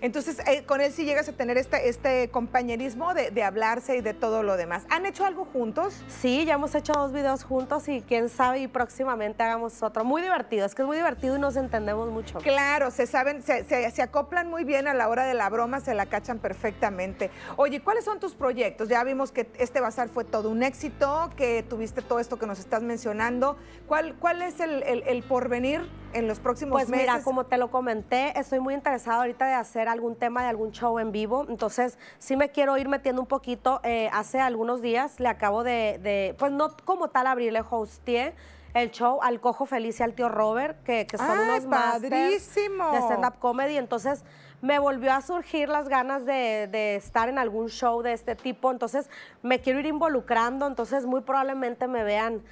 entonces 0.00 0.38
eh, 0.46 0.62
con 0.64 0.80
él 0.80 0.92
sí 0.92 1.04
llegas 1.04 1.28
a 1.28 1.32
tener 1.32 1.58
este, 1.58 1.88
este 1.88 2.30
compañerismo 2.30 3.12
de, 3.12 3.32
de 3.32 3.42
hablarse 3.42 3.96
y 3.96 4.02
de 4.02 4.14
todo 4.14 4.44
lo 4.44 4.56
demás. 4.56 4.84
¿Han 4.88 5.04
hecho 5.04 5.24
algo 5.24 5.46
juntos? 5.46 6.00
Sí, 6.06 6.44
ya 6.44 6.54
hemos 6.54 6.76
hecho 6.76 6.94
dos 6.94 7.12
videos 7.12 7.42
juntos 7.42 7.88
y 7.88 8.02
quién 8.02 8.28
sabe 8.28 8.60
y 8.60 8.68
próximamente 8.68 9.42
hagamos 9.42 9.82
otro. 9.82 10.04
Muy 10.04 10.22
divertido, 10.22 10.64
es 10.64 10.76
que 10.76 10.82
es 10.82 10.86
muy 10.86 10.96
divertido 10.96 11.34
y 11.36 11.40
nos 11.40 11.56
entendemos 11.56 12.08
mucho. 12.10 12.38
Claro, 12.38 12.92
se 12.92 13.08
saben, 13.08 13.42
se, 13.42 13.64
se- 13.64 13.90
se 13.90 14.00
acoplan 14.00 14.48
muy 14.48 14.62
bien 14.62 14.86
a 14.86 14.94
la 14.94 15.08
hora 15.08 15.24
de 15.24 15.34
la 15.34 15.48
broma, 15.48 15.80
se 15.80 15.92
la 15.92 16.06
cachan 16.06 16.38
perfectamente. 16.38 17.32
Oye, 17.56 17.82
¿cuáles 17.82 18.04
son 18.04 18.20
tus 18.20 18.34
proyectos? 18.36 18.88
Ya 18.88 19.02
vimos 19.02 19.32
que 19.32 19.50
este 19.58 19.80
bazar 19.80 20.08
fue 20.08 20.22
todo 20.22 20.50
un 20.50 20.62
éxito, 20.62 21.30
que 21.36 21.64
tuviste 21.68 22.00
todo 22.00 22.20
esto 22.20 22.38
que 22.38 22.46
nos 22.46 22.60
estás 22.60 22.84
mencionando. 22.84 23.56
¿Cuál, 23.88 24.14
cuál 24.20 24.42
es 24.42 24.60
el, 24.60 24.82
el- 24.84 25.02
el 25.06 25.22
porvenir 25.22 25.88
en 26.12 26.28
los 26.28 26.38
próximos 26.40 26.72
Pues 26.72 26.88
meses? 26.88 27.06
mira, 27.08 27.22
como 27.22 27.46
te 27.46 27.56
lo 27.56 27.70
comenté, 27.70 28.38
estoy 28.38 28.60
muy 28.60 28.74
interesada 28.74 29.18
ahorita 29.18 29.46
de 29.46 29.54
hacer 29.54 29.88
algún 29.88 30.16
tema 30.16 30.42
de 30.42 30.48
algún 30.48 30.72
show 30.72 30.98
en 30.98 31.12
vivo. 31.12 31.46
Entonces, 31.48 31.98
sí 32.18 32.36
me 32.36 32.50
quiero 32.50 32.76
ir 32.76 32.88
metiendo 32.88 33.22
un 33.22 33.28
poquito. 33.28 33.80
Eh, 33.84 34.10
hace 34.12 34.40
algunos 34.40 34.82
días 34.82 35.18
le 35.20 35.28
acabo 35.28 35.64
de, 35.64 35.98
de- 36.02 36.34
pues 36.38 36.52
no 36.52 36.68
como 36.84 37.08
tal 37.08 37.26
abrir, 37.26 37.52
le 37.52 37.62
hosteé 37.68 38.34
el 38.74 38.92
show 38.92 39.18
al 39.22 39.40
Cojo 39.40 39.66
Feliz 39.66 39.98
y 39.98 40.02
al 40.04 40.14
tío 40.14 40.28
Robert, 40.28 40.80
que, 40.84 41.04
que 41.06 41.16
son 41.18 41.28
¡Ay, 41.28 41.58
unos 41.60 41.66
padrísimo! 41.66 42.92
de 42.92 42.98
stand-up 42.98 43.38
comedy. 43.40 43.76
Entonces, 43.76 44.24
me 44.62 44.78
volvió 44.78 45.12
a 45.12 45.22
surgir 45.22 45.68
las 45.68 45.88
ganas 45.88 46.24
de, 46.26 46.68
de 46.70 46.94
estar 46.96 47.28
en 47.28 47.38
algún 47.38 47.68
show 47.68 48.02
de 48.02 48.12
este 48.12 48.36
tipo, 48.36 48.70
entonces 48.70 49.08
me 49.42 49.60
quiero 49.60 49.80
ir 49.80 49.86
involucrando, 49.86 50.66
entonces 50.66 51.06
muy 51.06 51.22
probablemente 51.22 51.88
me 51.88 52.04
vean 52.04 52.42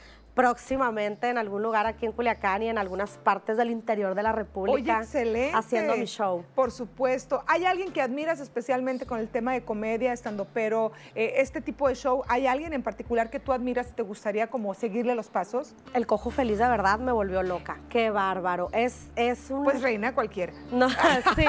próximamente 0.48 1.28
en 1.30 1.36
algún 1.36 1.64
lugar 1.64 1.86
aquí 1.86 2.06
en 2.06 2.12
Culiacán 2.12 2.62
y 2.62 2.68
en 2.68 2.78
algunas 2.78 3.18
partes 3.18 3.56
del 3.56 3.70
interior 3.70 4.14
de 4.14 4.22
la 4.22 4.30
Oye, 4.30 4.38
República 4.38 4.98
excelente. 4.98 5.50
haciendo 5.52 5.96
mi 5.96 6.04
show. 6.04 6.44
Por 6.54 6.70
supuesto. 6.70 7.42
¿Hay 7.48 7.64
alguien 7.64 7.90
que 7.92 8.00
admiras 8.00 8.38
especialmente 8.38 9.04
con 9.04 9.18
el 9.18 9.28
tema 9.28 9.52
de 9.52 9.64
comedia, 9.64 10.12
estando 10.12 10.44
pero 10.54 10.92
este 11.16 11.60
tipo 11.60 11.88
de 11.88 11.96
show? 11.96 12.22
¿Hay 12.28 12.46
alguien 12.46 12.72
en 12.72 12.84
particular 12.84 13.30
que 13.30 13.40
tú 13.40 13.52
admiras 13.52 13.88
y 13.90 13.94
te 13.94 14.02
gustaría 14.04 14.46
como 14.46 14.74
seguirle 14.74 15.16
los 15.16 15.28
pasos? 15.28 15.74
El 15.92 16.06
cojo 16.06 16.30
feliz 16.30 16.58
de 16.58 16.68
verdad 16.68 17.00
me 17.00 17.10
volvió 17.10 17.42
loca. 17.42 17.78
Qué 17.88 18.10
bárbaro. 18.10 18.68
Es, 18.72 19.08
es 19.16 19.50
un... 19.50 19.64
Pues 19.64 19.82
reina 19.82 20.14
cualquiera. 20.14 20.52
No, 20.70 20.88
sí. 21.34 21.46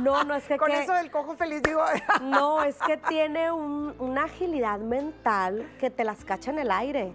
No, 0.00 0.24
no 0.24 0.34
es 0.36 0.44
que... 0.44 0.56
Con 0.56 0.70
que- 0.70 0.84
eso 0.84 0.94
del 0.94 1.10
cojo 1.10 1.36
feliz 1.36 1.60
digo, 1.62 1.84
No, 2.22 2.62
es 2.62 2.76
que 2.86 2.96
tiene 2.96 3.52
un- 3.52 3.94
una 3.98 4.24
agilidad 4.24 4.78
mental 4.78 5.68
que 5.78 5.90
te 5.90 6.02
las 6.02 6.24
cacha 6.24 6.50
en 6.50 6.60
el 6.60 6.70
aire. 6.70 7.12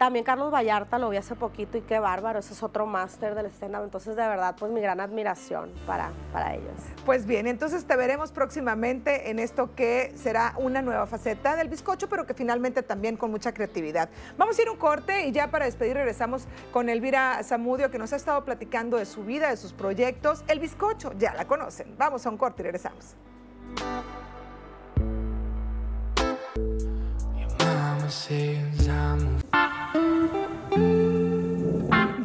También 0.00 0.24
Carlos 0.24 0.50
Vallarta 0.50 0.98
lo 0.98 1.10
vi 1.10 1.18
hace 1.18 1.34
poquito 1.34 1.76
y 1.76 1.82
qué 1.82 1.98
bárbaro, 1.98 2.38
ese 2.38 2.54
es 2.54 2.62
otro 2.62 2.86
máster 2.86 3.34
del 3.34 3.44
stand-up. 3.50 3.84
Entonces, 3.84 4.16
de 4.16 4.26
verdad, 4.26 4.56
pues 4.58 4.72
mi 4.72 4.80
gran 4.80 4.98
admiración 4.98 5.70
para, 5.86 6.10
para 6.32 6.54
ellos. 6.54 6.72
Pues 7.04 7.26
bien, 7.26 7.46
entonces 7.46 7.84
te 7.84 7.94
veremos 7.96 8.32
próximamente 8.32 9.28
en 9.28 9.38
esto 9.38 9.74
que 9.74 10.14
será 10.16 10.54
una 10.56 10.80
nueva 10.80 11.04
faceta 11.04 11.54
del 11.54 11.68
bizcocho, 11.68 12.08
pero 12.08 12.24
que 12.24 12.32
finalmente 12.32 12.82
también 12.82 13.18
con 13.18 13.30
mucha 13.30 13.52
creatividad. 13.52 14.08
Vamos 14.38 14.58
a 14.58 14.62
ir 14.62 14.68
a 14.68 14.70
un 14.70 14.78
corte 14.78 15.26
y 15.26 15.32
ya 15.32 15.50
para 15.50 15.66
despedir 15.66 15.96
regresamos 15.96 16.46
con 16.72 16.88
Elvira 16.88 17.38
Zamudio, 17.44 17.90
que 17.90 17.98
nos 17.98 18.14
ha 18.14 18.16
estado 18.16 18.42
platicando 18.42 18.96
de 18.96 19.04
su 19.04 19.22
vida, 19.26 19.50
de 19.50 19.58
sus 19.58 19.74
proyectos. 19.74 20.44
El 20.48 20.60
bizcocho, 20.60 21.12
ya 21.18 21.34
la 21.34 21.44
conocen. 21.44 21.94
Vamos 21.98 22.24
a 22.24 22.30
un 22.30 22.38
corte 22.38 22.62
y 22.62 22.64
regresamos. 22.64 23.16
Your 27.36 27.66
mama 27.66 28.08
says 28.08 28.88
I'm 28.88 29.39
Música 29.92 30.69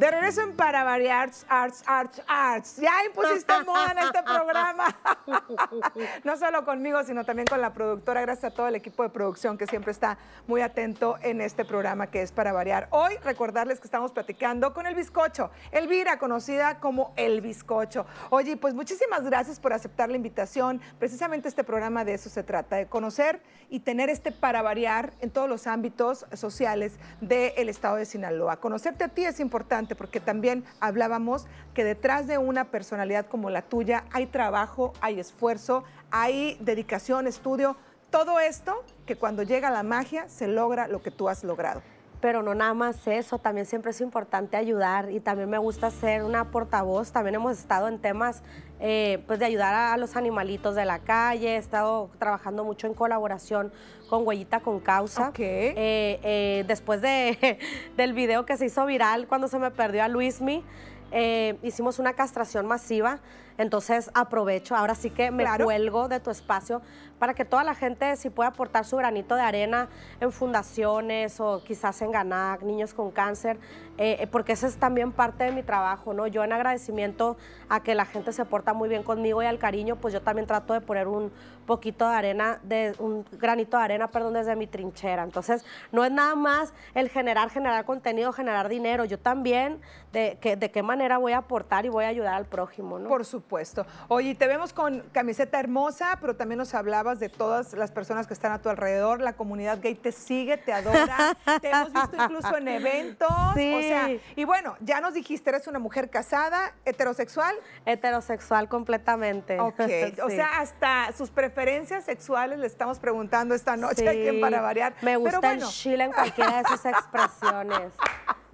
De 0.05 0.11
regreso 0.11 0.41
en 0.43 0.55
Para 0.55 0.83
Variar 0.83 1.31
Arts, 1.49 1.83
Arts, 1.87 2.21
Arts. 2.27 2.75
Ya 2.77 2.91
impusiste 3.07 3.51
moda 3.63 3.91
en 3.91 3.97
este 3.97 4.21
programa. 4.21 4.95
no 6.23 6.37
solo 6.37 6.63
conmigo, 6.63 7.03
sino 7.03 7.23
también 7.25 7.47
con 7.47 7.59
la 7.59 7.73
productora. 7.73 8.21
Gracias 8.21 8.51
a 8.51 8.55
todo 8.55 8.67
el 8.67 8.75
equipo 8.75 9.01
de 9.01 9.09
producción 9.09 9.57
que 9.57 9.65
siempre 9.65 9.91
está 9.91 10.19
muy 10.45 10.61
atento 10.61 11.17
en 11.23 11.41
este 11.41 11.65
programa 11.65 12.05
que 12.05 12.21
es 12.21 12.31
Para 12.31 12.53
Variar. 12.53 12.87
Hoy 12.91 13.17
recordarles 13.23 13.79
que 13.79 13.87
estamos 13.87 14.11
platicando 14.11 14.75
con 14.75 14.85
el 14.85 14.93
bizcocho. 14.93 15.49
Elvira, 15.71 16.19
conocida 16.19 16.79
como 16.79 17.11
El 17.15 17.41
Bizcocho. 17.41 18.05
Oye, 18.29 18.57
pues 18.57 18.75
muchísimas 18.75 19.23
gracias 19.23 19.59
por 19.59 19.73
aceptar 19.73 20.09
la 20.09 20.17
invitación. 20.17 20.81
Precisamente 20.99 21.47
este 21.47 21.63
programa 21.63 22.05
de 22.05 22.13
eso 22.13 22.29
se 22.29 22.43
trata, 22.43 22.75
de 22.75 22.85
conocer 22.85 23.41
y 23.71 23.79
tener 23.79 24.11
este 24.11 24.31
Para 24.31 24.61
Variar 24.61 25.13
en 25.21 25.31
todos 25.31 25.49
los 25.49 25.65
ámbitos 25.65 26.27
sociales 26.33 26.93
del 27.21 27.69
estado 27.69 27.95
de 27.95 28.05
Sinaloa. 28.05 28.57
Conocerte 28.57 29.03
a 29.03 29.07
ti 29.07 29.25
es 29.25 29.39
importante 29.39 29.94
porque 29.95 30.19
también 30.19 30.63
hablábamos 30.79 31.47
que 31.73 31.83
detrás 31.83 32.27
de 32.27 32.37
una 32.37 32.65
personalidad 32.65 33.25
como 33.27 33.49
la 33.49 33.61
tuya 33.61 34.05
hay 34.11 34.27
trabajo, 34.27 34.93
hay 35.01 35.19
esfuerzo, 35.19 35.83
hay 36.11 36.57
dedicación, 36.61 37.27
estudio, 37.27 37.75
todo 38.09 38.39
esto 38.39 38.83
que 39.05 39.15
cuando 39.15 39.43
llega 39.43 39.69
la 39.71 39.83
magia 39.83 40.29
se 40.29 40.47
logra 40.47 40.87
lo 40.87 41.01
que 41.01 41.11
tú 41.11 41.27
has 41.27 41.43
logrado. 41.43 41.81
Pero 42.25 42.41
no 42.41 42.55
nada 42.55 42.73
más 42.73 43.05
eso, 43.05 43.37
también 43.37 43.67
siempre 43.67 43.91
es 43.91 44.01
importante 44.01 44.57
ayudar 44.57 45.11
y 45.11 45.19
también 45.19 45.47
me 45.47 45.59
gusta 45.59 45.91
ser 45.91 46.23
una 46.23 46.49
portavoz. 46.49 47.11
También 47.11 47.35
hemos 47.35 47.51
estado 47.55 47.87
en 47.87 47.99
temas 47.99 48.41
eh, 48.79 49.23
pues 49.27 49.37
de 49.37 49.45
ayudar 49.45 49.75
a, 49.75 49.93
a 49.93 49.97
los 49.97 50.15
animalitos 50.15 50.73
de 50.73 50.85
la 50.85 50.97
calle, 50.97 51.49
he 51.49 51.57
estado 51.57 52.09
trabajando 52.17 52.63
mucho 52.63 52.87
en 52.87 52.95
colaboración 52.95 53.71
con 54.09 54.25
Huellita 54.25 54.61
con 54.61 54.79
Causa. 54.79 55.29
Ok. 55.29 55.37
Eh, 55.39 55.75
eh, 56.23 56.63
después 56.67 56.99
de, 56.99 57.59
del 57.95 58.13
video 58.13 58.43
que 58.43 58.57
se 58.57 58.65
hizo 58.65 58.83
viral 58.87 59.27
cuando 59.27 59.47
se 59.47 59.59
me 59.59 59.69
perdió 59.69 60.03
a 60.03 60.07
Luismi, 60.07 60.63
eh, 61.11 61.59
hicimos 61.61 61.99
una 61.99 62.13
castración 62.13 62.65
masiva. 62.65 63.19
Entonces 63.59 64.09
aprovecho, 64.15 64.75
ahora 64.75 64.95
sí 64.95 65.11
que 65.11 65.29
me 65.31 65.43
Claro. 65.43 65.65
cuelgo 65.65 66.07
de 66.09 66.19
tu 66.19 66.31
espacio 66.31 66.81
para 67.19 67.33
que 67.33 67.45
toda 67.45 67.63
la 67.63 67.75
gente 67.75 68.15
si 68.15 68.29
puede 68.29 68.49
aportar 68.49 68.85
su 68.85 68.97
granito 68.97 69.35
de 69.35 69.41
arena 69.41 69.89
en 70.19 70.31
fundaciones 70.31 71.39
o 71.39 71.63
quizás 71.63 72.01
en 72.01 72.11
GANAC, 72.11 72.63
niños 72.63 72.93
con 72.93 73.11
cáncer, 73.11 73.57
eh, 73.97 74.17
eh, 74.19 74.27
porque 74.27 74.53
ese 74.53 74.67
es 74.67 74.77
también 74.77 75.11
parte 75.11 75.45
de 75.45 75.51
mi 75.51 75.63
trabajo, 75.63 76.13
¿no? 76.13 76.27
Yo 76.27 76.43
en 76.43 76.51
agradecimiento 76.51 77.37
a 77.69 77.81
que 77.81 77.95
la 77.95 78.05
gente 78.05 78.33
se 78.33 78.43
porta 78.43 78.73
muy 78.73 78.89
bien 78.89 79.03
conmigo 79.03 79.41
y 79.41 79.45
al 79.45 79.57
cariño, 79.57 79.95
pues 79.95 80.13
yo 80.13 80.21
también 80.21 80.47
trato 80.47 80.73
de 80.73 80.81
poner 80.81 81.07
un 81.07 81.31
poquito 81.65 82.07
de 82.07 82.15
arena, 82.15 82.59
de, 82.63 82.93
un 82.99 83.25
granito 83.31 83.77
de 83.77 83.83
arena, 83.83 84.09
perdón, 84.09 84.33
desde 84.33 84.55
mi 84.55 84.67
trinchera. 84.67 85.23
Entonces, 85.23 85.65
no 85.91 86.03
es 86.03 86.11
nada 86.11 86.35
más 86.35 86.73
el 86.93 87.09
generar, 87.09 87.49
generar 87.49 87.85
contenido, 87.85 88.31
generar 88.33 88.69
dinero, 88.69 89.05
yo 89.05 89.17
también 89.17 89.79
de, 90.11 90.37
que, 90.39 90.55
de 90.55 90.71
qué 90.71 90.83
manera 90.83 91.17
voy 91.17 91.31
a 91.31 91.39
aportar 91.39 91.85
y 91.85 91.89
voy 91.89 92.05
a 92.05 92.09
ayudar 92.09 92.33
al 92.33 92.45
prójimo, 92.45 92.99
¿no? 92.99 93.09
Por 93.09 93.25
supuesto. 93.25 93.85
Oye, 94.07 94.35
te 94.35 94.47
vemos 94.47 94.73
con 94.73 95.01
camiseta 95.11 95.59
hermosa, 95.59 96.17
pero 96.21 96.35
también 96.35 96.59
nos 96.59 96.73
hablabas 97.05 97.19
de 97.19 97.29
todas 97.29 97.73
las 97.73 97.91
personas 97.91 98.25
que 98.25 98.33
están 98.33 98.51
a 98.51 98.59
tu 98.59 98.69
alrededor. 98.69 99.21
La 99.21 99.33
comunidad 99.33 99.79
gay 99.79 99.93
te 99.93 100.11
sigue, 100.11 100.57
te 100.57 100.73
adora. 100.73 101.37
te 101.61 101.69
hemos 101.69 101.93
visto 101.93 102.15
incluso 102.23 102.57
en 102.57 102.67
eventos. 102.67 103.29
Sí. 103.53 103.75
O 103.75 103.81
sea, 103.81 104.09
y 104.35 104.43
bueno, 104.43 104.75
ya 104.79 105.01
nos 105.01 105.13
dijiste, 105.13 105.51
eres 105.51 105.67
una 105.67 105.77
mujer 105.77 106.09
casada, 106.09 106.73
heterosexual. 106.83 107.55
Heterosexual 107.85 108.67
completamente. 108.67 109.59
Ok. 109.59 109.81
O 110.25 110.29
sea, 110.29 110.59
hasta 110.59 111.11
sus 111.15 111.29
preferencias 111.29 112.05
sexuales 112.05 112.57
le 112.57 112.67
estamos 112.67 112.99
preguntando 112.99 113.53
esta 113.53 113.75
noche 113.77 114.09
Sí. 114.11 114.27
en 114.27 114.41
Para 114.41 114.61
Variar. 114.61 114.95
Me 115.01 115.17
gusta 115.17 115.39
pero 115.39 115.53
bueno, 115.53 115.67
el 115.67 115.71
chile 115.71 116.05
en 116.05 116.11
cualquiera 116.11 116.63
de 116.63 116.69
sus 116.69 116.85
expresiones. 116.85 117.91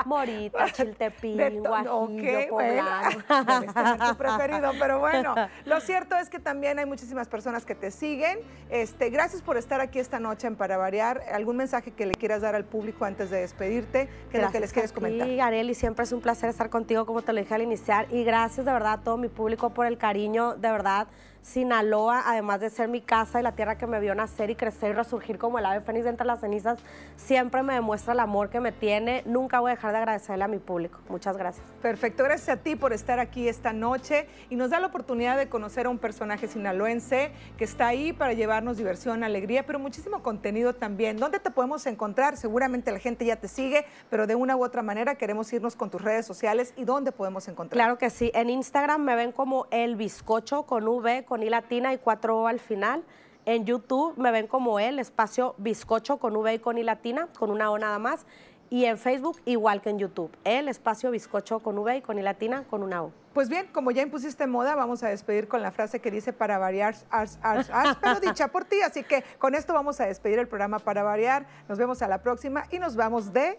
Morita, 0.06 0.66
chiltepín, 0.74 1.60
guajillo, 1.60 1.98
ok, 1.98 2.52
bueno, 2.52 2.84
poblano. 3.30 3.74
tener 3.74 4.00
tu 4.00 4.16
preferido, 4.18 4.72
pero 4.80 5.00
bueno, 5.00 5.36
lo 5.66 5.80
cierto 5.82 6.16
es 6.16 6.30
que 6.30 6.40
también 6.40 6.80
hay 6.80 6.86
muchísimas 6.86 7.28
personas 7.28 7.66
que 7.66 7.76
te 7.76 7.92
siguen. 7.92 8.40
Este, 8.70 9.10
gracias 9.10 9.42
por 9.42 9.58
estar 9.58 9.82
aquí 9.82 10.00
esta 10.00 10.20
noche 10.20 10.48
en 10.48 10.56
Para 10.56 10.78
Variar. 10.78 11.22
¿Algún 11.34 11.58
mensaje 11.58 11.92
que 11.92 12.06
le 12.06 12.16
quieras 12.16 12.42
dar 12.42 12.56
al 12.56 12.66
público 12.66 13.06
antes 13.06 13.30
de 13.30 13.42
despedirte? 13.42 14.10
¿Qué 14.32 14.38
es 14.38 14.44
lo 14.44 14.52
que 14.52 14.60
les 14.60 14.74
quieres 14.74 14.92
comentar? 14.92 15.28
Sí, 15.28 15.40
Areli, 15.40 15.74
siempre 15.74 16.04
es 16.04 16.12
un 16.12 16.22
placer 16.22 16.50
estar 16.50 16.70
contigo, 16.70 17.06
como 17.06 17.22
te 17.22 17.34
lo 17.34 17.40
dije 17.40 17.54
al 17.54 17.62
iniciar. 17.62 18.08
Y 18.12 18.24
gracias 18.24 18.66
de 18.66 18.72
verdad 18.72 18.94
a 18.94 19.04
todo 19.04 19.18
mi 19.18 19.28
público 19.28 19.72
por 19.72 19.86
el 19.86 19.98
cariño. 19.98 20.56
De 20.56 20.72
verdad, 20.72 21.08
Sinaloa, 21.42 22.24
además 22.26 22.60
de 22.60 22.70
ser 22.70 22.88
mi 22.88 23.02
casa 23.02 23.40
y 23.40 23.44
la 23.44 23.54
tierra 23.54 23.78
que 23.78 23.88
me 23.88 24.00
vio 24.00 24.14
nacer 24.16 24.50
y 24.50 24.56
crecer 24.56 24.92
y 24.92 24.94
resurgir 24.94 25.38
como 25.38 25.60
el 25.60 25.66
ave 25.66 25.82
fénix 25.82 26.04
de 26.04 26.12
entre 26.12 26.28
las 26.28 26.40
cenizas, 26.40 26.80
siempre 27.16 27.64
me 27.64 27.74
demuestra 27.74 28.14
el 28.14 28.20
amor 28.20 28.50
que 28.50 28.60
me 28.60 28.72
tiene. 28.72 29.24
Nunca 29.26 29.60
voy 29.60 29.72
a 29.72 29.76
dejar 29.76 29.92
de 29.92 29.98
agradecerle 29.98 30.44
a 30.44 30.48
mi 30.48 30.60
público. 30.60 31.00
Muchas 31.10 31.38
gracias. 31.38 31.66
Perfecto, 31.82 32.24
gracias 32.24 32.50
a 32.50 32.62
ti 32.62 32.76
por 32.76 32.94
estar 32.94 33.20
aquí 33.20 33.48
esta 33.48 33.74
noche 33.74 34.28
y 34.50 34.56
nos 34.56 34.70
da 34.70 34.80
la 34.80 34.88
oportunidad 34.88 35.38
de 35.38 35.50
conocer 35.50 35.88
a 35.88 35.90
un 35.90 35.98
personaje 35.98 36.48
sinaloense 36.48 37.32
que 37.58 37.64
está 37.64 37.88
ahí 37.88 38.14
para 38.14 38.34
llevarnos 38.34 38.78
diversión, 38.78 39.24
alegría, 39.24 39.66
pero 39.66 39.80
muchísimo 39.80 40.22
contenido 40.22 40.74
también. 40.74 41.18
¿Dónde 41.18 41.40
te 41.40 41.52
podemos 41.52 41.86
encontrar? 41.88 42.38
Seguramente 42.38 42.92
la 42.92 43.00
gente 43.00 43.26
ya 43.26 43.38
te 43.38 43.48
sigue, 43.48 43.86
pero 44.10 44.28
de 44.28 44.36
una 44.36 44.56
u 44.56 44.64
otra 44.64 44.84
manera 44.84 45.16
queremos 45.16 45.52
irnos 45.54 45.76
con 45.76 45.90
tus 45.90 46.02
redes 46.02 46.26
sociales 46.26 46.74
y 46.78 46.86
dónde 46.86 47.12
podemos 47.12 47.48
encontrar. 47.48 47.78
Claro 47.78 47.98
que 47.98 48.10
sí. 48.10 48.32
En 48.34 48.50
Instagram 48.50 49.02
me 49.02 49.16
ven 49.16 49.32
como 49.32 49.68
el 49.72 49.96
bizcocho 49.96 50.64
con 50.64 50.88
V, 50.88 51.26
con 51.32 51.44
I 51.44 51.50
latina 51.50 51.94
y 51.94 51.98
4 51.98 52.42
O 52.42 52.48
al 52.48 52.60
final. 52.60 53.06
En 53.46 53.64
YouTube 53.64 54.18
me 54.18 54.32
ven 54.32 54.48
como 54.48 54.82
el 54.82 55.00
espacio 55.00 55.56
bizcocho 55.58 56.18
con 56.18 56.36
V 56.36 56.56
y 56.56 56.60
con 56.60 56.78
I 56.78 56.84
latina, 56.84 57.30
con 57.40 57.52
una 57.52 57.72
O 57.72 57.78
nada 57.78 58.00
más. 58.00 58.26
Y 58.70 58.84
en 58.84 58.98
Facebook 58.98 59.40
igual 59.46 59.82
que 59.82 59.92
en 59.92 59.98
YouTube. 59.98 60.30
El 60.44 60.68
espacio 60.68 61.10
bizcocho 61.10 61.60
con 61.60 61.78
V 61.78 61.96
y 61.96 62.02
con 62.02 62.20
I 62.20 62.22
latina, 62.22 62.66
con 62.70 62.84
una 62.84 63.04
O. 63.04 63.14
Pues 63.34 63.48
bien, 63.48 63.68
como 63.68 63.92
ya 63.92 64.02
impusiste 64.02 64.46
moda, 64.46 64.76
vamos 64.76 65.04
a 65.04 65.08
despedir 65.08 65.48
con 65.48 65.62
la 65.62 65.72
frase 65.72 66.02
que 66.02 66.12
dice 66.12 66.34
para 66.34 66.58
variar, 66.58 66.96
ars, 67.10 67.40
ars, 67.42 67.70
ars, 67.70 67.98
pero 68.02 68.20
dicha 68.20 68.50
por 68.50 68.66
ti. 68.66 68.82
Así 68.82 69.02
que 69.02 69.24
con 69.40 69.56
esto 69.56 69.74
vamos 69.74 70.02
a 70.02 70.08
despedir 70.08 70.38
el 70.38 70.50
programa 70.50 70.80
para 70.80 71.02
variar. 71.02 71.46
Nos 71.70 71.78
vemos 71.78 72.02
a 72.02 72.10
la 72.10 72.18
próxima 72.18 72.66
y 72.72 72.80
nos 72.80 72.98
vamos 72.98 73.32
de... 73.32 73.58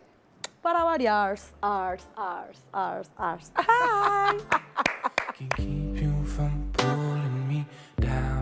Para 0.60 0.84
variar, 0.84 1.38
ars, 1.62 2.06
ars, 2.16 2.62
ars, 2.74 3.10
ars. 3.16 3.52
can 6.36 6.71
down. 8.02 8.41